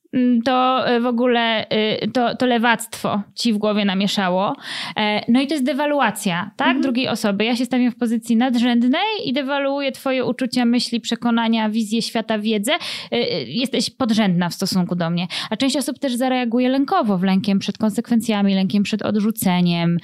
to 0.45 0.87
e, 0.87 0.99
w 0.99 1.05
ogóle 1.05 1.65
y, 2.03 2.11
to, 2.11 2.35
to 2.35 2.45
lewactwo 2.45 3.21
ci 3.35 3.53
w 3.53 3.57
głowie 3.57 3.85
namieszało. 3.85 4.55
E, 4.97 5.31
no 5.31 5.41
i 5.41 5.47
to 5.47 5.53
jest 5.53 5.65
dewaluacja, 5.65 6.51
tak? 6.55 6.67
Mhm. 6.67 6.81
Drugiej 6.81 7.07
osoby. 7.07 7.45
Ja 7.45 7.55
się 7.55 7.65
stawiam 7.65 7.91
w 7.91 7.95
pozycji 7.95 8.35
nadrzędnej 8.35 9.01
i 9.25 9.33
dewaluuję 9.33 9.91
twoje 9.91 10.25
uczucia, 10.25 10.65
myśli, 10.65 10.99
przekonania, 10.99 11.69
wizję 11.69 12.01
świata, 12.01 12.39
wiedzę. 12.39 12.73
E, 13.11 13.17
jesteś 13.43 13.89
podrzędna 13.89 14.49
w 14.49 14.53
stosunku 14.53 14.95
do 14.95 15.09
mnie. 15.09 15.27
A 15.49 15.57
część 15.57 15.77
osób 15.77 15.99
też 15.99 16.15
zareaguje 16.15 16.69
lękowo, 16.69 17.17
w 17.17 17.23
lękiem 17.23 17.59
przed 17.59 17.77
konsekwencjami, 17.77 18.55
lękiem 18.55 18.83
przed 18.83 19.01
odrzuceniem, 19.01 19.97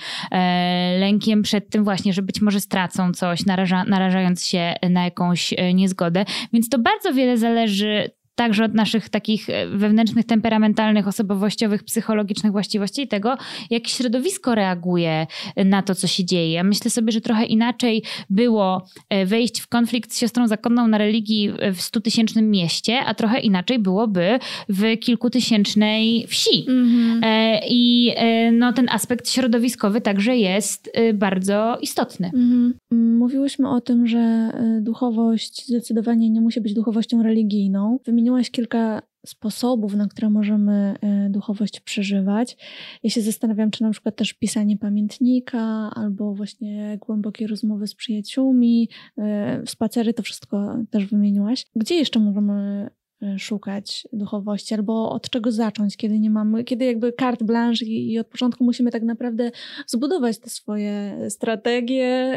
lękiem 1.00 1.42
przed 1.42 1.70
tym 1.70 1.84
właśnie, 1.84 2.14
że 2.14 2.22
być 2.22 2.42
może 2.42 2.60
stracą 2.60 3.14
coś, 3.14 3.46
naraża, 3.46 3.84
narażając 3.84 4.46
się 4.46 4.74
na 4.90 5.04
jakąś 5.04 5.54
niezgodę. 5.74 6.26
Więc 6.54 6.70
to 6.70 6.80
bardzo 6.80 7.14
wiele 7.14 7.38
zależy 7.38 8.12
także 8.40 8.66
od 8.66 8.74
naszych 8.74 9.10
takich 9.10 9.50
e, 9.50 9.68
wewnętrznych, 9.68 10.26
temperamentalnych, 10.26 11.08
osobowościowych, 11.08 11.84
psychologicznych 11.84 12.52
właściwości 12.52 13.02
i 13.02 13.08
tego, 13.08 13.38
jak 13.70 13.88
środowisko 13.88 14.56
reaguje 14.56 15.28
na 15.66 15.82
to, 15.82 15.96
co 15.96 16.08
się 16.08 16.26
dzieje. 16.26 16.52
Ja 16.52 16.64
myślę 16.64 16.92
sobie, 16.92 17.12
że 17.12 17.22
trochę 17.22 17.46
inaczej 17.46 18.04
było 18.30 18.86
e, 19.10 19.26
wejść 19.26 19.60
w 19.60 19.68
konflikt 19.68 20.14
z 20.14 20.20
siostrą 20.20 20.48
zakonną 20.48 20.88
na 20.88 20.98
religii 20.98 21.52
w 21.74 21.82
stutysięcznym 21.82 22.52
mieście, 22.52 23.00
a 23.00 23.14
trochę 23.14 23.40
inaczej 23.40 23.80
byłoby 23.80 24.40
w 24.70 25.00
kilkutysięcznej 25.00 26.28
wsi. 26.28 26.66
Mm-hmm. 26.68 27.22
I 27.70 28.14
no, 28.52 28.74
ten 28.74 28.90
aspekt 28.90 29.30
środowiskowy 29.30 30.02
także 30.02 30.38
jest 30.38 30.92
bardzo 31.14 31.78
istotny. 31.82 32.32
Mm-hmm. 32.34 32.74
Mówiłyśmy 33.18 33.70
o 33.70 33.82
tym, 33.82 34.08
że 34.08 34.52
duchowość 34.82 35.68
zdecydowanie 35.68 36.30
nie 36.30 36.42
musi 36.42 36.62
być 36.62 36.74
duchowością 36.74 37.24
religijną. 37.24 38.00
Wymieniłyśmy 38.06 38.29
wymieniłaś 38.30 38.52
kilka 38.52 39.02
sposobów, 39.26 39.96
na 39.96 40.08
które 40.08 40.30
możemy 40.30 40.96
e, 41.02 41.30
duchowość 41.30 41.80
przeżywać. 41.80 42.58
Ja 43.04 43.10
się 43.10 43.22
zastanawiam, 43.22 43.72
czy 43.72 43.84
na 43.84 43.92
przykład 43.92 44.16
też 44.16 44.34
pisanie 44.34 44.78
pamiętnika, 44.78 45.92
albo 45.96 46.34
właśnie 46.34 46.98
głębokie 47.02 47.48
rozmowy 47.48 47.88
z 47.88 47.96
przyjaciółmi, 47.96 48.90
e, 49.18 49.62
spacery, 49.66 50.14
to 50.14 50.24
wszystko 50.24 50.78
też 50.90 51.06
wymieniłaś. 51.06 51.66
Gdzie 51.76 51.96
jeszcze 51.96 52.20
możemy 52.20 52.90
e, 53.22 53.40
szukać 53.40 54.08
duchowości, 54.14 54.74
albo 54.74 55.12
od 55.12 55.30
czego 55.30 55.52
zacząć, 55.52 55.98
kiedy 55.98 56.20
nie 56.20 56.30
mamy, 56.30 56.64
kiedy 56.64 56.86
jakby 56.86 57.14
carte 57.20 57.46
blanche 57.46 57.86
i, 57.86 58.14
i 58.14 58.20
od 58.20 58.28
początku 58.28 58.64
musimy 58.64 58.92
tak 58.92 59.04
naprawdę 59.04 59.52
zbudować 59.88 60.40
te 60.40 60.50
swoje 60.50 61.18
strategie, 61.30 62.34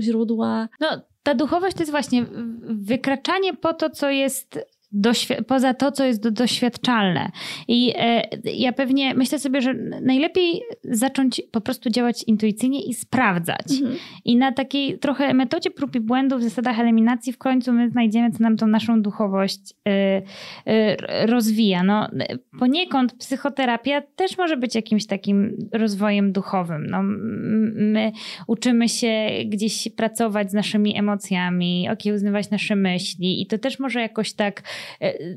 źródła. 0.00 0.68
No, 0.80 0.88
ta 1.22 1.34
duchowość 1.34 1.76
to 1.76 1.82
jest 1.82 1.90
właśnie 1.90 2.26
wykraczanie 2.62 3.54
po 3.54 3.74
to, 3.74 3.90
co 3.90 4.10
jest 4.10 4.73
poza 5.46 5.74
to, 5.74 5.92
co 5.92 6.04
jest 6.04 6.28
doświadczalne. 6.28 7.30
I 7.68 7.92
e, 7.96 8.22
ja 8.44 8.72
pewnie 8.72 9.14
myślę 9.14 9.38
sobie, 9.38 9.60
że 9.60 9.74
najlepiej 10.02 10.62
zacząć 10.84 11.42
po 11.52 11.60
prostu 11.60 11.90
działać 11.90 12.22
intuicyjnie 12.22 12.82
i 12.82 12.94
sprawdzać. 12.94 13.72
Mhm. 13.72 13.96
I 14.24 14.36
na 14.36 14.52
takiej 14.52 14.98
trochę 14.98 15.34
metodzie 15.34 15.70
prób 15.70 15.94
i 15.96 16.00
błędów, 16.00 16.42
zasadach 16.42 16.78
eliminacji 16.80 17.32
w 17.32 17.38
końcu 17.38 17.72
my 17.72 17.90
znajdziemy, 17.90 18.30
co 18.30 18.42
nam 18.42 18.56
tą 18.56 18.66
naszą 18.66 19.02
duchowość 19.02 19.60
e, 19.88 20.22
e, 20.66 21.26
rozwija. 21.26 21.82
No, 21.82 22.10
poniekąd 22.58 23.12
psychoterapia 23.12 24.02
też 24.16 24.38
może 24.38 24.56
być 24.56 24.74
jakimś 24.74 25.06
takim 25.06 25.56
rozwojem 25.72 26.32
duchowym. 26.32 26.86
No, 26.90 27.02
my 27.74 28.12
uczymy 28.46 28.88
się 28.88 29.28
gdzieś 29.46 29.88
pracować 29.96 30.50
z 30.50 30.54
naszymi 30.54 30.98
emocjami, 30.98 31.88
okiełznywać 31.92 32.50
nasze 32.50 32.76
myśli 32.76 33.42
i 33.42 33.46
to 33.46 33.58
też 33.58 33.78
może 33.78 34.00
jakoś 34.00 34.32
tak 34.32 34.62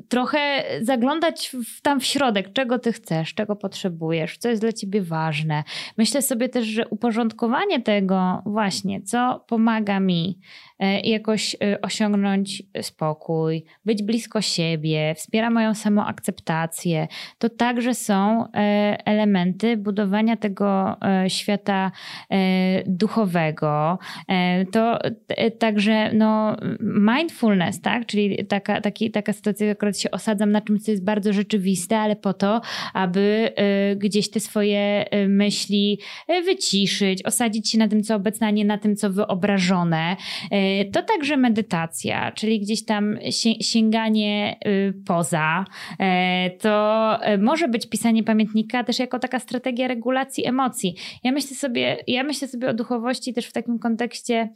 trochę 0.10 0.64
zaglądać 0.82 1.56
w, 1.66 1.82
tam 1.82 2.00
w 2.00 2.06
środek, 2.06 2.54
czego 2.54 2.80
ty 2.80 2.94
chcesz, 2.94 3.34
czego 3.34 3.56
potrzebujesz, 3.56 4.38
co 4.38 4.50
jest 4.50 4.62
dla 4.62 4.72
ciebie 4.72 5.02
ważne. 5.02 5.64
Myślę 5.98 6.22
sobie 6.22 6.50
też, 6.50 6.66
że 6.66 6.88
uporządkowanie 6.88 7.82
tego 7.82 8.42
właśnie, 8.46 9.02
co 9.02 9.46
pomaga 9.48 10.00
mi 10.00 10.40
E, 10.80 11.00
jakoś 11.00 11.56
e, 11.56 11.82
osiągnąć 11.82 12.64
spokój, 12.82 13.64
być 13.86 14.04
blisko 14.04 14.42
siebie, 14.42 15.14
wspiera 15.16 15.50
moją 15.50 15.74
samoakceptację. 15.74 17.08
To 17.38 17.50
także 17.50 17.94
są 17.94 18.46
e, 18.46 18.98
elementy 19.06 19.78
budowania 19.78 20.38
tego 20.38 20.98
świata 21.28 21.92
duchowego. 22.86 24.00
To 24.72 25.00
także 25.60 26.14
no, 26.14 26.58
mindfulness, 26.80 27.82
tak? 27.82 28.06
czyli 28.06 28.46
taka, 28.46 28.82
taki, 28.82 29.12
taka 29.12 29.27
sytuacja, 29.34 29.72
akurat 29.72 30.00
się 30.00 30.12
osadzam 30.12 30.52
na 30.52 30.62
czymś, 30.62 30.82
co 30.82 30.92
jest 30.92 31.04
bardzo 31.04 31.34
rzeczywiste, 31.34 32.00
ale 32.00 32.16
po 32.16 32.34
to, 32.34 32.62
aby 32.94 33.54
gdzieś 33.96 34.30
te 34.30 34.40
swoje 34.40 35.06
myśli 35.28 36.00
wyciszyć, 36.46 37.24
osadzić 37.26 37.70
się 37.72 37.78
na 37.78 37.88
tym, 37.88 38.04
co 38.04 38.16
obecne, 38.16 38.48
a 38.48 38.52
nie 38.52 38.66
na 38.66 38.78
tym, 38.78 38.96
co 38.96 39.10
wyobrażone 39.10 40.16
to 40.94 41.02
także 41.02 41.38
medytacja, 41.38 42.32
czyli 42.32 42.60
gdzieś 42.60 42.86
tam 42.86 43.18
sięganie 43.62 44.60
y, 44.68 44.94
poza. 45.06 45.66
To 46.60 47.18
może 47.40 47.68
być 47.68 47.90
pisanie 47.90 48.24
pamiętnika 48.24 48.84
też 48.84 49.00
jako 49.00 49.20
taka 49.20 49.40
strategia 49.40 49.88
regulacji 49.88 50.46
emocji. 50.46 50.96
Ja 51.24 51.32
myślę 51.32 51.56
sobie, 51.56 51.98
ja 52.08 52.24
myślę 52.24 52.48
sobie 52.48 52.70
o 52.70 52.74
duchowości 52.74 53.34
też 53.34 53.46
w 53.48 53.54
takim 53.54 53.80
kontekście, 53.80 54.50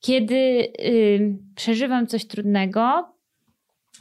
kiedy 0.00 0.34
y, 0.80 1.36
przeżywam 1.54 2.06
coś 2.06 2.26
trudnego, 2.26 3.15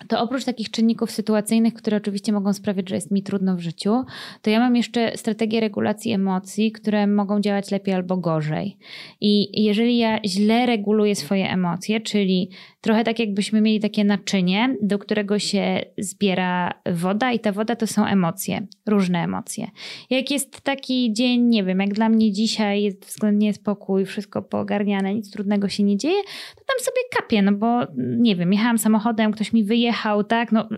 to 0.07 0.21
oprócz 0.21 0.45
takich 0.45 0.71
czynników 0.71 1.11
sytuacyjnych, 1.11 1.73
które 1.73 1.97
oczywiście 1.97 2.33
mogą 2.33 2.53
sprawiać, 2.53 2.89
że 2.89 2.95
jest 2.95 3.11
mi 3.11 3.23
trudno 3.23 3.55
w 3.55 3.59
życiu, 3.59 4.03
to 4.41 4.49
ja 4.49 4.59
mam 4.59 4.75
jeszcze 4.75 5.17
strategie 5.17 5.59
regulacji 5.59 6.11
emocji, 6.11 6.71
które 6.71 7.07
mogą 7.07 7.41
działać 7.41 7.71
lepiej 7.71 7.93
albo 7.93 8.17
gorzej. 8.17 8.77
I 9.21 9.63
jeżeli 9.63 9.97
ja 9.97 10.19
źle 10.25 10.65
reguluję 10.65 11.15
swoje 11.15 11.49
emocje, 11.49 12.01
czyli 12.01 12.49
trochę 12.81 13.03
tak 13.03 13.19
jakbyśmy 13.19 13.61
mieli 13.61 13.79
takie 13.79 14.03
naczynie, 14.03 14.75
do 14.81 14.99
którego 14.99 15.39
się 15.39 15.81
zbiera 15.97 16.73
woda 16.93 17.31
i 17.31 17.39
ta 17.39 17.51
woda 17.51 17.75
to 17.75 17.87
są 17.87 18.05
emocje, 18.05 18.67
różne 18.85 19.23
emocje. 19.23 19.67
Jak 20.09 20.31
jest 20.31 20.61
taki 20.61 21.13
dzień, 21.13 21.41
nie 21.41 21.63
wiem, 21.63 21.79
jak 21.79 21.93
dla 21.93 22.09
mnie 22.09 22.31
dzisiaj 22.31 22.83
jest 22.83 23.05
względnie 23.05 23.53
spokój, 23.53 24.05
wszystko 24.05 24.41
poogarniane, 24.41 25.13
nic 25.13 25.31
trudnego 25.31 25.69
się 25.69 25.83
nie 25.83 25.97
dzieje, 25.97 26.23
to 26.55 26.63
tam 26.65 26.79
sobie 26.79 26.97
kapię, 27.17 27.41
no 27.41 27.51
bo 27.51 27.81
nie 27.97 28.35
wiem, 28.35 28.53
jechałam 28.53 28.77
samochodem, 28.77 29.31
ktoś 29.31 29.53
mi 29.53 29.63
wyjechał, 29.85 30.23
tak, 30.23 30.51
no 30.51 30.69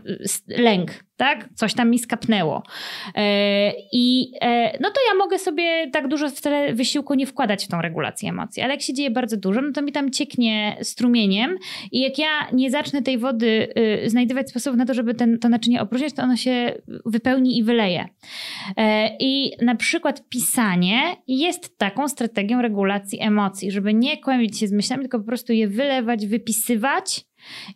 lęk, 0.48 0.92
tak? 1.18 1.50
Coś 1.56 1.74
tam 1.74 1.90
mi 1.90 2.00
skapnęło. 2.00 2.64
E, 3.16 3.72
I 3.92 4.32
e, 4.42 4.78
no 4.82 4.90
to 4.90 5.02
ja 5.12 5.18
mogę 5.18 5.40
sobie 5.40 5.90
tak 5.92 6.08
dużo 6.08 6.30
wcale 6.30 6.74
wysiłku 6.74 7.14
nie 7.14 7.26
wkładać 7.26 7.66
w 7.66 7.68
tą 7.68 7.82
regulację 7.82 8.30
emocji, 8.30 8.64
ale 8.64 8.74
jak 8.74 8.82
się 8.82 8.94
dzieje 8.94 9.12
bardzo 9.12 9.38
dużo, 9.38 9.62
no 9.62 9.72
to 9.72 9.82
mi 9.82 9.92
tam 9.92 10.12
cieknie 10.12 10.78
strumieniem 10.82 11.58
i 11.92 12.02
jak 12.02 12.18
ja 12.18 12.28
nie 12.54 12.72
zacznę 12.72 13.02
tej 13.02 13.18
wody 13.18 13.68
y, 14.06 14.10
znajdywać 14.10 14.50
sposobów 14.50 14.78
na 14.78 14.86
to, 14.86 14.94
żeby 14.94 15.14
ten, 15.14 15.40
to 15.40 15.50
naczynie 15.50 15.82
opróżniać, 15.82 16.14
to 16.14 16.24
ono 16.24 16.36
się 16.36 16.82
wypełni 17.06 17.58
i 17.58 17.64
wyleje. 17.64 18.06
E, 18.78 19.10
I 19.20 19.52
na 19.62 19.76
przykład 19.76 20.30
pisanie 20.30 21.02
jest 21.28 21.78
taką 21.78 22.08
strategią 22.08 22.62
regulacji 22.62 23.22
emocji, 23.22 23.72
żeby 23.72 23.94
nie 23.94 24.18
kłębić 24.18 24.60
się 24.60 24.68
z 24.68 24.72
myślami, 24.72 25.02
tylko 25.04 25.20
po 25.20 25.26
prostu 25.26 25.54
je 25.54 25.68
wylewać, 25.68 26.28
wypisywać 26.28 27.28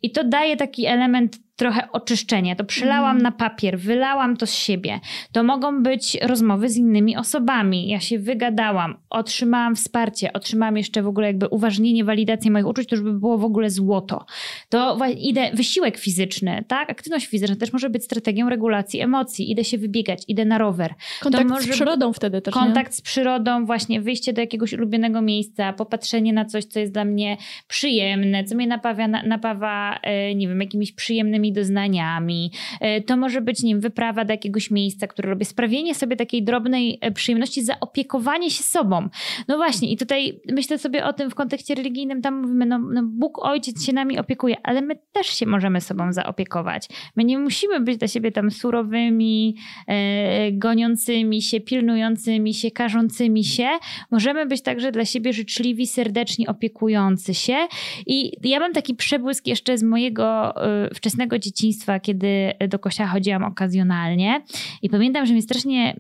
i 0.02 0.12
to 0.12 0.24
daje 0.24 0.56
taki 0.56 0.88
element 0.88 1.38
trochę 1.56 1.92
oczyszczenie. 1.92 2.56
To 2.56 2.64
przelałam 2.64 3.12
mm. 3.12 3.24
na 3.24 3.32
papier, 3.32 3.80
wylałam 3.80 4.38
to 4.38 4.46
z 4.46 4.54
siebie. 4.54 5.00
To 5.32 5.44
mogą 5.44 5.84
być 5.84 6.18
rozmowy 6.22 6.70
z 6.70 6.78
innymi 6.78 7.18
osobami. 7.18 7.88
Ja 7.88 8.00
się 8.00 8.20
wygadałam, 8.20 8.98
otrzymałam 9.10 9.76
wsparcie, 9.76 10.34
otrzymałam 10.34 10.78
jeszcze 10.78 11.04
w 11.04 11.08
ogóle 11.08 11.28
jakby 11.28 11.48
uważnienie, 11.48 12.04
walidację 12.04 12.52
moich 12.52 12.68
uczuć, 12.68 12.88
to 12.90 12.96
już 12.96 13.04
by 13.04 13.14
było 13.14 13.38
w 13.38 13.44
ogóle 13.44 13.70
złoto. 13.70 14.26
To 14.70 14.98
idę, 15.18 15.52
wysiłek 15.54 15.98
fizyczny, 15.98 16.64
tak? 16.68 16.90
Aktywność 16.90 17.28
fizyczna 17.28 17.56
też 17.56 17.74
może 17.74 17.90
być 17.90 18.04
strategią 18.04 18.50
regulacji 18.50 19.00
emocji. 19.02 19.52
Idę 19.52 19.64
się 19.64 19.78
wybiegać, 19.78 20.24
idę 20.28 20.46
na 20.46 20.58
rower. 20.58 20.94
Kontakt 21.20 21.62
z 21.62 21.68
przyrodą 21.68 22.14
wtedy 22.14 22.42
też, 22.42 22.54
Kontakt 22.54 22.92
nie? 22.92 22.96
z 22.96 23.02
przyrodą, 23.02 23.66
właśnie 23.66 24.02
wyjście 24.02 24.34
do 24.34 24.42
jakiegoś 24.42 24.74
ulubionego 24.74 25.22
miejsca, 25.22 25.74
popatrzenie 25.74 26.34
na 26.34 26.46
coś, 26.46 26.66
co 26.66 26.80
jest 26.80 26.94
dla 26.94 27.06
mnie 27.06 27.38
przyjemne, 27.68 28.44
co 28.44 28.56
mnie 28.56 28.68
napawa, 28.68 29.08
napawa 29.08 30.00
e, 30.04 30.36
nie 30.36 30.48
wiem, 30.48 30.62
jakimiś 30.62 30.92
przyjemnymi 30.92 31.41
doznaniami. 31.54 32.52
E, 32.82 33.02
to 33.02 33.18
może 33.18 33.42
być, 33.42 33.64
nie 33.64 33.74
wiem, 33.74 33.82
wyprawa 33.82 34.26
do 34.26 34.34
jakiegoś 34.34 34.72
miejsca, 34.72 35.08
które 35.08 35.30
robię. 35.30 35.46
Sprawienie 35.46 35.96
sobie 35.96 36.16
takiej 36.16 36.44
drobnej 36.44 36.98
e, 37.02 37.12
przyjemności, 37.12 37.64
zaopiekowanie 37.64 38.50
się 38.50 38.64
sobą. 38.64 39.10
No 39.48 39.58
właśnie 39.58 39.92
i 39.92 39.98
tutaj 39.98 40.42
myślę 40.52 40.78
sobie 40.78 41.06
o 41.06 41.14
tym 41.14 41.30
w 41.30 41.36
kontekście 41.36 41.76
religijnym, 41.76 42.22
tam 42.22 42.42
mówimy, 42.42 42.66
no, 42.66 42.80
no 42.80 43.02
Bóg 43.04 43.46
Ojciec 43.46 43.86
się 43.86 43.94
nami 43.94 44.20
opiekuje, 44.20 44.56
ale 44.64 44.82
my 44.82 45.00
też 45.12 45.28
się 45.28 45.46
możemy 45.46 45.82
sobą 45.82 46.14
zaopiekować. 46.14 46.88
My 47.16 47.24
nie 47.24 47.40
musimy 47.40 47.80
być 47.80 47.98
dla 47.98 48.08
siebie 48.08 48.32
tam 48.32 48.52
surowymi, 48.52 49.56
e, 49.88 50.52
goniącymi 50.52 51.42
się, 51.42 51.60
pilnującymi 51.60 52.54
się, 52.54 52.72
karzącymi 52.72 53.44
się. 53.44 53.68
Możemy 54.12 54.46
być 54.46 54.62
także 54.62 54.92
dla 54.92 55.06
siebie 55.06 55.34
życzliwi, 55.34 55.88
serdeczni, 55.88 56.48
opiekujący 56.48 57.34
się. 57.34 57.68
I 58.08 58.32
ja 58.44 58.60
mam 58.60 58.74
taki 58.74 58.96
przebłysk 58.96 59.48
jeszcze 59.48 59.78
z 59.78 59.84
mojego 59.84 60.54
y, 60.86 60.96
wczesnego 61.32 61.40
dzieciństwa, 61.40 62.00
kiedy 62.00 62.54
do 62.70 62.80
kościoła 62.80 63.10
chodziłam 63.10 63.44
okazjonalnie. 63.44 64.42
I 64.82 64.90
pamiętam, 64.90 65.26
że 65.26 65.34
mnie 65.34 65.42
strasznie 65.42 65.96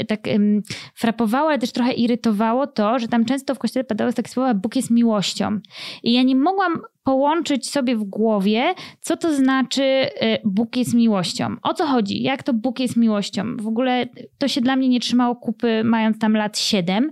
y, 0.00 0.04
tak 0.04 0.26
y, 0.26 0.62
frapowało, 0.94 1.48
ale 1.48 1.58
też 1.58 1.72
trochę 1.72 1.92
irytowało 1.92 2.66
to, 2.66 2.98
że 2.98 3.08
tam 3.08 3.24
często 3.24 3.54
w 3.54 3.58
kościele 3.58 3.84
padały 3.84 4.12
takie 4.12 4.30
słowa 4.30 4.54
Bóg 4.54 4.76
jest 4.76 4.90
miłością. 4.90 5.60
I 6.02 6.12
ja 6.12 6.22
nie 6.22 6.36
mogłam 6.36 6.82
połączyć 7.04 7.70
sobie 7.70 7.96
w 7.96 8.04
głowie, 8.04 8.74
co 9.00 9.16
to 9.16 9.34
znaczy 9.34 9.82
y, 9.82 10.08
Bóg 10.44 10.76
jest 10.76 10.94
miłością. 10.94 11.56
O 11.62 11.74
co 11.74 11.86
chodzi? 11.86 12.22
Jak 12.22 12.42
to 12.42 12.52
Bóg 12.52 12.80
jest 12.80 12.96
miłością? 12.96 13.56
W 13.56 13.66
ogóle 13.66 14.06
to 14.38 14.48
się 14.48 14.60
dla 14.60 14.76
mnie 14.76 14.88
nie 14.88 15.00
trzymało 15.00 15.36
kupy, 15.36 15.82
mając 15.84 16.18
tam 16.18 16.36
lat 16.36 16.58
7. 16.58 17.10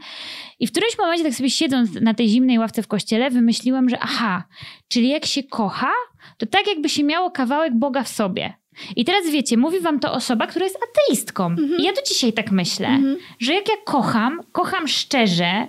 I 0.61 0.67
w 0.67 0.71
którymś 0.71 0.99
momencie, 0.99 1.25
tak 1.25 1.35
sobie 1.35 1.51
siedząc 1.51 2.01
na 2.01 2.15
tej 2.15 2.29
zimnej 2.29 2.59
ławce 2.59 2.83
w 2.83 2.89
kościele, 2.89 3.31
wymyśliłam, 3.31 3.89
że 3.89 3.99
aha, 4.01 4.45
czyli 4.89 5.09
jak 5.09 5.27
się 5.27 5.43
kocha, 5.43 5.93
to 6.39 6.47
tak 6.47 6.67
jakby 6.67 6.89
się 6.89 7.05
miało 7.05 7.31
kawałek 7.31 7.75
Boga 7.75 8.03
w 8.03 8.09
sobie. 8.09 8.55
I 8.97 9.05
teraz 9.05 9.31
wiecie, 9.31 9.57
mówi 9.57 9.81
wam 9.81 10.01
to 10.01 10.13
osoba, 10.13 10.47
która 10.47 10.65
jest 10.65 10.79
ateistką. 10.91 11.47
Mhm. 11.47 11.81
I 11.81 11.83
ja 11.83 11.93
do 11.93 12.03
dzisiaj 12.03 12.33
tak 12.33 12.51
myślę, 12.51 12.89
mhm. 12.89 13.17
że 13.39 13.55
jak 13.55 13.69
ja 13.69 13.75
kocham, 13.85 14.41
kocham 14.53 14.89
szczerze, 14.89 15.67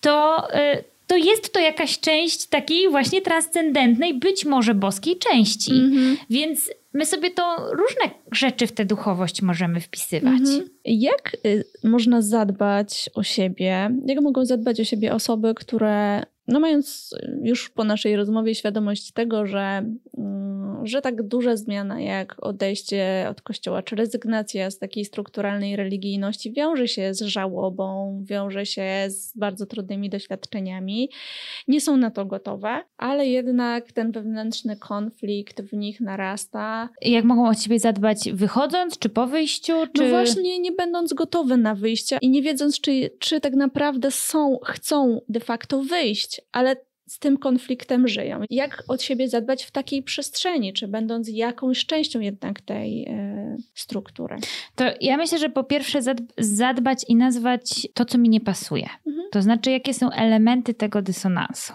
to, 0.00 0.46
y, 0.54 0.84
to 1.06 1.16
jest 1.16 1.52
to 1.52 1.60
jakaś 1.60 2.00
część 2.00 2.46
takiej 2.46 2.90
właśnie 2.90 3.22
transcendentnej, 3.22 4.14
być 4.14 4.44
może 4.44 4.74
boskiej 4.74 5.18
części. 5.18 5.72
Mhm. 5.72 6.16
Więc 6.30 6.70
my 6.94 7.06
sobie 7.06 7.30
to 7.30 7.56
różne 7.72 8.10
rzeczy 8.32 8.66
w 8.66 8.72
tę 8.72 8.84
duchowość 8.84 9.42
możemy 9.42 9.80
wpisywać. 9.80 10.40
Mhm. 10.40 10.68
Jak 10.84 11.36
y, 11.46 11.64
można 11.84 12.22
zadbać 12.22 13.10
o 13.14 13.22
siebie? 13.22 13.90
Jak 14.06 14.20
mogą 14.20 14.44
zadbać 14.44 14.80
o 14.80 14.84
siebie 14.84 15.14
osoby, 15.14 15.54
które, 15.54 16.22
no 16.48 16.60
mając 16.60 17.10
już 17.42 17.70
po 17.70 17.84
naszej 17.84 18.16
rozmowie 18.16 18.54
świadomość 18.54 19.12
tego, 19.12 19.46
że 19.46 19.84
mm, 20.18 20.43
że 20.86 21.00
tak 21.00 21.22
duża 21.22 21.56
zmiana 21.56 22.00
jak 22.00 22.36
odejście 22.38 23.26
od 23.30 23.42
kościoła, 23.42 23.82
czy 23.82 23.96
rezygnacja 23.96 24.70
z 24.70 24.78
takiej 24.78 25.04
strukturalnej 25.04 25.76
religijności 25.76 26.52
wiąże 26.52 26.88
się 26.88 27.14
z 27.14 27.20
żałobą, 27.20 28.18
wiąże 28.24 28.66
się 28.66 29.06
z 29.08 29.36
bardzo 29.36 29.66
trudnymi 29.66 30.10
doświadczeniami. 30.10 31.10
Nie 31.68 31.80
są 31.80 31.96
na 31.96 32.10
to 32.10 32.26
gotowe, 32.26 32.82
ale 32.96 33.26
jednak 33.26 33.92
ten 33.92 34.12
wewnętrzny 34.12 34.76
konflikt 34.76 35.62
w 35.62 35.72
nich 35.72 36.00
narasta. 36.00 36.88
Jak 37.02 37.24
mogą 37.24 37.48
o 37.48 37.54
siebie 37.54 37.78
zadbać 37.78 38.30
wychodząc, 38.32 38.98
czy 38.98 39.08
po 39.08 39.26
wyjściu? 39.26 39.72
Czy... 39.96 40.02
No 40.02 40.08
właśnie, 40.08 40.58
nie 40.60 40.72
będąc 40.72 41.12
gotowe 41.12 41.56
na 41.56 41.74
wyjście 41.74 42.18
i 42.22 42.30
nie 42.30 42.42
wiedząc, 42.42 42.80
czy, 42.80 43.10
czy 43.18 43.40
tak 43.40 43.54
naprawdę 43.54 44.10
są, 44.10 44.58
chcą 44.64 45.20
de 45.28 45.40
facto 45.40 45.82
wyjść, 45.82 46.40
ale 46.52 46.76
z 47.06 47.18
tym 47.18 47.36
konfliktem 47.36 48.08
żyją. 48.08 48.40
Jak 48.50 48.84
od 48.88 49.02
siebie 49.02 49.28
zadbać 49.28 49.64
w 49.64 49.70
takiej 49.70 50.02
przestrzeni, 50.02 50.72
czy 50.72 50.88
będąc 50.88 51.28
jakąś 51.28 51.86
częścią 51.86 52.20
jednak 52.20 52.60
tej 52.60 53.04
e, 53.04 53.56
struktury? 53.74 54.36
To 54.74 54.84
ja 55.00 55.16
myślę, 55.16 55.38
że 55.38 55.48
po 55.48 55.64
pierwsze 55.64 56.00
zadbać 56.38 57.04
i 57.08 57.16
nazwać 57.16 57.88
to, 57.94 58.04
co 58.04 58.18
mi 58.18 58.28
nie 58.28 58.40
pasuje. 58.40 58.88
Mhm. 59.06 59.28
To 59.32 59.42
znaczy, 59.42 59.70
jakie 59.70 59.94
są 59.94 60.10
elementy 60.10 60.74
tego 60.74 61.02
dysonansu. 61.02 61.72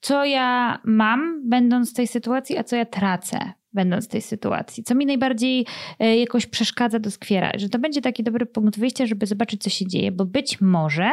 Co 0.00 0.24
ja 0.24 0.78
mam, 0.84 1.48
będąc 1.48 1.90
w 1.90 1.94
tej 1.94 2.06
sytuacji, 2.06 2.58
a 2.58 2.64
co 2.64 2.76
ja 2.76 2.84
tracę, 2.84 3.52
będąc 3.72 4.04
w 4.04 4.08
tej 4.08 4.22
sytuacji? 4.22 4.82
Co 4.84 4.94
mi 4.94 5.06
najbardziej 5.06 5.66
e, 5.98 6.16
jakoś 6.16 6.46
przeszkadza, 6.46 6.98
doskwiera? 6.98 7.52
Że 7.56 7.68
to 7.68 7.78
będzie 7.78 8.00
taki 8.02 8.22
dobry 8.22 8.46
punkt 8.46 8.78
wyjścia, 8.78 9.06
żeby 9.06 9.26
zobaczyć, 9.26 9.62
co 9.62 9.70
się 9.70 9.86
dzieje, 9.86 10.12
bo 10.12 10.24
być 10.24 10.60
może 10.60 11.10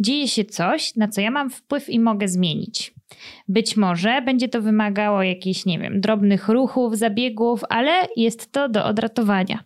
dzieje 0.00 0.28
się 0.28 0.44
coś, 0.44 0.96
na 0.96 1.08
co 1.08 1.20
ja 1.20 1.30
mam 1.30 1.50
wpływ 1.50 1.88
i 1.88 2.00
mogę 2.00 2.28
zmienić. 2.28 2.93
Być 3.48 3.76
może 3.76 4.22
będzie 4.22 4.48
to 4.48 4.62
wymagało 4.62 5.22
jakichś, 5.22 5.66
nie 5.66 5.78
wiem, 5.78 6.00
drobnych 6.00 6.48
ruchów, 6.48 6.96
zabiegów, 6.96 7.60
ale 7.68 7.90
jest 8.16 8.52
to 8.52 8.68
do 8.68 8.84
odratowania. 8.84 9.64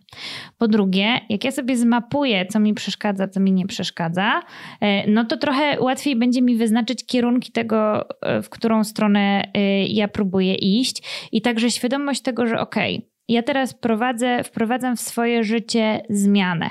Po 0.57 0.67
drugie, 0.67 1.21
jak 1.29 1.43
ja 1.43 1.51
sobie 1.51 1.77
zmapuję, 1.77 2.45
co 2.45 2.59
mi 2.59 2.73
przeszkadza, 2.73 3.27
co 3.27 3.39
mi 3.39 3.51
nie 3.51 3.67
przeszkadza, 3.67 4.41
e, 4.81 5.11
no 5.11 5.25
to 5.25 5.37
trochę 5.37 5.79
łatwiej 5.79 6.15
będzie 6.15 6.41
mi 6.41 6.55
wyznaczyć 6.55 7.05
kierunki 7.05 7.51
tego, 7.51 8.09
e, 8.21 8.41
w 8.41 8.49
którą 8.49 8.83
stronę 8.83 9.43
e, 9.53 9.85
ja 9.85 10.07
próbuję 10.07 10.55
iść 10.55 11.29
i 11.31 11.41
także 11.41 11.71
świadomość 11.71 12.21
tego, 12.21 12.47
że 12.47 12.59
okej, 12.59 12.97
okay, 12.97 13.09
ja 13.27 13.43
teraz 13.43 13.73
prowadzę, 13.73 14.43
wprowadzam 14.43 14.95
w 14.95 15.01
swoje 15.01 15.43
życie 15.43 16.01
zmianę. 16.09 16.69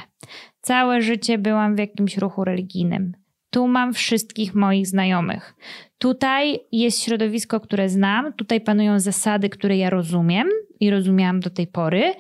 Całe 0.60 1.02
życie 1.02 1.38
byłam 1.38 1.76
w 1.76 1.78
jakimś 1.78 2.16
ruchu 2.16 2.44
religijnym. 2.44 3.12
Tu 3.50 3.68
mam 3.68 3.92
wszystkich 3.92 4.54
moich 4.54 4.86
znajomych. 4.86 5.54
Tutaj 5.98 6.60
jest 6.72 7.02
środowisko, 7.02 7.60
które 7.60 7.88
znam, 7.88 8.32
tutaj 8.32 8.60
panują 8.60 9.00
zasady, 9.00 9.48
które 9.48 9.76
ja 9.76 9.90
rozumiem 9.90 10.48
i 10.80 10.90
rozumiałam 10.90 11.40
do 11.40 11.50
tej 11.50 11.66
pory, 11.66 12.14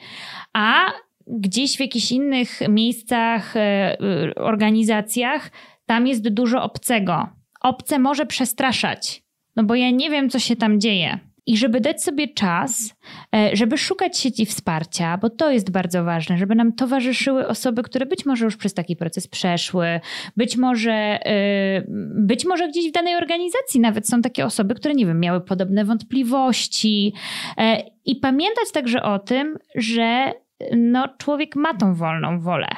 a 0.52 0.92
gdzieś 1.26 1.76
w 1.76 1.80
jakichś 1.80 2.12
innych 2.12 2.60
miejscach, 2.68 3.56
e, 3.56 3.60
e, 3.60 4.34
organizacjach, 4.34 5.50
tam 5.86 6.06
jest 6.06 6.28
dużo 6.28 6.62
obcego. 6.62 7.28
Obce 7.60 7.98
może 7.98 8.26
przestraszać, 8.26 9.22
no 9.56 9.64
bo 9.64 9.74
ja 9.74 9.90
nie 9.90 10.10
wiem, 10.10 10.30
co 10.30 10.38
się 10.38 10.56
tam 10.56 10.80
dzieje. 10.80 11.18
I 11.48 11.56
żeby 11.56 11.80
dać 11.80 12.02
sobie 12.02 12.28
czas, 12.28 12.94
e, 13.36 13.56
żeby 13.56 13.78
szukać 13.78 14.18
sieci 14.18 14.46
wsparcia, 14.46 15.18
bo 15.18 15.30
to 15.30 15.50
jest 15.50 15.70
bardzo 15.70 16.04
ważne, 16.04 16.38
żeby 16.38 16.54
nam 16.54 16.72
towarzyszyły 16.72 17.46
osoby, 17.46 17.82
które 17.82 18.06
być 18.06 18.26
może 18.26 18.44
już 18.44 18.56
przez 18.56 18.74
taki 18.74 18.96
proces 18.96 19.28
przeszły, 19.28 20.00
być 20.36 20.56
może, 20.56 20.92
e, 20.92 21.84
być 22.14 22.44
może 22.44 22.68
gdzieś 22.68 22.88
w 22.88 22.92
danej 22.92 23.16
organizacji 23.16 23.80
nawet 23.80 24.08
są 24.08 24.22
takie 24.22 24.44
osoby, 24.44 24.74
które, 24.74 24.94
nie 24.94 25.06
wiem, 25.06 25.20
miały 25.20 25.40
podobne 25.40 25.84
wątpliwości. 25.84 27.12
E, 27.58 27.82
I 28.04 28.16
pamiętać 28.16 28.70
także 28.72 29.02
o 29.02 29.18
tym, 29.18 29.58
że 29.74 30.32
no, 30.76 31.08
człowiek 31.18 31.56
ma 31.56 31.74
tą 31.74 31.94
wolną 31.94 32.40
wolę. 32.40 32.68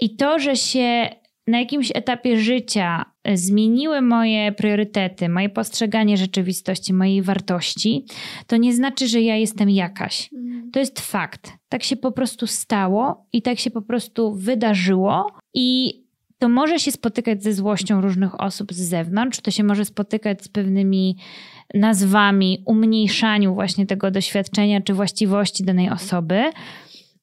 I 0.00 0.16
to, 0.16 0.38
że 0.38 0.56
się 0.56 1.08
na 1.46 1.58
jakimś 1.58 1.90
etapie 1.94 2.36
życia 2.36 3.04
zmieniły 3.36 4.00
moje 4.00 4.52
priorytety, 4.52 5.28
moje 5.28 5.48
postrzeganie 5.48 6.16
rzeczywistości, 6.16 6.94
mojej 6.94 7.22
wartości, 7.22 8.04
to 8.46 8.56
nie 8.56 8.74
znaczy, 8.74 9.08
że 9.08 9.20
ja 9.20 9.36
jestem 9.36 9.70
jakaś. 9.70 10.32
Mhm. 10.32 10.70
To 10.70 10.80
jest 10.80 11.00
fakt. 11.00 11.52
Tak 11.68 11.82
się 11.82 11.96
po 11.96 12.12
prostu 12.12 12.46
stało 12.46 13.26
i 13.32 13.42
tak 13.42 13.58
się 13.58 13.70
po 13.70 13.82
prostu 13.82 14.34
wydarzyło 14.34 15.26
i 15.54 16.00
to 16.38 16.48
może 16.48 16.78
się 16.78 16.92
spotykać 16.92 17.42
ze 17.42 17.52
złością 17.52 18.00
różnych 18.00 18.40
osób 18.40 18.72
z 18.72 18.80
zewnątrz, 18.88 19.40
to 19.40 19.50
się 19.50 19.64
może 19.64 19.84
spotykać 19.84 20.44
z 20.44 20.48
pewnymi 20.48 21.16
nazwami, 21.74 22.62
umniejszaniu 22.66 23.54
właśnie 23.54 23.86
tego 23.86 24.10
doświadczenia 24.10 24.80
czy 24.80 24.94
właściwości 24.94 25.64
danej 25.64 25.90
osoby 25.90 26.42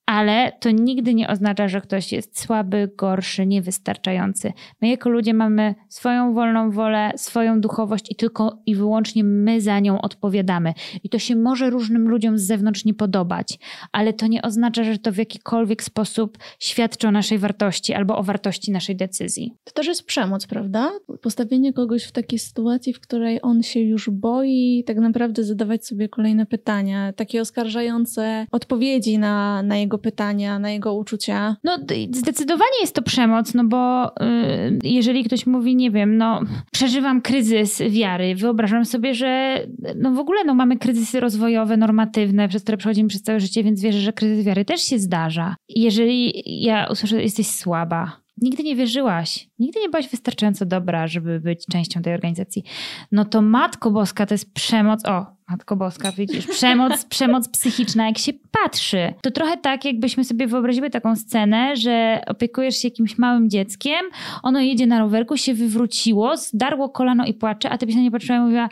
ale 0.08 0.51
to 0.60 0.72
nigdy 0.72 1.14
nie 1.14 1.28
oznacza, 1.28 1.68
że 1.68 1.82
ktoś 1.82 2.12
jest 2.12 2.39
słaby, 2.39 2.89
gorszy, 2.97 3.45
niewystarczający. 3.45 4.53
My 4.82 4.88
jako 4.88 5.10
ludzie 5.10 5.34
mamy 5.34 5.76
swoją 5.89 6.34
wolną 6.34 6.72
wolę, 6.72 7.12
swoją 7.16 7.62
duchowość 7.62 8.12
i 8.12 8.16
tylko 8.16 8.58
i 8.66 8.76
wyłącznie 8.76 9.24
my 9.24 9.62
za 9.62 9.80
nią 9.80 10.01
odpowiadamy. 10.01 10.74
I 11.03 11.10
to 11.10 11.20
się 11.20 11.36
może 11.36 11.70
różnym 11.70 12.10
ludziom 12.10 12.38
z 12.38 12.43
zewnątrz 12.43 12.86
nie 12.86 12.93
podobać, 12.93 13.60
ale 13.91 14.14
to 14.14 14.28
nie 14.28 14.41
oznacza, 14.41 14.84
że 14.84 14.97
to 14.97 15.12
w 15.12 15.18
jakikolwiek 15.18 15.84
sposób 15.84 16.38
świadczy 16.60 17.08
o 17.08 17.12
naszej 17.12 17.38
wartości 17.38 17.93
albo 17.93 18.18
o 18.18 18.24
wartości 18.24 18.72
naszej 18.72 18.95
decyzji. 18.95 19.53
To 19.64 19.72
też 19.72 19.88
jest 19.88 20.05
przemoc, 20.05 20.47
prawda? 20.47 20.91
Postawienie 21.22 21.74
kogoś 21.74 22.03
w 22.03 22.12
takiej 22.12 22.39
sytuacji, 22.39 22.93
w 22.93 22.99
której 22.99 23.39
on 23.41 23.64
się 23.64 23.80
już 23.80 24.10
boi, 24.10 24.84
tak 24.88 24.97
naprawdę 24.97 25.43
zadawać 25.43 25.86
sobie 25.86 26.10
kolejne 26.10 26.45
pytania, 26.45 27.14
takie 27.14 27.41
oskarżające 27.41 28.45
odpowiedzi 28.51 29.18
na, 29.18 29.64
na 29.64 29.78
jego 29.78 29.97
pytania, 29.98 30.60
na 30.60 30.72
jego 30.72 30.93
uczucia. 30.93 31.56
No, 31.64 31.78
zdecydowanie 32.12 32.82
jest 32.82 32.95
to 32.95 33.02
przemoc, 33.02 33.54
no 33.54 33.64
bo 33.64 34.12
yy, 34.20 34.80
jeżeli 34.84 35.24
ktoś 35.24 35.45
mówi, 35.45 35.76
nie 35.76 35.91
wiem, 35.91 36.18
no, 36.18 36.41
przeżywam 36.72 37.22
kryzys 37.22 37.82
wiary, 37.89 38.36
wyobrażam 38.36 38.86
sobie, 38.86 39.14
że 39.14 39.60
no 39.95 40.12
w 40.12 40.20
ogóle 40.20 40.43
no, 40.43 40.56
mamy 40.56 40.78
kryzysy 40.78 41.20
rozwojowe, 41.20 41.78
normatywne, 41.78 42.48
przez 42.48 42.64
które 42.64 42.78
przechodzimy 42.78 43.10
przez 43.10 43.22
całe 43.24 43.39
życie, 43.39 43.64
więc 43.64 43.82
wierzę, 43.82 44.00
że 44.00 44.14
kryzys 44.14 44.45
wiary 44.45 44.66
też 44.66 44.82
się 44.82 45.00
zdarza. 45.00 45.56
Jeżeli 45.70 46.43
ja 46.66 46.88
usłyszę, 46.91 47.16
że 47.16 47.24
jesteś 47.24 47.48
słaba, 47.48 48.27
nigdy 48.42 48.64
nie 48.64 48.76
wierzyłaś, 48.76 49.50
nigdy 49.60 49.80
nie 49.80 49.90
byłaś 49.90 50.10
wystarczająco 50.10 50.66
dobra, 50.66 51.08
żeby 51.08 51.40
być 51.40 51.66
częścią 51.66 52.02
tej 52.02 52.14
organizacji, 52.14 52.64
no 53.12 53.26
to 53.26 53.42
Matko 53.42 53.92
Boska 53.92 54.26
to 54.26 54.34
jest 54.34 54.54
przemoc. 54.54 55.06
O, 55.06 55.26
Matko 55.50 55.76
Boska, 55.76 56.12
widzisz, 56.12 56.48
przemoc, 56.48 57.06
przemoc 57.16 57.50
psychiczna, 57.50 58.08
jak 58.08 58.18
się 58.18 58.32
patrzy. 58.52 59.14
To 59.22 59.32
trochę 59.32 59.58
tak, 59.58 59.86
jakbyśmy 59.86 60.24
sobie 60.24 60.48
wyobraziły 60.48 60.90
taką 60.90 61.16
scenę, 61.16 61.76
że 61.76 62.22
opiekujesz 62.28 62.78
się 62.78 62.88
jakimś 62.88 63.18
małym 63.18 63.50
dzieckiem, 63.50 64.00
ono 64.44 64.60
jedzie 64.60 64.88
na 64.88 65.00
rowerku, 65.00 65.38
się 65.38 65.54
wywróciło, 65.54 66.38
zdarło 66.38 66.90
kolano 66.90 67.26
i 67.26 67.34
płacze, 67.34 67.70
a 67.70 67.78
ty 67.78 67.86
byś 67.86 67.96
na 67.96 68.02
nie 68.02 68.12
patrzyła 68.12 68.38
i 68.38 68.42
mówiła, 68.42 68.70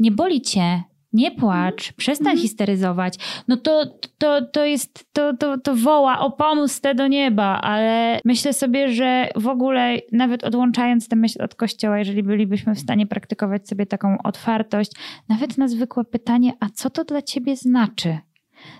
nie 0.00 0.10
boli 0.10 0.40
cię, 0.40 0.82
nie 1.14 1.30
płacz, 1.30 1.92
przestań 1.92 2.32
mm. 2.32 2.42
histeryzować. 2.42 3.14
No 3.48 3.56
to, 3.56 3.86
to, 4.18 4.42
to 4.42 4.64
jest, 4.64 5.12
to, 5.12 5.36
to, 5.36 5.58
to 5.58 5.74
woła 5.76 6.18
o 6.18 6.30
pomoc 6.30 6.80
te 6.80 6.94
do 6.94 7.06
nieba, 7.06 7.60
ale 7.60 8.20
myślę 8.24 8.52
sobie, 8.52 8.88
że 8.88 9.28
w 9.36 9.48
ogóle 9.48 9.96
nawet 10.12 10.44
odłączając 10.44 11.08
tę 11.08 11.16
myśl 11.16 11.42
od 11.42 11.54
kościoła, 11.54 11.98
jeżeli 11.98 12.22
bylibyśmy 12.22 12.74
w 12.74 12.80
stanie 12.80 13.06
praktykować 13.06 13.68
sobie 13.68 13.86
taką 13.86 14.18
otwartość, 14.24 14.92
nawet 15.28 15.58
na 15.58 15.68
zwykłe 15.68 16.04
pytanie, 16.04 16.52
a 16.60 16.68
co 16.68 16.90
to 16.90 17.04
dla 17.04 17.22
ciebie 17.22 17.56
znaczy? 17.56 18.18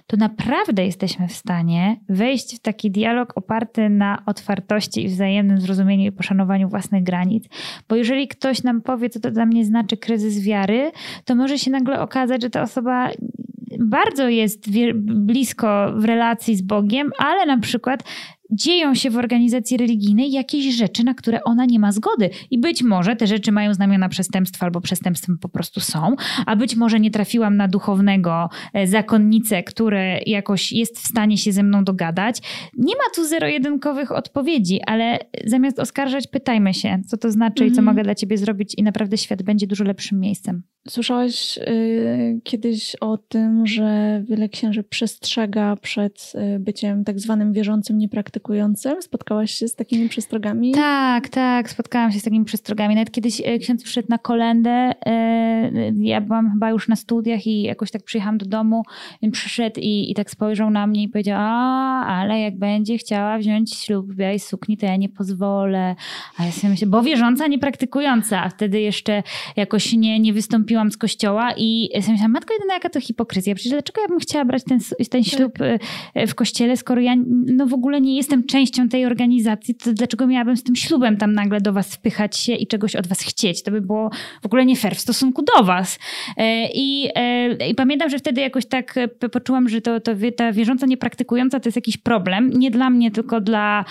To 0.06 0.16
naprawdę 0.16 0.86
jesteśmy 0.86 1.28
w 1.28 1.32
stanie 1.32 2.00
wejść 2.08 2.56
w 2.56 2.60
taki 2.60 2.90
dialog 2.90 3.32
oparty 3.36 3.88
na 3.88 4.22
otwartości 4.26 5.04
i 5.04 5.08
wzajemnym 5.08 5.60
zrozumieniu 5.60 6.04
i 6.04 6.12
poszanowaniu 6.12 6.68
własnych 6.68 7.02
granic. 7.02 7.44
Bo 7.88 7.96
jeżeli 7.96 8.28
ktoś 8.28 8.62
nam 8.62 8.82
powie, 8.82 9.10
co 9.10 9.20
to 9.20 9.30
dla 9.30 9.46
mnie 9.46 9.64
znaczy 9.64 9.96
kryzys 9.96 10.44
wiary, 10.44 10.92
to 11.24 11.34
może 11.34 11.58
się 11.58 11.70
nagle 11.70 12.00
okazać, 12.00 12.42
że 12.42 12.50
ta 12.50 12.62
osoba 12.62 13.10
bardzo 13.80 14.28
jest 14.28 14.70
blisko 14.94 15.92
w 15.96 16.04
relacji 16.04 16.56
z 16.56 16.62
Bogiem, 16.62 17.10
ale 17.18 17.46
na 17.46 17.58
przykład 17.58 18.04
dzieją 18.54 18.94
się 18.94 19.10
w 19.10 19.16
organizacji 19.16 19.76
religijnej 19.76 20.32
jakieś 20.32 20.74
rzeczy, 20.74 21.04
na 21.04 21.14
które 21.14 21.44
ona 21.44 21.64
nie 21.64 21.78
ma 21.78 21.92
zgody. 21.92 22.30
I 22.50 22.58
być 22.58 22.82
może 22.82 23.16
te 23.16 23.26
rzeczy 23.26 23.52
mają 23.52 23.74
znamiona 23.74 24.08
przestępstwa 24.08 24.66
albo 24.66 24.80
przestępstwem 24.80 25.38
po 25.38 25.48
prostu 25.48 25.80
są, 25.80 26.16
a 26.46 26.56
być 26.56 26.76
może 26.76 27.00
nie 27.00 27.10
trafiłam 27.10 27.56
na 27.56 27.68
duchownego 27.68 28.48
e, 28.72 28.86
zakonnicę, 28.86 29.62
który 29.62 30.20
jakoś 30.26 30.72
jest 30.72 30.98
w 30.98 31.06
stanie 31.06 31.38
się 31.38 31.52
ze 31.52 31.62
mną 31.62 31.84
dogadać. 31.84 32.38
Nie 32.78 32.94
ma 32.94 33.04
tu 33.14 33.24
zero-jedynkowych 33.24 34.12
odpowiedzi, 34.12 34.80
ale 34.86 35.18
zamiast 35.46 35.78
oskarżać, 35.78 36.26
pytajmy 36.26 36.74
się, 36.74 37.00
co 37.06 37.16
to 37.16 37.30
znaczy 37.30 37.66
i 37.66 37.72
co 37.72 37.78
mhm. 37.78 37.84
mogę 37.84 38.02
dla 38.02 38.14
ciebie 38.14 38.38
zrobić 38.38 38.74
i 38.78 38.82
naprawdę 38.82 39.18
świat 39.18 39.42
będzie 39.42 39.66
dużo 39.66 39.84
lepszym 39.84 40.20
miejscem. 40.20 40.62
Słyszałaś 40.88 41.58
y, 41.58 42.40
kiedyś 42.44 42.96
o 43.00 43.18
tym, 43.18 43.66
że 43.66 44.22
wiele 44.28 44.48
księży 44.48 44.82
przestrzega 44.82 45.76
przed 45.76 46.32
y, 46.56 46.58
byciem 46.58 47.04
tak 47.04 47.20
zwanym 47.20 47.52
wierzącym 47.52 47.98
niepraktykującym? 47.98 48.43
Spotkałaś 49.00 49.50
się 49.50 49.68
z 49.68 49.74
takimi 49.74 50.08
przestrogami? 50.08 50.72
Tak, 50.72 51.28
tak, 51.28 51.70
spotkałam 51.70 52.12
się 52.12 52.18
z 52.18 52.22
takimi 52.22 52.44
przestrogami. 52.44 52.94
Nawet 52.94 53.10
kiedyś 53.10 53.40
y, 53.40 53.58
ksiądz 53.58 53.82
przyszedł 53.82 54.08
na 54.10 54.18
kolendę, 54.18 54.92
y, 54.92 55.94
ja 56.00 56.20
byłam 56.20 56.50
chyba 56.50 56.70
już 56.70 56.88
na 56.88 56.96
studiach 56.96 57.46
i 57.46 57.62
jakoś 57.62 57.90
tak 57.90 58.02
przyjechałam 58.02 58.38
do 58.38 58.46
domu, 58.46 58.82
przyszedł 59.32 59.80
i, 59.80 60.10
i 60.10 60.14
tak 60.14 60.30
spojrzał 60.30 60.70
na 60.70 60.86
mnie 60.86 61.02
i 61.02 61.08
powiedział, 61.08 61.36
a, 61.40 62.06
ale 62.06 62.40
jak 62.40 62.58
będzie 62.58 62.98
chciała 62.98 63.38
wziąć 63.38 63.74
ślub 63.74 64.12
w 64.12 64.16
białej 64.16 64.38
sukni, 64.38 64.76
to 64.76 64.86
ja 64.86 64.96
nie 64.96 65.08
pozwolę. 65.08 65.96
A 66.38 66.44
ja 66.44 66.52
sobie 66.52 66.70
myślę, 66.70 66.86
bo 66.86 67.02
wierząca, 67.02 67.46
niepraktykująca, 67.46 68.42
a 68.42 68.48
wtedy 68.48 68.80
jeszcze 68.80 69.22
jakoś 69.56 69.92
nie, 69.92 70.20
nie 70.20 70.32
wystąpiła 70.32 70.74
wróciłam 70.74 70.90
z 70.90 70.96
kościoła 70.96 71.52
i 71.56 71.90
sobie 71.92 72.12
myślałam, 72.12 72.32
matko 72.32 72.54
jedyna, 72.54 72.74
jaka 72.74 72.88
to 72.90 73.00
hipokryzja. 73.00 73.54
Przecież 73.54 73.72
dlaczego 73.72 74.02
ja 74.02 74.08
bym 74.08 74.18
chciała 74.18 74.44
brać 74.44 74.64
ten, 74.64 74.78
ten 75.10 75.24
ślub 75.24 75.58
w 76.28 76.34
kościele, 76.34 76.76
skoro 76.76 77.00
ja 77.00 77.14
no 77.46 77.66
w 77.66 77.74
ogóle 77.74 78.00
nie 78.00 78.16
jestem 78.16 78.23
częścią 78.46 78.88
tej 78.88 79.06
organizacji, 79.06 79.74
to 79.74 79.92
dlaczego 79.92 80.26
miałabym 80.26 80.56
z 80.56 80.62
tym 80.62 80.76
ślubem 80.76 81.16
tam 81.16 81.32
nagle 81.32 81.60
do 81.60 81.72
was 81.72 81.94
wpychać 81.94 82.36
się 82.36 82.54
i 82.54 82.66
czegoś 82.66 82.96
od 82.96 83.06
was 83.06 83.20
chcieć? 83.20 83.62
To 83.62 83.70
by 83.70 83.80
było 83.80 84.10
w 84.42 84.46
ogóle 84.46 84.66
nie 84.66 84.76
fair 84.76 84.96
w 84.96 85.00
stosunku 85.00 85.42
do 85.42 85.64
was. 85.64 85.98
E, 86.36 86.68
I, 86.74 87.08
i 87.68 87.74
pamiętam, 87.74 88.10
że 88.10 88.18
wtedy 88.18 88.40
jakoś 88.40 88.66
tak 88.66 88.94
poczułam, 89.32 89.68
że 89.68 89.80
to, 89.80 90.00
to 90.00 90.12
ta 90.36 90.52
wierząca, 90.52 90.86
niepraktykująca 90.86 91.60
to 91.60 91.68
jest 91.68 91.76
jakiś 91.76 91.96
problem. 91.96 92.50
Nie 92.50 92.70
dla 92.70 92.90
mnie, 92.90 93.10
tylko 93.10 93.40
dla, 93.40 93.84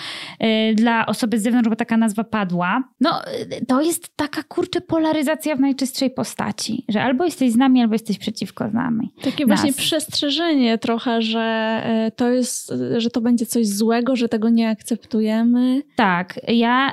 dla 0.74 1.06
osoby 1.06 1.38
z 1.38 1.42
zewnątrz, 1.42 1.68
bo 1.68 1.76
taka 1.76 1.96
nazwa 1.96 2.24
padła. 2.24 2.84
No, 3.00 3.20
to 3.68 3.80
jest 3.80 4.16
taka 4.16 4.42
kurczę 4.42 4.80
polaryzacja 4.80 5.56
w 5.56 5.60
najczystszej 5.60 6.10
postaci 6.10 6.84
że 6.88 7.02
albo 7.02 7.24
jesteś 7.24 7.52
z 7.52 7.56
nami, 7.56 7.80
albo 7.80 7.94
jesteś 7.94 8.18
przeciwko 8.18 8.68
nami. 8.68 9.12
Takie 9.22 9.46
nas. 9.46 9.60
właśnie 9.60 9.72
przestrzeżenie 9.72 10.78
trochę, 10.78 11.22
że 11.22 11.40
e, 11.40 12.10
to 12.16 12.28
jest, 12.28 12.72
że 12.96 13.10
to 13.10 13.20
będzie 13.20 13.46
coś 13.46 13.68
złego, 13.68 14.16
że 14.16 14.23
tego 14.28 14.48
nie 14.48 14.68
akceptujemy. 14.68 15.82
Tak, 15.96 16.40
ja, 16.48 16.92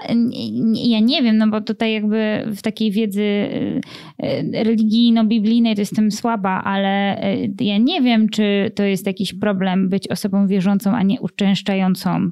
ja 0.73 0.99
nie 0.99 1.21
wiem, 1.21 1.37
no 1.37 1.47
bo 1.47 1.61
tutaj 1.61 1.93
jakby 1.93 2.43
w 2.55 2.61
takiej 2.61 2.91
wiedzy 2.91 3.23
e, 3.23 4.63
religijno-biblijnej 4.63 5.75
to 5.75 5.81
jestem 5.81 6.11
słaba, 6.11 6.63
ale 6.63 7.17
e, 7.21 7.37
ja 7.61 7.77
nie 7.77 8.01
wiem, 8.01 8.29
czy 8.29 8.71
to 8.75 8.83
jest 8.83 9.07
jakiś 9.07 9.33
problem 9.33 9.89
być 9.89 10.07
osobą 10.07 10.47
wierzącą, 10.47 10.91
a 10.95 11.03
nie 11.03 11.21
uczęszczającą 11.21 12.31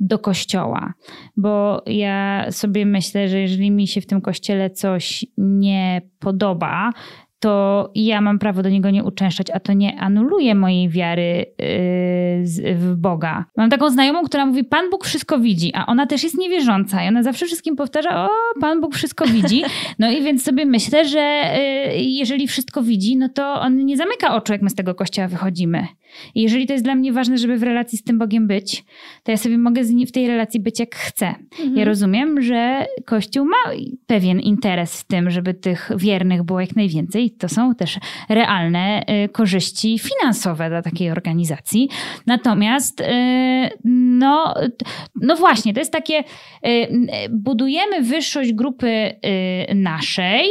do 0.00 0.18
kościoła, 0.18 0.92
bo 1.36 1.82
ja 1.86 2.46
sobie 2.50 2.86
myślę, 2.86 3.28
że 3.28 3.40
jeżeli 3.40 3.70
mi 3.70 3.86
się 3.86 4.00
w 4.00 4.06
tym 4.06 4.20
kościele 4.20 4.70
coś 4.70 5.26
nie 5.38 6.02
podoba, 6.18 6.92
to 7.46 7.90
ja 7.94 8.20
mam 8.20 8.38
prawo 8.38 8.62
do 8.62 8.68
niego 8.68 8.90
nie 8.90 9.04
uczęszczać, 9.04 9.50
a 9.50 9.60
to 9.60 9.72
nie 9.72 10.00
anuluje 10.00 10.54
mojej 10.54 10.88
wiary 10.88 11.46
yy, 11.58 12.74
w 12.74 12.94
Boga. 12.96 13.44
Mam 13.56 13.70
taką 13.70 13.90
znajomą, 13.90 14.22
która 14.22 14.46
mówi, 14.46 14.64
Pan 14.64 14.90
Bóg 14.90 15.04
wszystko 15.04 15.38
widzi, 15.38 15.72
a 15.74 15.86
ona 15.86 16.06
też 16.06 16.22
jest 16.22 16.38
niewierząca 16.38 17.04
i 17.04 17.08
ona 17.08 17.22
zawsze 17.22 17.46
wszystkim 17.46 17.76
powtarza, 17.76 18.24
o, 18.24 18.28
Pan 18.60 18.80
Bóg 18.80 18.94
wszystko 18.94 19.26
widzi. 19.26 19.62
No 19.98 20.10
i 20.10 20.22
więc 20.22 20.44
sobie 20.44 20.66
myślę, 20.66 21.04
że 21.04 21.42
yy, 21.94 22.02
jeżeli 22.02 22.48
wszystko 22.48 22.82
widzi, 22.82 23.16
no 23.16 23.28
to 23.28 23.60
on 23.60 23.86
nie 23.86 23.96
zamyka 23.96 24.34
oczu, 24.34 24.52
jak 24.52 24.62
my 24.62 24.70
z 24.70 24.74
tego 24.74 24.94
kościoła 24.94 25.28
wychodzimy. 25.28 25.86
I 26.34 26.42
jeżeli 26.42 26.66
to 26.66 26.72
jest 26.72 26.84
dla 26.84 26.94
mnie 26.94 27.12
ważne, 27.12 27.38
żeby 27.38 27.56
w 27.56 27.62
relacji 27.62 27.98
z 27.98 28.04
tym 28.04 28.18
Bogiem 28.18 28.46
być, 28.46 28.84
to 29.22 29.30
ja 29.30 29.36
sobie 29.36 29.58
mogę 29.58 29.82
w 30.06 30.12
tej 30.12 30.26
relacji 30.28 30.60
być 30.60 30.80
jak 30.80 30.94
chcę. 30.94 31.26
Mhm. 31.26 31.76
Ja 31.76 31.84
rozumiem, 31.84 32.42
że 32.42 32.86
Kościół 33.04 33.44
ma 33.44 33.72
pewien 34.06 34.40
interes 34.40 35.00
w 35.00 35.04
tym, 35.04 35.30
żeby 35.30 35.54
tych 35.54 35.90
wiernych 35.96 36.42
było 36.42 36.60
jak 36.60 36.76
najwięcej. 36.76 37.30
To 37.30 37.48
są 37.48 37.74
też 37.74 37.98
realne 38.28 39.02
y, 39.24 39.28
korzyści 39.28 39.98
finansowe 39.98 40.68
dla 40.68 40.82
takiej 40.82 41.10
organizacji. 41.10 41.88
Natomiast, 42.26 43.00
y, 43.00 43.04
no, 43.84 44.54
no 45.14 45.36
właśnie, 45.36 45.74
to 45.74 45.80
jest 45.80 45.92
takie, 45.92 46.18
y, 46.18 46.88
budujemy 47.30 48.02
wyższość 48.02 48.52
grupy 48.52 48.86
naszej, 49.74 50.44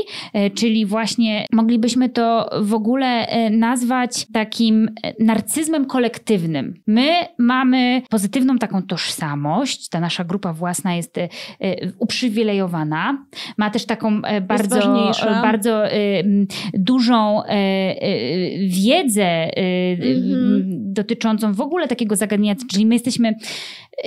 czyli 0.56 0.86
właśnie 0.86 1.46
moglibyśmy 1.52 2.10
to 2.10 2.50
w 2.62 2.74
ogóle 2.74 3.28
nazwać 3.52 4.28
takim 4.34 4.90
narcyzmem, 5.20 5.45
narcyzmem 5.46 5.86
kolektywnym. 5.86 6.74
My 6.88 7.10
mamy 7.38 8.02
pozytywną 8.10 8.58
taką 8.58 8.84
tożsamość, 8.84 9.90
ta 9.90 10.00
nasza 10.00 10.24
grupa 10.24 10.54
własna 10.54 10.96
jest 10.96 11.18
e, 11.18 11.28
uprzywilejowana, 12.00 13.26
ma 13.58 13.70
też 13.70 13.86
taką 13.86 14.22
e, 14.22 14.42
bardzo, 14.42 14.80
bardzo 15.20 15.84
dużą 16.74 17.44
e, 17.44 17.96
wiedzę 18.68 19.58
mhm. 19.58 20.64
dotyczącą 20.94 21.54
w 21.54 21.62
ogóle 21.62 21.88
takiego 21.88 22.16
zagadnienia, 22.16 22.56
czyli 22.72 22.86
my 22.86 22.96
jesteśmy 22.96 23.36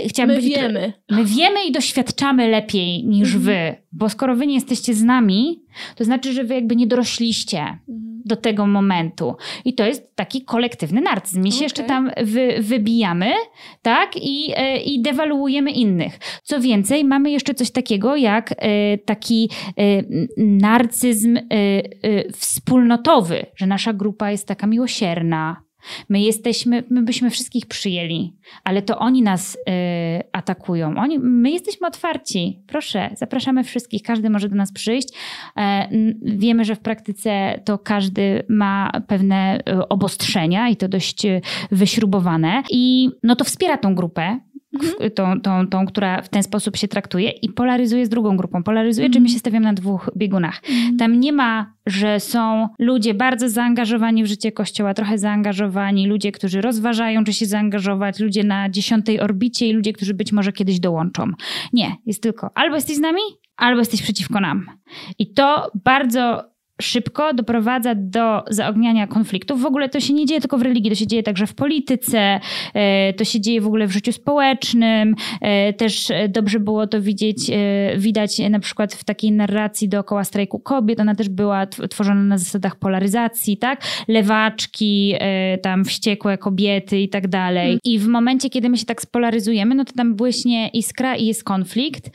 Chciałabym 0.09 0.37
my 0.37 0.43
wiemy. 0.43 0.93
My 1.11 1.25
wiemy 1.25 1.65
i 1.69 1.73
doświadczamy 1.73 2.49
lepiej 2.49 3.05
niż 3.05 3.35
mhm. 3.35 3.43
wy, 3.45 3.83
bo 3.93 4.09
skoro 4.09 4.37
wy 4.37 4.47
nie 4.47 4.55
jesteście 4.55 4.95
z 4.95 5.03
nami, 5.03 5.63
to 5.97 6.05
znaczy, 6.05 6.33
że 6.33 6.45
wy 6.45 6.55
jakby 6.55 6.77
nie 6.77 6.87
dorośliście. 6.87 7.61
Mhm. 7.89 8.08
Do 8.29 8.37
tego 8.37 8.67
momentu. 8.67 9.37
I 9.65 9.75
to 9.75 9.87
jest 9.87 10.17
taki 10.17 10.45
kolektywny 10.45 11.01
narcyzm. 11.01 11.43
My 11.43 11.51
się 11.51 11.57
okay. 11.57 11.65
jeszcze 11.65 11.85
tam 11.85 12.11
wy, 12.23 12.57
wybijamy, 12.61 13.33
tak? 13.83 14.11
I, 14.17 14.53
e, 14.57 14.77
I 14.81 15.03
dewaluujemy 15.03 15.71
innych. 15.71 16.19
Co 16.43 16.61
więcej, 16.61 17.05
mamy 17.05 17.31
jeszcze 17.31 17.55
coś 17.55 17.71
takiego 17.71 18.17
jak 18.17 18.55
e, 18.59 18.99
taki 18.99 19.51
e, 19.79 19.83
narcyzm 20.37 21.39
wspólnotowy, 22.33 23.47
że 23.57 23.67
nasza 23.67 23.93
grupa 23.93 24.31
jest 24.31 24.49
taka 24.49 24.67
miłosierna, 24.67 25.68
My 26.09 26.21
jesteśmy, 26.21 26.85
my 26.91 27.03
byśmy 27.03 27.31
wszystkich 27.31 27.67
przyjęli, 27.67 28.33
ale 28.65 28.83
to 28.83 28.99
oni 28.99 29.23
nas 29.23 29.55
y, 29.55 29.59
atakują. 30.33 30.97
Oni, 30.97 31.19
my 31.19 31.51
jesteśmy 31.51 31.87
otwarci. 31.87 32.63
Proszę, 32.67 33.11
zapraszamy 33.15 33.65
wszystkich, 33.65 34.03
każdy 34.03 34.31
może 34.31 34.49
do 34.49 34.57
nas 34.57 34.73
przyjść. 34.73 35.09
E, 35.57 35.89
wiemy, 36.23 36.65
że 36.65 36.75
w 36.75 36.81
praktyce 36.81 37.61
to 37.65 37.79
każdy 37.79 38.43
ma 38.49 38.91
pewne 39.07 39.61
y, 39.61 39.89
obostrzenia 39.89 40.69
i 40.69 40.77
to 40.77 40.89
dość 40.89 41.25
y, 41.25 41.41
wyśrubowane. 41.71 42.63
I 42.71 43.11
no 43.23 43.37
to 43.37 43.45
wspiera 43.45 43.77
tą 43.77 43.95
grupę, 43.95 44.39
mhm. 44.75 45.11
tą, 45.11 45.41
tą, 45.41 45.67
tą, 45.67 45.87
która 45.87 46.23
w 46.23 46.29
ten 46.29 46.43
sposób 46.43 46.77
się 46.77 46.89
traktuje 46.89 47.31
i 47.31 47.49
polaryzuje 47.49 48.07
z 48.07 48.09
drugą 48.09 48.37
grupą. 48.37 48.63
Polaryzuje, 48.63 49.07
mhm. 49.07 49.13
czy 49.13 49.21
my 49.21 49.35
się 49.35 49.39
stawiamy 49.39 49.65
na 49.65 49.73
dwóch 49.73 50.11
biegunach. 50.17 50.61
Mhm. 50.71 50.97
Tam 50.97 51.21
nie 51.21 51.33
ma, 51.33 51.75
że 51.87 52.21
są 52.21 52.69
ludzie 52.79 53.15
bardzo 53.15 53.49
zaangażowani 53.49 54.25
w 54.25 54.27
życie 54.27 54.53
Kościoła, 54.53 54.95
trochę 54.95 55.19
zaangażowani, 55.19 56.07
ludzie, 56.07 56.33
którzy 56.33 56.61
rozważają, 56.61 57.25
czy 57.25 57.33
się 57.33 57.47
zaangażować, 57.47 58.21
ludzie 58.21 58.45
na 58.45 58.71
dziesiątej 58.71 59.21
orbicie 59.21 59.69
i 59.69 59.73
ludzie, 59.73 59.93
którzy 59.93 60.15
być 60.15 60.33
może 60.33 60.53
kiedyś 60.53 60.81
dołączą. 60.81 61.33
Nie, 61.73 61.97
jest 62.07 62.23
tylko 62.23 62.51
albo 62.55 62.75
jesteś 62.75 62.97
z 62.97 63.01
nami, 63.01 63.21
albo 63.57 63.79
jesteś 63.79 64.03
przeciwko 64.03 64.41
nam. 64.41 64.67
I 65.19 65.33
to 65.33 65.71
bardzo 65.85 66.45
szybko 66.83 67.35
doprowadza 67.35 67.95
do 67.95 68.45
zaogniania 68.51 69.07
konfliktów. 69.07 69.61
W 69.61 69.67
ogóle 69.67 69.89
to 69.89 70.01
się 70.01 70.15
nie 70.15 70.27
dzieje 70.27 70.41
tylko 70.41 70.59
w 70.59 70.63
religii, 70.63 70.91
to 70.91 70.97
się 70.97 71.07
dzieje 71.07 71.23
także 71.23 71.47
w 71.47 71.55
polityce, 71.55 72.41
e, 72.75 73.13
to 73.13 73.25
się 73.25 73.41
dzieje 73.41 73.61
w 73.61 73.67
ogóle 73.67 73.87
w 73.87 73.93
życiu 73.93 74.13
społecznym. 74.13 75.15
E, 75.41 75.73
też 75.73 76.13
dobrze 76.29 76.61
było 76.61 76.87
to 76.87 77.03
widzieć, 77.03 77.51
e, 77.51 77.99
widać 77.99 78.39
na 78.39 78.59
przykład 78.61 78.95
w 78.95 79.05
takiej 79.05 79.33
narracji 79.33 79.89
dookoła 79.89 80.25
strajku 80.25 80.59
kobiet. 80.59 81.01
Ona 81.01 81.15
też 81.15 81.29
była 81.29 81.67
tworzona 81.67 82.23
na 82.23 82.39
zasadach 82.39 82.77
polaryzacji, 82.77 83.57
tak? 83.57 83.83
Lewaczki, 84.09 85.15
tam 85.63 85.85
wściekłe 85.85 86.39
kobiety 86.39 86.99
i 86.99 87.09
tak 87.09 87.29
dalej. 87.29 87.67
Hmm. 87.67 87.81
I 87.85 87.99
w 87.99 88.07
momencie, 88.07 88.51
kiedy 88.51 88.69
my 88.69 88.77
się 88.77 88.87
tak 88.87 89.03
spolaryzujemy, 89.03 89.75
no 89.75 89.85
to 89.85 89.93
tam 89.93 90.15
błyśnie 90.15 90.69
iskra 90.69 91.17
i 91.17 91.27
jest 91.27 91.45
konflikt. 91.45 92.11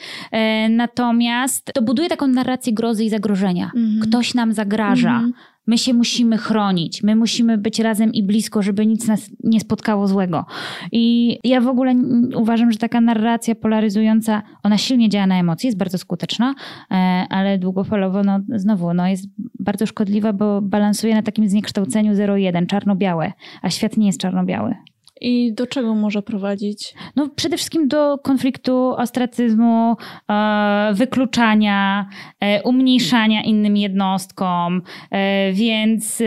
Natomiast 0.70 1.72
to 1.74 1.82
buduje 1.82 2.09
taką 2.09 2.28
narrację 2.28 2.74
grozy 2.74 3.03
i 3.03 3.09
zagrożenia. 3.09 3.72
Mm. 3.76 3.99
Ktoś 3.99 4.34
nam 4.34 4.53
zagraża. 4.54 5.14
Mhm. 5.14 5.34
My 5.68 5.78
się 5.78 5.93
musimy 5.93 6.38
chronić, 6.38 7.04
my 7.04 7.16
musimy 7.16 7.58
być 7.58 7.80
razem 7.80 8.14
i 8.14 8.24
blisko, 8.24 8.62
żeby 8.62 8.86
nic 8.86 9.08
nas 9.08 9.32
nie 9.43 9.60
spotkało 9.60 10.08
złego. 10.08 10.45
I 10.91 11.38
ja 11.43 11.62
w 11.62 11.68
ogóle 11.68 11.95
uważam, 12.36 12.72
że 12.72 12.78
taka 12.78 13.01
narracja 13.01 13.56
polaryzująca, 13.56 14.43
ona 14.64 14.78
silnie 14.78 15.10
działa 15.10 15.28
na 15.28 15.39
emocje, 15.39 15.68
jest 15.68 15.78
bardzo 15.78 15.97
skuteczna, 15.97 16.56
e, 16.91 16.95
ale 17.30 17.58
długofalowo, 17.58 18.24
no 18.24 18.39
znowu, 18.56 18.93
no 18.93 19.08
jest 19.08 19.26
bardzo 19.60 19.86
szkodliwa, 19.86 20.34
bo 20.34 20.62
balansuje 20.62 21.16
na 21.16 21.22
takim 21.22 21.49
zniekształceniu 21.49 22.14
0-1, 22.14 22.66
czarno-białe, 22.68 23.34
a 23.62 23.70
świat 23.70 23.97
nie 23.97 24.08
jest 24.08 24.20
czarno-biały. 24.20 24.76
I 25.22 25.53
do 25.53 25.68
czego 25.68 25.95
może 25.95 26.22
prowadzić? 26.22 26.93
No 27.16 27.30
przede 27.36 27.57
wszystkim 27.57 27.88
do 27.88 28.18
konfliktu, 28.18 28.89
ostracyzmu, 28.97 29.95
e, 30.30 30.91
wykluczania, 30.93 32.09
e, 32.39 32.64
umniejszania 32.64 33.43
innym 33.43 33.78
jednostkom, 33.78 34.82
e, 35.11 35.53
więc 35.53 36.24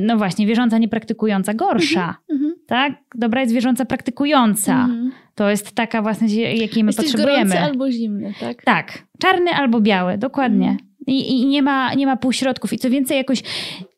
no 0.00 0.16
właśnie, 0.16 0.46
wierząca 0.46 0.78
niepraktykująca 0.78 1.54
gorsza, 1.54 2.16
mm 2.30 2.42
-hmm. 2.42 2.52
tak? 2.66 2.92
Dobra 3.14 3.40
jest 3.40 3.54
wierząca 3.54 3.84
praktykująca. 3.84 4.88
-hmm. 4.90 5.10
To 5.34 5.50
jest 5.50 5.72
taka 5.72 6.02
właśnie, 6.02 6.56
jakiej 6.56 6.84
my 6.84 6.88
Jesteś 6.88 7.12
potrzebujemy. 7.12 7.60
albo 7.60 7.90
zimny, 7.90 8.34
tak? 8.40 8.64
Tak, 8.64 9.06
czarny 9.18 9.50
albo 9.50 9.80
biały, 9.80 10.18
dokładnie. 10.18 10.76
I, 11.06 11.40
I, 11.40 11.46
nie, 11.46 11.62
ma, 11.62 11.94
nie 11.94 12.06
ma 12.06 12.16
półśrodków. 12.16 12.72
I 12.72 12.78
co 12.78 12.90
więcej, 12.90 13.16
jakoś 13.16 13.42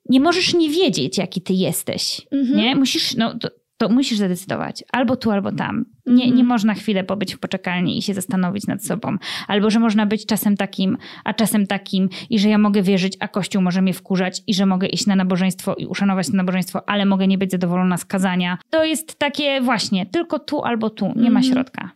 nie 0.08 0.20
możesz 0.20 0.54
nie 0.54 0.70
wiedzieć, 0.70 1.18
jaki 1.18 1.40
ty 1.40 1.52
jesteś. 1.52 2.26
Nie? 2.54 2.76
Musisz, 2.76 3.16
no, 3.16 3.38
to, 3.38 3.48
to 3.78 3.88
musisz 3.88 4.18
zadecydować 4.18 4.84
albo 4.92 5.16
tu, 5.16 5.30
albo 5.30 5.52
tam. 5.52 5.84
Nie, 6.06 6.24
nie 6.24 6.30
mhm. 6.30 6.46
można 6.46 6.74
chwilę 6.74 7.04
pobyć 7.04 7.34
w 7.34 7.38
poczekalni 7.38 7.98
i 7.98 8.02
się 8.02 8.14
zastanowić 8.14 8.66
nad 8.66 8.84
sobą. 8.84 9.16
Albo, 9.48 9.70
że 9.70 9.80
można 9.80 10.06
być 10.06 10.26
czasem 10.26 10.56
takim, 10.56 10.98
a 11.24 11.34
czasem 11.34 11.66
takim 11.66 12.08
i 12.30 12.38
że 12.38 12.48
ja 12.48 12.58
mogę 12.58 12.82
wierzyć, 12.82 13.16
a 13.20 13.28
Kościół 13.28 13.62
może 13.62 13.82
mnie 13.82 13.92
wkurzać 13.92 14.42
i 14.46 14.54
że 14.54 14.66
mogę 14.66 14.86
iść 14.86 15.06
na 15.06 15.16
nabożeństwo 15.16 15.74
i 15.74 15.86
uszanować 15.86 16.26
to 16.26 16.36
nabożeństwo, 16.36 16.88
ale 16.88 17.06
mogę 17.06 17.26
nie 17.26 17.38
być 17.38 17.50
zadowolona 17.50 17.96
z 17.96 18.04
kazania. 18.04 18.58
To 18.70 18.84
jest 18.84 19.18
takie 19.18 19.60
właśnie, 19.60 20.06
tylko 20.06 20.38
tu 20.38 20.62
albo 20.62 20.90
tu, 20.90 21.06
nie 21.06 21.30
ma 21.30 21.40
mhm. 21.40 21.44
środka. 21.44 21.90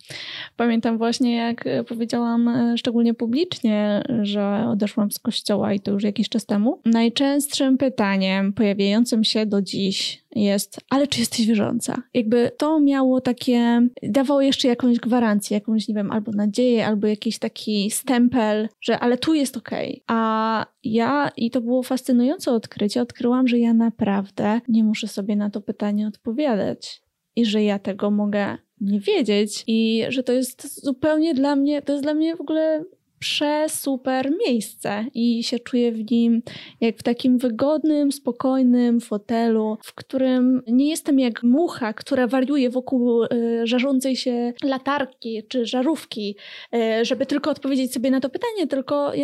Pamiętam 0.56 0.98
właśnie, 0.98 1.36
jak 1.36 1.64
powiedziałam 1.88 2.48
e, 2.48 2.78
szczególnie 2.78 3.14
publicznie, 3.14 4.02
że 4.22 4.66
odeszłam 4.68 5.10
z 5.10 5.18
Kościoła 5.18 5.72
i 5.72 5.80
to 5.80 5.90
już 5.90 6.02
jakiś 6.02 6.28
czas 6.28 6.46
temu. 6.46 6.80
Najczęstszym 6.84 7.78
pytaniem 7.78 8.52
pojawiającym 8.52 9.24
się 9.24 9.46
do 9.46 9.62
dziś 9.62 10.19
jest, 10.34 10.80
ale 10.90 11.06
czy 11.06 11.20
jesteś 11.20 11.46
wierząca? 11.46 12.02
Jakby 12.14 12.50
to 12.56 12.80
miało 12.80 13.20
takie 13.20 13.88
dawał 14.02 14.40
jeszcze 14.40 14.68
jakąś 14.68 14.98
gwarancję, 14.98 15.54
jakąś, 15.54 15.88
nie 15.88 15.94
wiem, 15.94 16.10
albo 16.10 16.32
nadzieję, 16.32 16.86
albo 16.86 17.06
jakiś 17.06 17.38
taki 17.38 17.90
stempel, 17.90 18.68
że 18.80 18.98
ale 18.98 19.18
tu 19.18 19.34
jest 19.34 19.56
okej. 19.56 19.90
Okay. 19.90 20.02
A 20.06 20.66
ja, 20.84 21.30
i 21.36 21.50
to 21.50 21.60
było 21.60 21.82
fascynujące 21.82 22.52
odkrycie, 22.52 23.02
odkryłam, 23.02 23.48
że 23.48 23.58
ja 23.58 23.74
naprawdę 23.74 24.60
nie 24.68 24.84
muszę 24.84 25.08
sobie 25.08 25.36
na 25.36 25.50
to 25.50 25.60
pytanie 25.60 26.06
odpowiadać 26.06 27.02
i 27.36 27.46
że 27.46 27.62
ja 27.62 27.78
tego 27.78 28.10
mogę 28.10 28.56
nie 28.80 29.00
wiedzieć 29.00 29.64
i 29.66 30.04
że 30.08 30.22
to 30.22 30.32
jest 30.32 30.84
zupełnie 30.84 31.34
dla 31.34 31.56
mnie, 31.56 31.82
to 31.82 31.92
jest 31.92 32.04
dla 32.04 32.14
mnie 32.14 32.36
w 32.36 32.40
ogóle 32.40 32.84
przesuper 33.20 34.32
miejsce 34.46 35.04
i 35.14 35.44
się 35.44 35.58
czuję 35.58 35.92
w 35.92 36.10
nim 36.10 36.42
jak 36.80 36.98
w 36.98 37.02
takim 37.02 37.38
wygodnym, 37.38 38.12
spokojnym 38.12 39.00
fotelu, 39.00 39.78
w 39.82 39.94
którym 39.94 40.62
nie 40.66 40.88
jestem 40.88 41.18
jak 41.18 41.42
mucha, 41.42 41.92
która 41.92 42.26
wariuje 42.26 42.70
wokół 42.70 43.24
y, 43.24 43.28
żarzącej 43.64 44.16
się 44.16 44.52
latarki 44.64 45.42
czy 45.48 45.66
żarówki, 45.66 46.36
y, 46.74 47.04
żeby 47.04 47.26
tylko 47.26 47.50
odpowiedzieć 47.50 47.92
sobie 47.92 48.10
na 48.10 48.20
to 48.20 48.30
pytanie, 48.30 48.66
tylko 48.66 49.14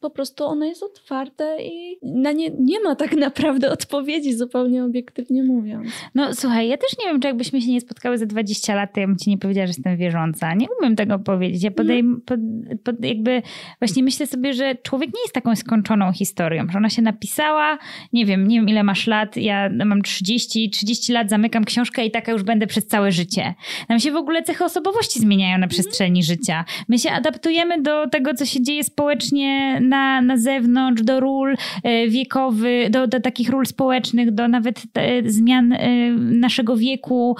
po 0.00 0.10
prostu 0.10 0.44
ono 0.44 0.64
jest 0.64 0.82
otwarte 0.82 1.56
i 1.62 1.98
na 2.02 2.32
nie 2.32 2.50
nie 2.58 2.80
ma 2.80 2.94
tak 2.94 3.16
naprawdę 3.16 3.70
odpowiedzi, 3.70 4.34
zupełnie 4.34 4.84
obiektywnie 4.84 5.42
mówiąc. 5.42 5.88
No 6.14 6.34
słuchaj, 6.34 6.68
ja 6.68 6.76
też 6.76 6.98
nie 6.98 7.04
wiem, 7.04 7.20
czy 7.20 7.28
jakbyśmy 7.28 7.60
się 7.60 7.70
nie 7.70 7.80
spotkały 7.80 8.18
za 8.18 8.26
20 8.26 8.74
lat, 8.74 8.94
to 8.94 9.00
ja 9.00 9.06
bym 9.06 9.16
ci 9.16 9.30
nie 9.30 9.38
powiedziała, 9.38 9.66
że 9.66 9.70
jestem 9.70 9.96
wierząca. 9.96 10.54
Nie 10.54 10.66
umiem 10.80 10.96
tego 10.96 11.18
powiedzieć. 11.18 11.62
Ja 11.62 11.70
podej, 11.70 12.00
mm. 12.00 12.20
pod, 12.20 12.40
pod, 12.84 13.04
jakby 13.04 13.42
właśnie 13.80 14.02
myślę 14.02 14.26
sobie, 14.26 14.52
że 14.52 14.74
człowiek 14.74 15.14
nie 15.14 15.20
jest 15.20 15.34
taką 15.34 15.56
skończoną 15.56 16.12
historią, 16.12 16.66
że 16.70 16.78
ona 16.78 16.90
się 16.90 17.02
napisała, 17.02 17.78
nie 18.12 18.26
wiem, 18.26 18.48
nie 18.48 18.56
wiem 18.56 18.68
ile 18.68 18.82
masz 18.82 19.06
lat, 19.06 19.36
ja 19.36 19.70
mam 19.84 20.02
30, 20.02 20.70
30 20.70 21.12
lat, 21.12 21.30
zamykam 21.30 21.64
książkę 21.64 22.04
i 22.04 22.10
taka 22.10 22.32
już 22.32 22.42
będę 22.42 22.66
przez 22.66 22.86
całe 22.86 23.12
życie. 23.12 23.54
Nam 23.88 24.00
się 24.00 24.12
w 24.12 24.16
ogóle 24.16 24.42
cechy 24.42 24.64
osobowości 24.64 25.20
zmieniają 25.20 25.58
na 25.58 25.68
przestrzeni 25.68 26.20
mm. 26.20 26.22
życia. 26.22 26.64
My 26.88 26.98
się 26.98 27.10
adaptujemy 27.10 27.82
do 27.82 28.08
tego, 28.08 28.34
co 28.34 28.46
się 28.46 28.62
dzieje 28.62 28.84
społecznie 28.84 29.80
na, 29.90 30.22
na 30.22 30.36
zewnątrz, 30.36 31.02
do 31.02 31.20
ról 31.20 31.54
e, 31.82 32.08
wiekowych, 32.08 32.90
do, 32.90 33.06
do 33.06 33.20
takich 33.20 33.48
ról 33.48 33.66
społecznych, 33.66 34.30
do 34.30 34.48
nawet 34.48 34.82
e, 34.94 35.30
zmian 35.30 35.72
e, 35.72 36.10
naszego 36.16 36.76
wieku, 36.76 37.36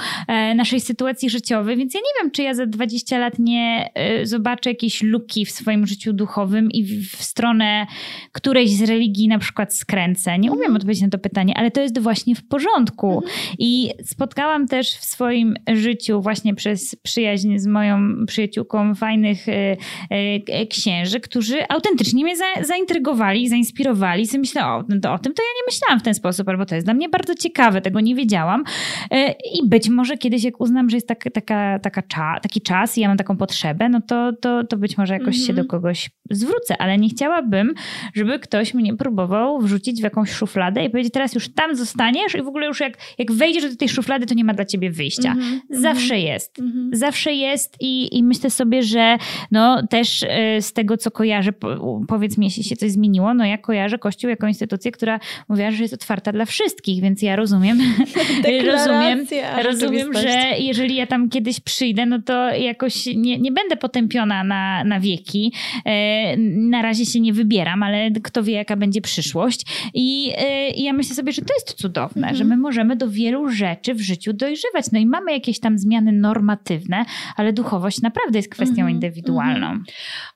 naszej 0.55 0.81
sytuacji 0.81 1.31
życiowej. 1.31 1.77
Więc 1.77 1.95
ja 1.95 2.01
nie 2.01 2.23
wiem, 2.23 2.31
czy 2.31 2.43
ja 2.43 2.55
za 2.55 2.67
20 2.67 3.19
lat 3.19 3.39
nie 3.39 3.91
zobaczę 4.23 4.71
jakieś 4.71 5.03
luki 5.03 5.47
w 5.47 5.51
swoim 5.51 5.87
życiu 5.87 6.13
duchowym 6.13 6.71
i 6.71 6.85
w 6.85 7.23
stronę 7.23 7.87
którejś 8.33 8.71
z 8.71 8.83
religii 8.83 9.29
na 9.29 9.39
przykład 9.39 9.75
skręcę. 9.75 10.39
Nie 10.39 10.51
umiem 10.51 10.63
mhm. 10.63 10.77
odpowiedzieć 10.77 11.03
na 11.03 11.11
to 11.11 11.19
pytanie, 11.19 11.55
ale 11.57 11.71
to 11.71 11.81
jest 11.81 11.99
właśnie 11.99 12.35
w 12.35 12.49
porządku. 12.49 13.15
Mhm. 13.15 13.33
I 13.59 13.91
spotkałam 14.05 14.67
też 14.67 14.91
w 14.91 15.05
swoim 15.05 15.55
życiu 15.73 16.23
właśnie 16.23 16.55
przez 16.55 16.97
przyjaźń 17.03 17.59
z 17.59 17.67
moją 17.67 18.27
przyjaciółką 18.27 18.95
fajnych 18.95 19.47
księży, 20.71 21.21
którzy 21.21 21.69
autentycznie 21.69 22.25
mnie 22.25 22.37
za, 22.41 22.65
zaintrygowali, 22.65 23.49
zainspirowali. 23.49 24.27
I 24.35 24.39
myślę, 24.39 24.67
o, 24.67 24.85
no 24.89 25.13
o 25.13 25.19
tym 25.19 25.35
to 25.35 25.43
ja 25.43 25.53
nie 25.57 25.67
myślałam 25.67 26.01
w 26.01 26.03
ten 26.03 26.15
sposób, 26.15 26.49
albo 26.49 26.67
to 26.67 26.75
jest 26.75 26.87
dla 26.87 26.95
mnie 26.95 27.09
bardzo 27.09 27.35
ciekawe, 27.35 27.81
tego 27.81 28.01
nie 28.01 28.15
wiedziałam. 28.15 28.65
E, 29.11 29.31
I 29.33 29.69
być 29.69 29.89
może 29.89 30.17
kiedyś, 30.17 30.45
jak 30.45 30.61
uznam, 30.61 30.91
że 30.91 30.97
jest 30.97 31.09
tak, 31.09 31.25
taka, 31.35 31.79
taka 31.79 32.03
cza, 32.03 32.39
taki 32.43 32.61
czas 32.61 32.99
i 32.99 33.01
ja 33.01 33.09
mam 33.09 33.17
taką 33.17 33.37
potrzebę, 33.37 33.89
no 33.89 34.01
to, 34.01 34.33
to, 34.41 34.65
to 34.65 34.77
być 34.77 34.99
może 34.99 35.15
jakoś 35.15 35.37
się 35.37 35.53
do 35.53 35.63
mhm. 35.63 35.69
kogoś 35.69 36.11
zwrócę, 36.31 36.77
ale 36.79 36.99
nie 36.99 37.09
chciałabym, 37.09 37.75
żeby 38.15 38.39
ktoś 38.39 38.75
mnie 38.75 38.97
próbował 38.97 39.61
wrzucić 39.61 40.01
w 40.01 40.05
jakąś 40.05 40.31
szufladę 40.31 40.85
i 40.85 40.91
powiedzieć, 40.91 41.13
teraz 41.13 41.35
już 41.35 41.55
tam 41.55 41.77
zostaniesz 41.77 42.35
i 42.35 42.43
w 42.43 42.49
ogóle 42.49 42.67
już 42.67 42.81
jak, 42.81 42.99
jak 43.19 43.33
wejdziesz 43.33 43.71
do 43.71 43.77
tej 43.77 43.89
szuflady, 43.89 44.27
to 44.27 44.35
nie 44.35 44.45
ma 44.45 44.55
dla 44.55 44.65
ciebie 44.65 44.91
wyjścia. 44.91 45.35
-hmm. 45.35 45.61
Zawsze 45.71 46.19
jest. 46.19 46.59
Mm 46.59 46.73
-hmm. 46.73 46.97
Zawsze 46.97 47.33
jest 47.33 47.77
i, 47.81 48.19
i 48.19 48.23
myślę 48.25 48.51
sobie, 48.51 48.83
że 48.83 49.19
no 49.51 49.87
też 49.87 50.23
e, 50.29 50.63
z 50.63 50.73
tego, 50.73 50.97
co 50.97 51.11
kojarzę, 51.11 51.53
powiedzmy 52.09 52.30
powiedz 52.31 52.39
mi, 52.39 52.47
jeśli 52.47 52.65
się 52.65 52.77
coś 52.77 52.91
zmieniło, 52.91 53.35
no 53.35 53.45
ja 53.45 53.59
kojarzę 53.59 53.99
Kościół 53.99 54.31
jako 54.31 54.47
instytucję, 54.47 54.93
która 54.93 55.21
mówiła, 55.49 55.71
że 55.71 55.83
jest 55.83 55.95
otwarta 55.95 56.33
dla 56.33 56.45
wszystkich, 56.45 57.03
więc 57.03 57.23
ja 57.23 57.37
rozumiem, 57.37 57.79
rozumiem, 58.73 59.27
rozumiem, 59.65 60.15
że 60.15 60.59
jeżeli 60.59 60.97
ja 60.97 61.07
tam 61.07 61.29
kiedyś 61.29 61.61
przyjdę, 61.61 62.07
no 62.07 62.23
to 62.23 62.55
jakoś 62.55 63.07
nie, 63.07 63.39
nie 63.39 63.53
będę 63.53 63.77
potępiona 63.77 64.45
na, 64.45 64.85
na 64.85 65.01
wieki. 65.01 65.53
E, 65.85 66.37
na 66.57 66.83
razie 66.83 67.07
się 67.07 67.21
nie 67.21 67.33
wybieram, 67.33 67.83
ale 67.83 68.11
kto 68.11 68.43
wie, 68.43 68.53
jaka 68.53 68.77
będzie 68.77 69.01
przyszłość. 69.01 69.91
I, 69.95 70.33
e, 70.37 70.71
i 70.71 70.83
ja 70.83 70.93
myślę 70.93 71.15
sobie, 71.15 71.33
że 71.33 71.43
to 71.43 71.55
jest 71.55 71.75
cudowne, 71.75 72.23
mhm. 72.23 72.37
że 72.37 72.45
my 72.45 72.57
możemy 72.57 72.97
do 72.97 73.09
wielu 73.09 73.49
rzeczy 73.49 73.95
w 73.95 74.01
życiu 74.01 74.33
dojrzewać. 74.33 74.93
No 74.93 74.99
i 74.99 75.07
mamy 75.07 75.33
jakieś 75.33 75.61
tam 75.61 75.79
zmiany 75.79 76.13
normatywne, 76.13 77.05
ale 77.37 77.53
duchowość 77.53 78.03
naprawdę 78.03 78.39
jest 78.39 78.51
kwestią 78.51 78.73
mhm. 78.73 78.91
indywidualną. 78.91 79.67
Mhm. 79.67 79.85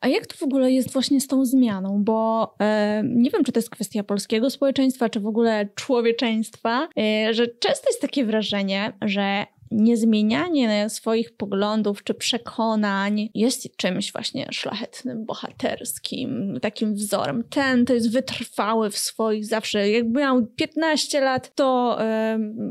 A 0.01 0.09
jak 0.09 0.27
to 0.27 0.37
w 0.37 0.43
ogóle 0.43 0.73
jest 0.73 0.93
właśnie 0.93 1.21
z 1.21 1.27
tą 1.27 1.45
zmianą? 1.45 1.84
Bo 1.93 2.55
e, 2.61 3.03
nie 3.05 3.31
wiem, 3.31 3.45
czy 3.45 3.53
to 3.53 3.59
jest 3.59 3.71
kwestia 3.71 4.03
polskiego 4.03 4.51
społeczeństwa, 4.51 5.09
czy 5.09 5.21
w 5.21 5.27
ogóle 5.27 5.69
człowieczeństwa, 5.75 6.89
e, 6.99 7.35
że 7.35 7.49
często 7.49 7.89
jest 7.89 8.01
takie 8.01 8.25
wrażenie, 8.25 8.93
że 9.03 9.47
niezmienianie 9.75 10.89
swoich 10.89 11.37
poglądów 11.37 12.05
czy 12.05 12.15
przekonań 12.15 13.29
jest 13.35 13.77
czymś 13.77 14.13
właśnie 14.13 14.47
szlachetnym, 14.51 15.25
bohaterskim, 15.25 16.59
takim 16.63 16.95
wzorem. 16.95 17.45
Ten 17.51 17.85
to 17.85 17.95
jest 17.95 18.13
wytrwały 18.13 18.91
w 18.91 18.99
swoich 18.99 19.47
zawsze. 19.47 19.91
Jakby 19.91 20.21
miał 20.21 20.47
15 20.47 21.21
lat, 21.21 21.55
to 21.55 21.99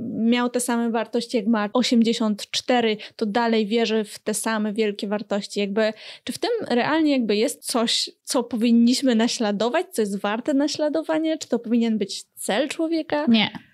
miał 0.09 0.49
te 0.49 0.59
same 0.59 0.91
wartości, 0.91 1.37
jak 1.37 1.47
ma 1.47 1.69
84, 1.73 2.97
to 3.15 3.25
dalej 3.25 3.67
wierzy 3.67 4.03
w 4.03 4.19
te 4.19 4.33
same 4.33 4.73
wielkie 4.73 5.07
wartości. 5.07 5.59
Jakby, 5.59 5.93
czy 6.23 6.33
w 6.33 6.37
tym 6.37 6.51
realnie 6.69 7.11
jakby 7.11 7.35
jest 7.35 7.65
coś, 7.65 8.09
co 8.23 8.43
powinniśmy 8.43 9.15
naśladować, 9.15 9.85
co 9.91 10.01
jest 10.01 10.19
warte 10.19 10.53
naśladowania? 10.53 11.37
Czy 11.37 11.47
to 11.47 11.59
powinien 11.59 11.97
być 11.97 12.23
cel 12.35 12.69
człowieka? 12.69 13.25
Nie. 13.27 13.72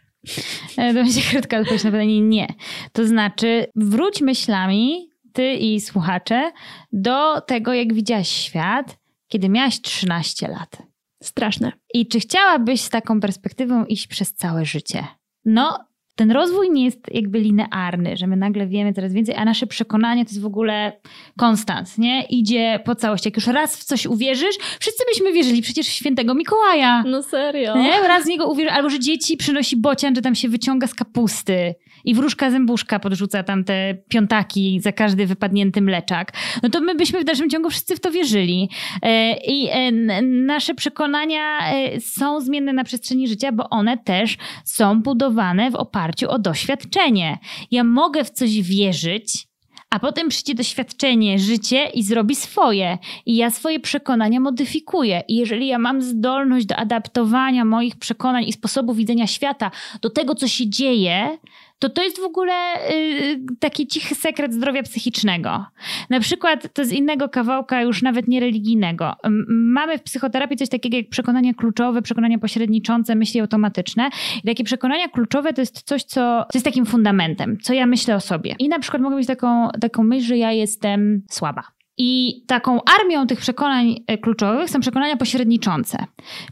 E, 0.78 0.94
to 0.94 0.94
będzie 0.94 1.22
krótka 1.22 1.60
odpowiedź 1.60 1.84
na 1.84 1.92
pytanie 1.92 2.22
nie. 2.22 2.48
To 2.92 3.08
znaczy, 3.08 3.66
wróć 3.76 4.22
myślami, 4.22 5.10
ty 5.34 5.54
i 5.54 5.82
słuchacze, 5.82 6.52
do 6.92 7.42
tego, 7.42 7.74
jak 7.74 7.94
widziałaś 7.94 8.30
świat, 8.30 8.98
kiedy 9.28 9.50
miałaś 9.50 9.82
13 9.82 10.48
lat. 10.48 10.78
Straszne. 11.24 11.72
I 11.94 12.08
czy 12.08 12.20
chciałabyś 12.20 12.82
z 12.82 12.90
taką 12.90 13.20
perspektywą 13.20 13.86
iść 13.86 14.08
przez 14.08 14.34
całe 14.34 14.66
życie? 14.66 15.08
No, 15.46 15.80
ten 16.20 16.32
rozwój 16.32 16.70
nie 16.72 16.86
jest 16.86 17.00
jakby 17.12 17.40
linearny, 17.40 18.18
że 18.18 18.28
my 18.28 18.36
nagle 18.36 18.68
wiemy 18.68 18.94
coraz 18.94 19.14
więcej, 19.14 19.36
a 19.36 19.46
nasze 19.46 19.68
przekonanie 19.68 20.26
to 20.26 20.30
jest 20.30 20.42
w 20.42 20.46
ogóle 20.46 20.92
konstans, 21.38 21.98
nie? 21.98 22.24
Idzie 22.30 22.80
po 22.86 22.96
całości. 22.96 23.28
Jak 23.28 23.36
już 23.36 23.48
raz 23.48 23.78
w 23.78 23.84
coś 23.84 24.06
uwierzysz, 24.06 24.56
wszyscy 24.80 25.04
byśmy 25.08 25.34
wierzyli 25.34 25.62
przecież 25.62 25.88
w 25.88 25.92
świętego 25.92 26.36
Mikołaja. 26.36 27.04
No 27.06 27.24
serio. 27.24 27.78
Nie? 27.78 28.08
Raz 28.08 28.24
w 28.24 28.28
niego 28.28 28.48
uwierzysz, 28.48 28.74
albo 28.74 28.90
że 28.90 29.00
dzieci 29.00 29.38
przynosi 29.38 29.78
bocian, 29.78 30.16
że 30.16 30.22
tam 30.22 30.36
się 30.36 30.50
wyciąga 30.50 30.88
z 30.88 30.96
kapusty 30.96 31.76
i 32.06 32.16
wróżka 32.16 32.52
zębuszka 32.52 33.00
podrzuca 33.00 33.44
tam 33.44 33.64
te 33.64 33.98
piątaki 34.10 34.80
za 34.82 34.92
każdy 34.92 35.26
wypadnięty 35.26 35.82
mleczak, 35.82 36.34
no 36.64 36.70
to 36.70 36.82
my 36.82 36.96
byśmy 36.96 37.22
w 37.22 37.24
dalszym 37.24 37.50
ciągu 37.50 37.70
wszyscy 37.70 37.96
w 37.96 38.00
to 38.00 38.12
wierzyli. 38.12 38.70
E, 39.02 39.38
I 39.38 39.68
e, 39.70 39.92
nasze 40.22 40.76
przekonania 40.76 41.60
e, 41.60 42.02
są 42.02 42.42
zmienne 42.42 42.74
na 42.74 42.84
przestrzeni 42.84 43.28
życia, 43.28 43.52
bo 43.52 43.70
one 43.70 43.98
też 43.98 44.38
są 44.66 45.02
budowane 45.02 45.72
w 45.72 45.76
oparciu 45.76 46.30
o 46.30 46.40
doświadczenie. 46.40 47.38
Ja 47.72 47.84
mogę 47.84 48.24
w 48.24 48.30
coś 48.30 48.62
wierzyć, 48.62 49.50
a 49.90 50.00
potem 50.00 50.30
przyjdzie 50.30 50.56
doświadczenie, 50.56 51.40
życie 51.40 51.86
i 51.86 52.04
zrobi 52.04 52.36
swoje. 52.36 52.98
I 53.26 53.36
ja 53.36 53.52
swoje 53.52 53.80
przekonania 53.80 54.40
modyfikuję. 54.40 55.24
I 55.28 55.36
jeżeli 55.36 55.68
ja 55.68 55.80
mam 55.80 56.02
zdolność 56.02 56.66
do 56.66 56.76
adaptowania 56.76 57.66
moich 57.66 57.96
przekonań 57.96 58.44
i 58.44 58.54
sposobu 58.54 58.94
widzenia 58.94 59.28
świata 59.28 59.72
do 60.02 60.10
tego, 60.10 60.36
co 60.36 60.48
się 60.48 60.70
dzieje, 60.70 61.38
to 61.80 61.90
to 61.90 62.04
jest 62.04 62.20
w 62.20 62.24
ogóle 62.24 62.54
y, 62.92 63.40
taki 63.60 63.88
cichy 63.88 64.16
sekret 64.16 64.54
zdrowia 64.54 64.84
psychicznego. 64.84 65.66
Na 66.10 66.20
przykład 66.20 66.74
to 66.74 66.86
z 66.86 66.92
innego 66.92 67.30
kawałka, 67.30 67.82
już 67.82 68.02
nawet 68.02 68.28
niereligijnego. 68.28 69.16
Mamy 69.48 69.98
w 69.98 70.04
psychoterapii 70.04 70.58
coś 70.58 70.70
takiego 70.70 70.98
jak 70.98 71.10
przekonania 71.10 71.54
kluczowe, 71.54 72.02
przekonania 72.02 72.40
pośredniczące, 72.40 73.16
myśli 73.16 73.40
automatyczne. 73.40 74.10
I 74.44 74.48
takie 74.48 74.64
przekonania 74.64 75.08
kluczowe 75.08 75.54
to 75.54 75.62
jest 75.62 75.82
coś, 75.82 76.04
co, 76.04 76.46
co 76.52 76.58
jest 76.58 76.66
takim 76.66 76.86
fundamentem, 76.86 77.58
co 77.62 77.74
ja 77.74 77.86
myślę 77.86 78.16
o 78.16 78.20
sobie. 78.20 78.56
I 78.60 78.70
na 78.70 78.80
przykład 78.80 79.04
mogę 79.04 79.16
mieć 79.16 79.28
taką, 79.28 79.70
taką 79.82 80.04
myśl, 80.04 80.28
że 80.28 80.38
ja 80.38 80.52
jestem 80.52 81.22
słaba. 81.30 81.79
I 82.02 82.44
taką 82.48 82.80
armią 83.00 83.28
tych 83.28 83.40
przekonań 83.40 83.96
e, 84.08 84.18
kluczowych 84.18 84.70
są 84.70 84.80
przekonania 84.80 85.18
pośredniczące. 85.18 86.06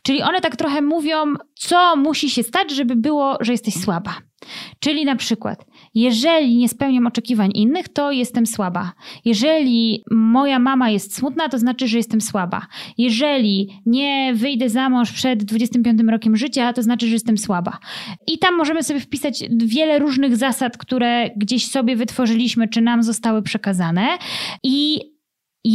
Czyli 0.03 0.21
one 0.21 0.41
tak 0.41 0.55
trochę 0.55 0.81
mówią, 0.81 1.33
co 1.55 1.95
musi 1.95 2.29
się 2.29 2.43
stać, 2.43 2.71
żeby 2.71 2.95
było, 2.95 3.37
że 3.41 3.51
jesteś 3.51 3.73
słaba. 3.73 4.15
Czyli 4.79 5.05
na 5.05 5.15
przykład, 5.15 5.65
jeżeli 5.95 6.55
nie 6.57 6.69
spełniam 6.69 7.07
oczekiwań 7.07 7.51
innych, 7.55 7.89
to 7.89 8.11
jestem 8.11 8.45
słaba. 8.45 8.93
Jeżeli 9.25 10.03
moja 10.11 10.59
mama 10.59 10.89
jest 10.89 11.15
smutna, 11.15 11.49
to 11.49 11.59
znaczy, 11.59 11.87
że 11.87 11.97
jestem 11.97 12.21
słaba. 12.21 12.67
Jeżeli 12.97 13.81
nie 13.85 14.33
wyjdę 14.35 14.69
za 14.69 14.89
mąż 14.89 15.11
przed 15.11 15.43
25 15.43 16.01
rokiem 16.09 16.37
życia, 16.37 16.73
to 16.73 16.83
znaczy, 16.83 17.07
że 17.07 17.13
jestem 17.13 17.37
słaba. 17.37 17.77
I 18.27 18.39
tam 18.39 18.55
możemy 18.55 18.83
sobie 18.83 18.99
wpisać 18.99 19.43
wiele 19.57 19.99
różnych 19.99 20.37
zasad, 20.37 20.77
które 20.77 21.29
gdzieś 21.35 21.67
sobie 21.67 21.95
wytworzyliśmy, 21.95 22.67
czy 22.67 22.81
nam 22.81 23.03
zostały 23.03 23.41
przekazane. 23.41 24.07
I 24.63 25.01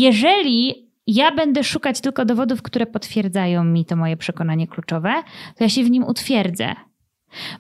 jeżeli 0.01 0.89
ja 1.07 1.35
będę 1.35 1.65
szukać 1.65 2.01
tylko 2.01 2.25
dowodów, 2.25 2.63
które 2.63 2.87
potwierdzają 2.87 3.65
mi 3.65 3.85
to 3.85 3.97
moje 3.97 4.17
przekonanie 4.17 4.67
kluczowe, 4.67 5.13
to 5.57 5.65
ja 5.65 5.69
się 5.69 5.85
w 5.85 5.91
nim 5.91 6.05
utwierdzę. 6.05 6.75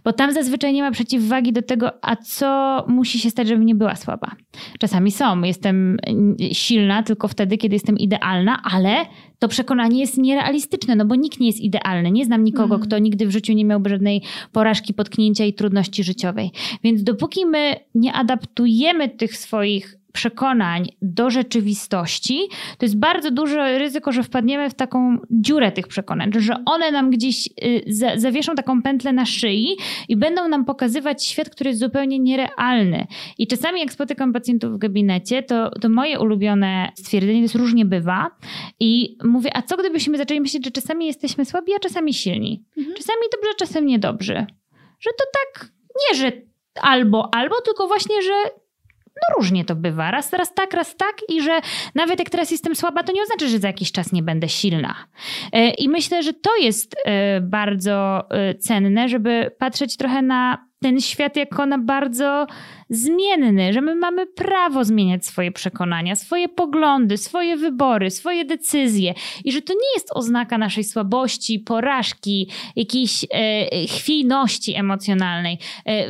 Bo 0.04 0.12
tam 0.12 0.32
zazwyczaj 0.32 0.72
nie 0.72 0.82
ma 0.82 0.90
przeciwwagi 0.90 1.52
do 1.52 1.62
tego, 1.62 2.04
a 2.04 2.16
co 2.16 2.84
musi 2.88 3.18
się 3.18 3.30
stać, 3.30 3.48
żebym 3.48 3.66
nie 3.66 3.74
była 3.74 3.96
słaba. 3.96 4.30
Czasami 4.78 5.10
są. 5.10 5.42
Jestem 5.42 5.96
silna 6.52 7.02
tylko 7.02 7.28
wtedy, 7.28 7.58
kiedy 7.58 7.74
jestem 7.74 7.98
idealna, 7.98 8.62
ale 8.64 8.96
to 9.38 9.48
przekonanie 9.48 10.00
jest 10.00 10.18
nierealistyczne, 10.18 10.96
no 10.96 11.04
bo 11.04 11.14
nikt 11.14 11.40
nie 11.40 11.46
jest 11.46 11.60
idealny. 11.60 12.10
Nie 12.10 12.24
znam 12.24 12.44
nikogo, 12.44 12.74
mm. 12.74 12.86
kto 12.86 12.98
nigdy 12.98 13.26
w 13.26 13.30
życiu 13.30 13.52
nie 13.52 13.64
miałby 13.64 13.90
żadnej 13.90 14.22
porażki, 14.52 14.94
potknięcia 14.94 15.44
i 15.44 15.54
trudności 15.54 16.04
życiowej. 16.04 16.50
Więc 16.84 17.04
dopóki 17.04 17.46
my 17.46 17.76
nie 17.94 18.12
adaptujemy 18.12 19.08
tych 19.08 19.36
swoich 19.36 19.96
przekonań 20.12 20.88
do 21.02 21.30
rzeczywistości, 21.30 22.48
to 22.78 22.84
jest 22.84 22.98
bardzo 22.98 23.30
duże 23.30 23.78
ryzyko, 23.78 24.12
że 24.12 24.22
wpadniemy 24.22 24.70
w 24.70 24.74
taką 24.74 25.18
dziurę 25.30 25.72
tych 25.72 25.88
przekonań, 25.88 26.30
że 26.38 26.54
one 26.66 26.90
nam 26.90 27.10
gdzieś 27.10 27.48
y, 27.64 27.82
zawieszą 28.16 28.54
taką 28.54 28.82
pętlę 28.82 29.12
na 29.12 29.26
szyi 29.26 29.76
i 30.08 30.16
będą 30.16 30.48
nam 30.48 30.64
pokazywać 30.64 31.26
świat, 31.26 31.50
który 31.50 31.70
jest 31.70 31.80
zupełnie 31.80 32.18
nierealny. 32.18 33.06
I 33.38 33.46
czasami 33.46 33.80
jak 33.80 33.92
spotykam 33.92 34.32
pacjentów 34.32 34.72
w 34.72 34.78
gabinecie, 34.78 35.42
to, 35.42 35.70
to 35.70 35.88
moje 35.88 36.20
ulubione 36.20 36.92
stwierdzenie 36.94 37.38
to 37.38 37.42
jest 37.42 37.54
różnie 37.54 37.84
bywa 37.84 38.30
i 38.80 39.16
mówię, 39.24 39.50
a 39.56 39.62
co 39.62 39.76
gdybyśmy 39.76 40.18
zaczęli 40.18 40.40
myśleć, 40.40 40.64
że 40.64 40.70
czasami 40.70 41.06
jesteśmy 41.06 41.44
słabi, 41.44 41.74
a 41.74 41.78
czasami 41.78 42.14
silni? 42.14 42.64
Mhm. 42.78 42.96
Czasami 42.96 43.20
dobrze, 43.32 43.54
czasem 43.58 43.86
niedobrze. 43.86 44.46
Że 45.00 45.10
to 45.18 45.24
tak, 45.32 45.72
nie, 46.00 46.18
że 46.18 46.32
albo, 46.80 47.34
albo, 47.34 47.60
tylko 47.60 47.86
właśnie, 47.86 48.22
że 48.22 48.32
no 49.22 49.36
różnie 49.36 49.64
to 49.64 49.74
bywa. 49.74 50.10
Raz, 50.10 50.32
raz 50.32 50.54
tak, 50.54 50.74
raz 50.74 50.96
tak 50.96 51.16
i 51.28 51.42
że 51.42 51.60
nawet 51.94 52.18
jak 52.18 52.30
teraz 52.30 52.50
jestem 52.50 52.74
słaba, 52.74 53.02
to 53.02 53.12
nie 53.12 53.22
oznacza, 53.22 53.46
że 53.46 53.58
za 53.58 53.68
jakiś 53.68 53.92
czas 53.92 54.12
nie 54.12 54.22
będę 54.22 54.48
silna. 54.48 54.94
E, 55.52 55.70
I 55.70 55.88
myślę, 55.88 56.22
że 56.22 56.32
to 56.32 56.56
jest 56.56 56.96
e, 57.04 57.40
bardzo 57.40 58.24
e, 58.30 58.54
cenne, 58.54 59.08
żeby 59.08 59.50
patrzeć 59.58 59.96
trochę 59.96 60.22
na 60.22 60.72
ten 60.82 61.00
świat 61.00 61.36
jako 61.36 61.66
na 61.66 61.78
bardzo 61.78 62.46
zmienny, 62.92 63.72
że 63.72 63.80
my 63.80 63.94
mamy 63.94 64.26
prawo 64.26 64.84
zmieniać 64.84 65.26
swoje 65.26 65.52
przekonania, 65.52 66.16
swoje 66.16 66.48
poglądy, 66.48 67.16
swoje 67.16 67.56
wybory, 67.56 68.10
swoje 68.10 68.44
decyzje 68.44 69.14
i 69.44 69.52
że 69.52 69.62
to 69.62 69.72
nie 69.72 69.88
jest 69.94 70.08
oznaka 70.14 70.58
naszej 70.58 70.84
słabości, 70.84 71.58
porażki, 71.58 72.48
jakiejś 72.76 73.24
e, 73.24 73.86
chwiejności 73.86 74.74
emocjonalnej. 74.74 75.58
E, 75.86 76.06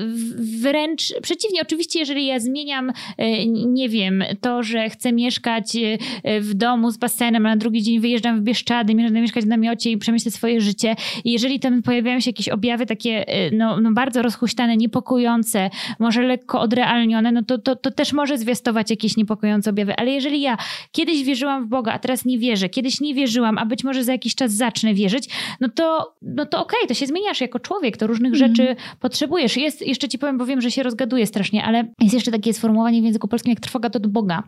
wręcz 0.61 1.03
przeciwnie, 1.23 1.63
oczywiście, 1.63 1.99
jeżeli 1.99 2.27
ja 2.27 2.41
zmieniam, 2.41 2.93
e, 3.19 3.47
nie 3.47 3.89
wiem, 3.89 4.25
to, 4.41 4.63
że 4.63 4.91
chcę 4.91 5.13
mieszkać 5.13 5.77
e, 5.77 6.41
w 6.41 6.55
domu 6.55 6.91
z 6.91 6.97
basenem, 6.97 7.47
a 7.47 7.49
na 7.49 7.57
drugi 7.57 7.83
dzień 7.83 8.01
wyjeżdżam 8.01 8.41
w 8.41 8.43
Bieszczady, 8.43 8.95
będę 8.95 9.21
mieszkać 9.21 9.45
w 9.45 9.49
namiocie 9.49 9.91
i 9.91 9.97
przemyślę 9.99 10.31
swoje 10.31 10.61
życie 10.61 10.97
i 11.25 11.33
jeżeli 11.33 11.61
tam 11.61 11.83
pojawiają 11.83 12.21
się 12.21 12.31
jakieś 12.31 12.49
objawy 12.49 12.87
takie, 12.87 13.29
e, 13.29 13.51
no, 13.51 13.81
no 13.81 13.93
bardzo 13.93 14.23
rozhuśtane, 14.23 14.77
niepokojące, 14.77 15.71
może 15.99 16.23
lekko 16.23 16.61
od 16.61 16.72
odrealnione, 16.73 17.33
no 17.33 17.43
to, 17.43 17.59
to, 17.59 17.77
to 17.77 17.91
też 17.91 18.13
może 18.13 18.39
zwiastować 18.39 18.91
jakieś 18.91 19.17
niepokojące 19.17 19.71
objawy. 19.71 19.97
Ale 19.97 20.11
jeżeli 20.11 20.41
ja 20.41 20.57
kiedyś 20.93 21.25
wierzyłam 21.25 21.67
w 21.67 21.69
Boga, 21.69 21.93
a 21.93 21.99
teraz 21.99 22.25
nie 22.25 22.39
wierzę, 22.39 22.69
kiedyś 22.69 23.01
nie 23.01 23.15
wierzyłam, 23.15 23.59
a 23.59 23.67
być 23.67 23.85
może 23.85 24.05
za 24.05 24.13
jakiś 24.13 24.35
czas 24.35 24.53
zacznę 24.53 24.95
wierzyć, 24.95 25.29
no 25.61 25.69
to, 25.69 26.15
no 26.23 26.47
to 26.47 26.61
okej, 26.63 26.79
okay, 26.79 26.89
to 26.89 26.95
się 26.95 27.07
zmieniasz 27.07 27.41
jako 27.41 27.61
człowiek, 27.61 27.97
to 27.97 28.07
różnych 28.07 28.35
mm. 28.35 28.39
rzeczy 28.39 28.77
potrzebujesz. 29.01 29.57
Jest, 29.57 29.87
jeszcze 29.87 30.09
ci 30.09 30.19
powiem, 30.19 30.39
bo 30.39 30.47
wiem, 30.47 30.61
że 30.61 30.71
się 30.71 30.83
rozgaduję 30.83 31.27
strasznie, 31.27 31.65
ale 31.65 31.89
jest 32.01 32.15
jeszcze 32.15 32.31
takie 32.31 32.55
sformułowanie 32.55 33.01
w 33.03 33.05
języku 33.05 33.29
polskim 33.29 33.51
jak 33.51 33.61
trwoga 33.61 33.91
to 33.91 34.01
do 34.01 34.09
Boga. 34.09 34.43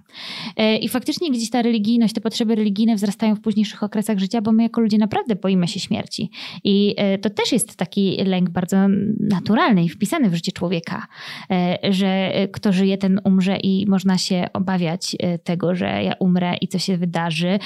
E, 0.56 0.76
I 0.76 0.88
faktycznie 0.88 1.30
gdzieś 1.30 1.50
ta 1.50 1.62
religijność, 1.62 2.14
te 2.14 2.20
potrzeby 2.20 2.54
religijne 2.54 2.94
wzrastają 2.94 3.34
w 3.34 3.40
późniejszych 3.40 3.82
okresach 3.82 4.18
życia, 4.18 4.42
bo 4.42 4.52
my 4.52 4.62
jako 4.62 4.80
ludzie 4.80 4.98
naprawdę 4.98 5.36
boimy 5.36 5.68
się 5.68 5.80
śmierci. 5.80 6.30
I 6.64 6.94
e, 6.96 7.18
to 7.18 7.30
też 7.30 7.52
jest 7.52 7.76
taki 7.76 8.16
lęk 8.24 8.50
bardzo 8.50 8.76
naturalny 9.20 9.84
i 9.84 9.88
wpisany 9.88 10.30
w 10.30 10.34
życie 10.34 10.52
człowieka, 10.52 11.06
e, 11.50 11.78
że 11.90 12.13
kto 12.52 12.72
żyje, 12.72 12.98
ten 12.98 13.20
umrze 13.24 13.56
i 13.56 13.86
można 13.88 14.18
się 14.18 14.46
obawiać 14.52 15.16
tego, 15.44 15.74
że 15.74 15.86
ja 15.86 16.14
umrę 16.20 16.56
i 16.60 16.68
co 16.68 16.78
się 16.78 16.96
wydarzy. 16.96 17.58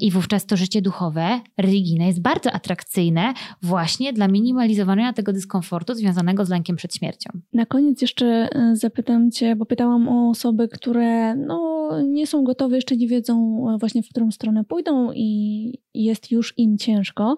I 0.00 0.10
wówczas 0.10 0.46
to 0.46 0.56
życie 0.56 0.82
duchowe, 0.82 1.40
religijne 1.58 2.06
jest 2.06 2.22
bardzo 2.22 2.52
atrakcyjne 2.52 3.32
właśnie 3.62 4.12
dla 4.12 4.28
minimalizowania 4.28 5.12
tego 5.12 5.32
dyskomfortu 5.32 5.94
związanego 5.94 6.44
z 6.44 6.48
lękiem 6.48 6.76
przed 6.76 6.94
śmiercią. 6.94 7.30
Na 7.52 7.66
koniec 7.66 8.02
jeszcze 8.02 8.48
zapytam 8.72 9.30
Cię, 9.30 9.56
bo 9.56 9.66
pytałam 9.66 10.08
o 10.08 10.30
osoby, 10.30 10.68
które 10.68 11.36
no, 11.36 11.90
nie 12.02 12.26
są 12.26 12.44
gotowe, 12.44 12.76
jeszcze 12.76 12.96
nie 12.96 13.08
wiedzą 13.08 13.64
właśnie 13.80 14.02
w 14.02 14.08
którą 14.08 14.30
stronę 14.30 14.64
pójdą 14.64 15.12
i 15.14 15.78
jest 15.94 16.30
już 16.30 16.54
im 16.56 16.78
ciężko. 16.78 17.36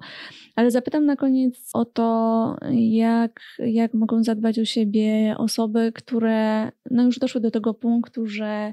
Ale 0.56 0.70
zapytam 0.70 1.06
na 1.06 1.16
koniec 1.16 1.70
o 1.74 1.84
to, 1.84 2.56
jak, 2.72 3.40
jak 3.58 3.94
mogą 3.94 4.24
zadbać 4.24 4.58
o 4.58 4.64
siebie 4.64 5.34
osoby, 5.38 5.92
które 5.94 6.35
no, 6.90 7.02
już 7.02 7.18
doszły 7.18 7.40
do 7.40 7.50
tego 7.50 7.74
punktu, 7.74 8.26
że 8.26 8.72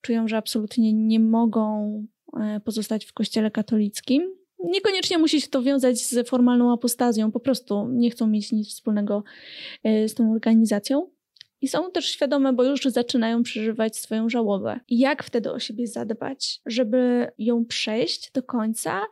czują, 0.00 0.28
że 0.28 0.36
absolutnie 0.36 0.92
nie 0.92 1.20
mogą 1.20 2.06
e, 2.40 2.60
pozostać 2.60 3.04
w 3.04 3.12
kościele 3.12 3.50
katolickim. 3.50 4.34
Niekoniecznie 4.64 5.18
musi 5.18 5.40
się 5.40 5.48
to 5.48 5.62
wiązać 5.62 5.98
z 5.98 6.28
formalną 6.28 6.72
apostazją, 6.72 7.32
po 7.32 7.40
prostu 7.40 7.88
nie 7.88 8.10
chcą 8.10 8.26
mieć 8.26 8.52
nic 8.52 8.68
wspólnego 8.68 9.24
e, 9.84 10.08
z 10.08 10.14
tą 10.14 10.32
organizacją 10.32 11.10
i 11.60 11.68
są 11.68 11.90
też 11.90 12.10
świadome, 12.10 12.52
bo 12.52 12.64
już 12.64 12.84
zaczynają 12.84 13.42
przeżywać 13.42 13.96
swoją 13.96 14.28
żałobę. 14.28 14.80
Jak 14.88 15.22
wtedy 15.22 15.52
o 15.52 15.58
siebie 15.58 15.86
zadbać, 15.86 16.60
żeby 16.66 17.30
ją 17.38 17.64
przejść 17.64 18.32
do 18.32 18.42
końca, 18.42 19.02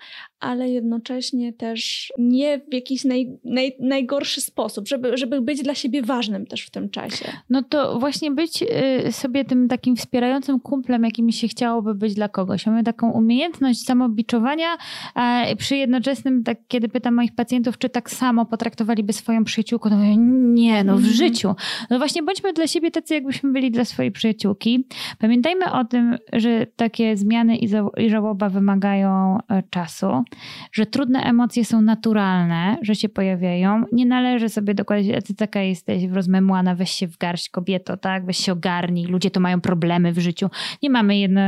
ale 0.45 0.69
jednocześnie 0.69 1.53
też 1.53 2.13
nie 2.19 2.59
w 2.59 2.75
jakiś 2.75 3.05
naj, 3.05 3.39
naj, 3.45 3.77
najgorszy 3.81 4.41
sposób, 4.41 4.89
żeby, 4.89 5.17
żeby 5.17 5.41
być 5.41 5.63
dla 5.63 5.75
siebie 5.75 6.03
ważnym 6.03 6.47
też 6.47 6.63
w 6.63 6.71
tym 6.71 6.91
czasie. 6.91 7.25
No 7.51 7.63
to 7.63 7.99
właśnie 7.99 8.31
być 8.31 8.63
y, 8.63 9.13
sobie 9.13 9.45
tym 9.45 9.69
takim 9.69 9.97
wspierającym 9.97 10.61
kumplem, 10.61 11.05
jakim 11.05 11.33
się 11.33 11.49
chciałoby 11.49 11.95
być 11.95 12.15
dla 12.15 12.29
kogoś. 12.29 12.67
Mamy 12.67 12.85
taką 12.85 13.11
umiejętność 13.11 13.85
samobiczowania, 13.85 14.77
a 15.15 15.45
przy 15.59 15.77
jednoczesnym, 15.77 16.45
tak, 16.45 16.59
kiedy 16.69 16.89
pytam 16.89 17.15
moich 17.15 17.35
pacjentów, 17.35 17.79
czy 17.79 17.89
tak 17.89 18.11
samo 18.11 18.47
potraktowaliby 18.47 19.13
swoją 19.13 19.45
przyjaciółkę, 19.45 19.91
to 19.91 19.97
mówię, 19.97 20.17
nie, 20.17 20.85
no 20.85 20.97
w 20.97 21.01
mm. 21.01 21.11
życiu. 21.11 21.55
No 21.91 21.99
właśnie 21.99 22.23
bądźmy 22.23 22.53
dla 22.53 22.67
siebie 22.67 22.91
tacy, 22.91 23.15
jakbyśmy 23.15 23.53
byli 23.53 23.71
dla 23.71 23.85
swojej 23.85 24.13
przyjaciółki. 24.13 24.87
Pamiętajmy 25.19 25.73
o 25.73 25.85
tym, 25.85 26.17
że 26.33 26.67
takie 26.77 27.17
zmiany 27.17 27.57
i 27.57 27.69
żałoba 28.11 28.49
wymagają 28.49 29.39
e, 29.49 29.63
czasu 29.71 30.25
że 30.73 30.87
trudne 30.87 31.21
emocje 31.21 31.65
są 31.65 31.83
naturalne, 31.83 32.77
że 32.83 32.95
się 32.95 33.09
pojawiają. 33.09 33.85
Nie 33.93 34.07
należy 34.07 34.49
sobie 34.49 34.75
dokładać, 34.75 35.07
ty 35.27 35.35
taka 35.35 35.63
jesteś 35.63 36.05
rozmemłana, 36.05 36.75
weź 36.75 36.91
się 36.91 37.09
w 37.09 37.19
garść 37.19 37.49
kobieto, 37.49 37.97
tak? 37.97 38.27
Weź 38.27 38.37
się 38.37 38.53
ogarnij, 38.53 39.07
ludzie 39.07 39.31
to 39.31 39.41
mają 39.41 39.61
problemy 39.61 40.13
w 40.13 40.19
życiu. 40.19 40.51
Nie 40.83 40.91
mamy 40.91 41.19
jedno, 41.19 41.41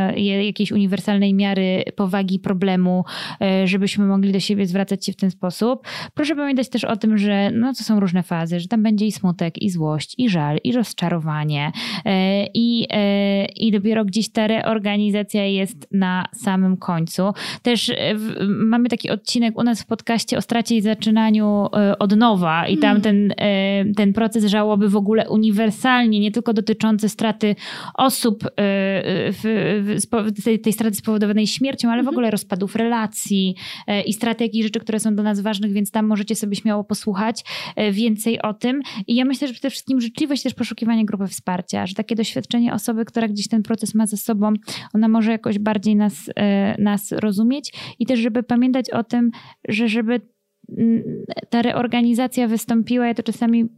jakiejś 0.45 0.73
uniwersalnej 0.73 1.35
miary 1.35 1.85
powagi 1.97 2.39
problemu, 2.39 3.05
e, 3.41 3.67
żebyśmy 3.67 4.07
mogli 4.07 4.33
do 4.33 4.41
siebie 4.41 4.67
zwracać 4.67 5.07
się 5.07 5.13
w 5.13 5.17
ten 5.17 5.31
sposób. 5.31 5.87
Proszę 6.15 6.37
pamiętać 6.37 6.69
też 6.69 6.85
o 6.85 6.97
tym, 6.97 7.19
że 7.19 7.51
no, 7.51 7.75
to 7.75 7.85
są 7.85 8.01
różne 8.01 8.23
fazy, 8.23 8.61
że 8.61 8.69
tam 8.69 8.83
będzie 8.83 9.07
i 9.07 9.13
smutek, 9.13 9.63
i 9.63 9.71
złość, 9.71 10.15
i 10.19 10.31
żal, 10.31 10.59
i 10.65 10.73
rozczarowanie. 10.73 11.73
E, 12.05 12.47
I, 12.55 12.87
e, 12.91 13.45
i 13.45 13.73
dopiero 13.73 14.05
gdzieś 14.05 14.29
ta 14.29 14.47
reorganizacja 14.47 15.45
jest 15.45 15.89
na 15.93 16.25
samym 16.33 16.77
końcu. 16.77 17.33
Też 17.63 17.93
mamy 18.67 18.89
taki 18.89 19.11
odcinek 19.11 19.59
u 19.59 19.63
nas 19.63 19.83
w 19.83 19.87
podcaście 19.87 20.39
o 20.39 20.43
stracie 20.43 20.77
i 20.77 20.81
zaczynaniu 20.81 21.69
e, 21.73 21.99
od 21.99 22.17
nowa 22.17 22.69
i 22.69 22.79
tam 22.79 22.91
mm. 22.91 23.03
ten, 23.03 23.35
e, 23.37 23.85
ten 23.97 24.13
proces 24.13 24.45
żałoby 24.45 24.89
w 24.89 24.97
ogóle 24.97 25.29
uniwersalnie, 25.29 26.21
nie 26.21 26.31
tylko 26.31 26.53
dotyczący 26.53 27.09
straty 27.09 27.57
osób, 27.95 28.45
e, 28.45 28.51
w, 29.33 29.43
w, 30.13 30.45
tej, 30.45 30.61
tej 30.61 30.73
straty 30.73 30.97
spowodowanej 30.97 31.47
śmiercią, 31.47 31.89
ale 31.89 31.97
w 31.97 32.01
mhm. 32.01 32.15
ogóle 32.15 32.31
rozpadów 32.31 32.77
relacji 32.77 33.55
i 34.07 34.13
straty 34.13 34.45
jakichś 34.45 34.65
rzeczy, 34.65 34.81
które 34.81 35.01
są 35.01 35.15
dla 35.15 35.25
nas 35.25 35.41
ważnych, 35.41 35.73
więc 35.73 35.91
tam 35.91 36.07
możecie 36.07 36.35
sobie 36.35 36.57
śmiało 36.57 36.85
posłuchać 36.85 37.45
więcej 37.93 38.43
o 38.43 38.55
tym. 38.55 38.81
I 39.07 39.15
ja 39.15 39.25
myślę, 39.25 39.49
że 39.49 39.55
przede 39.55 39.71
wszystkim 39.71 40.01
życzliwość 40.01 40.43
też 40.43 40.55
poszukiwanie 40.55 41.07
grupy 41.07 41.27
wsparcia, 41.27 41.87
że 41.87 41.95
takie 41.95 42.15
doświadczenie 42.15 42.75
osoby, 42.75 43.05
która 43.05 43.29
gdzieś 43.29 43.49
ten 43.49 43.63
proces 43.63 43.95
ma 43.95 44.07
ze 44.07 44.17
sobą, 44.17 44.53
ona 44.95 45.09
może 45.09 45.33
jakoś 45.33 45.59
bardziej 45.59 45.97
nas, 45.97 46.31
nas 46.79 47.13
rozumieć 47.13 47.73
i 47.99 48.07
też, 48.07 48.21
żeby 48.21 48.43
pamiętać 48.57 48.91
o 48.91 49.05
tym, 49.05 49.31
że 49.69 49.89
żeby 49.89 50.21
ta 51.51 51.63
reorganizacja 51.63 52.49
wystąpiła, 52.49 53.07
ja 53.07 53.15
to 53.15 53.23
czasami 53.23 53.69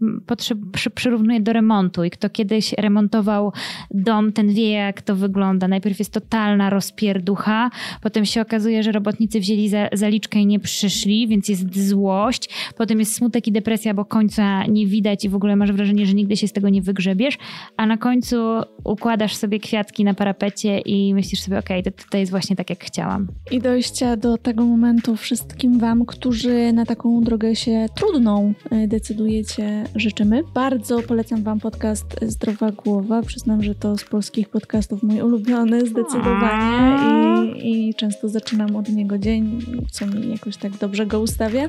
przyrównuję 0.95 1.41
do 1.41 1.53
remontu 1.53 2.05
i 2.05 2.11
kto 2.11 2.31
kiedyś 2.31 2.73
remontował 2.73 3.53
dom, 3.91 4.33
ten 4.33 4.49
wie 4.49 4.71
jak 4.71 5.03
to 5.03 5.17
wygląda. 5.17 5.69
Najpierw 5.69 5.99
jest 5.99 6.13
totalna 6.13 6.71
rozpierducha, 6.71 7.71
potem 8.03 8.25
się 8.25 8.41
okazuje, 8.41 8.83
że 8.83 8.93
robotnicy 8.93 9.41
wzięli 9.41 9.69
za, 9.69 9.89
zaliczkę 9.93 10.39
i 10.39 10.47
nie 10.47 10.61
przyszli, 10.61 11.29
więc 11.29 11.49
jest 11.49 11.89
złość, 11.89 12.73
potem 12.77 12.99
jest 12.99 13.15
smutek 13.15 13.47
i 13.47 13.53
depresja, 13.53 13.95
bo 13.95 14.05
końca 14.05 14.67
nie 14.67 14.87
widać 14.87 15.25
i 15.25 15.29
w 15.29 15.35
ogóle 15.35 15.57
masz 15.57 15.73
wrażenie, 15.73 16.07
że 16.07 16.15
nigdy 16.15 16.37
się 16.37 16.49
z 16.49 16.53
tego 16.53 16.69
nie 16.69 16.83
wygrzebiesz, 16.83 17.39
a 17.77 17.87
na 17.87 17.97
końcu 17.97 18.37
układasz 18.85 19.37
sobie 19.37 19.61
kwiatki 19.61 20.05
na 20.05 20.15
parapecie 20.15 20.79
i 20.79 21.15
myślisz 21.15 21.41
sobie, 21.41 21.59
okej, 21.59 21.81
okay, 21.81 21.93
to, 21.93 22.05
to 22.11 22.19
jest 22.19 22.31
właśnie 22.31 22.57
tak, 22.57 22.71
jak 22.71 22.85
chciałam. 22.85 23.29
I 23.51 23.61
dojścia 23.61 24.17
do 24.17 24.39
tego 24.39 24.65
momentu 24.65 25.17
wszystkim 25.17 25.79
wam, 25.79 26.07
którzy 26.07 26.73
na 26.79 26.87
taką 26.87 27.21
drogę 27.21 27.57
się 27.57 27.87
trudną 27.95 28.55
e, 28.71 28.89
decydujecie, 28.89 29.85
życzymy. 29.95 30.43
Bardzo 30.55 31.03
polecam 31.03 31.43
Wam 31.43 31.61
podcast 31.61 32.17
Zdrowa 32.23 32.73
Głowa. 32.73 33.23
Przyznam, 33.23 33.63
że 33.63 33.75
to 33.75 33.97
z 33.97 34.05
polskich 34.05 34.49
podcastów 34.49 35.03
mój 35.03 35.23
ulubiony 35.23 35.87
zdecydowanie 35.87 37.53
i, 37.63 37.89
i 37.89 37.95
często 37.95 38.29
zaczynam 38.29 38.77
od 38.77 38.89
niego 38.89 39.19
dzień, 39.19 39.61
co 39.91 40.07
mi 40.07 40.31
jakoś 40.31 40.57
tak 40.57 40.73
dobrze 40.77 41.07
go 41.07 41.21
ustawia, 41.21 41.67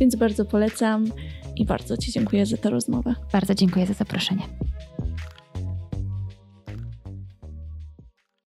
więc 0.00 0.16
bardzo 0.16 0.44
polecam 0.44 1.04
i 1.56 1.64
bardzo 1.64 1.96
Ci 1.96 2.12
dziękuję 2.12 2.46
za 2.46 2.56
tę 2.56 2.70
rozmowę. 2.70 3.14
Bardzo 3.32 3.54
dziękuję 3.54 3.86
za 3.86 3.94
zaproszenie. 3.94 4.42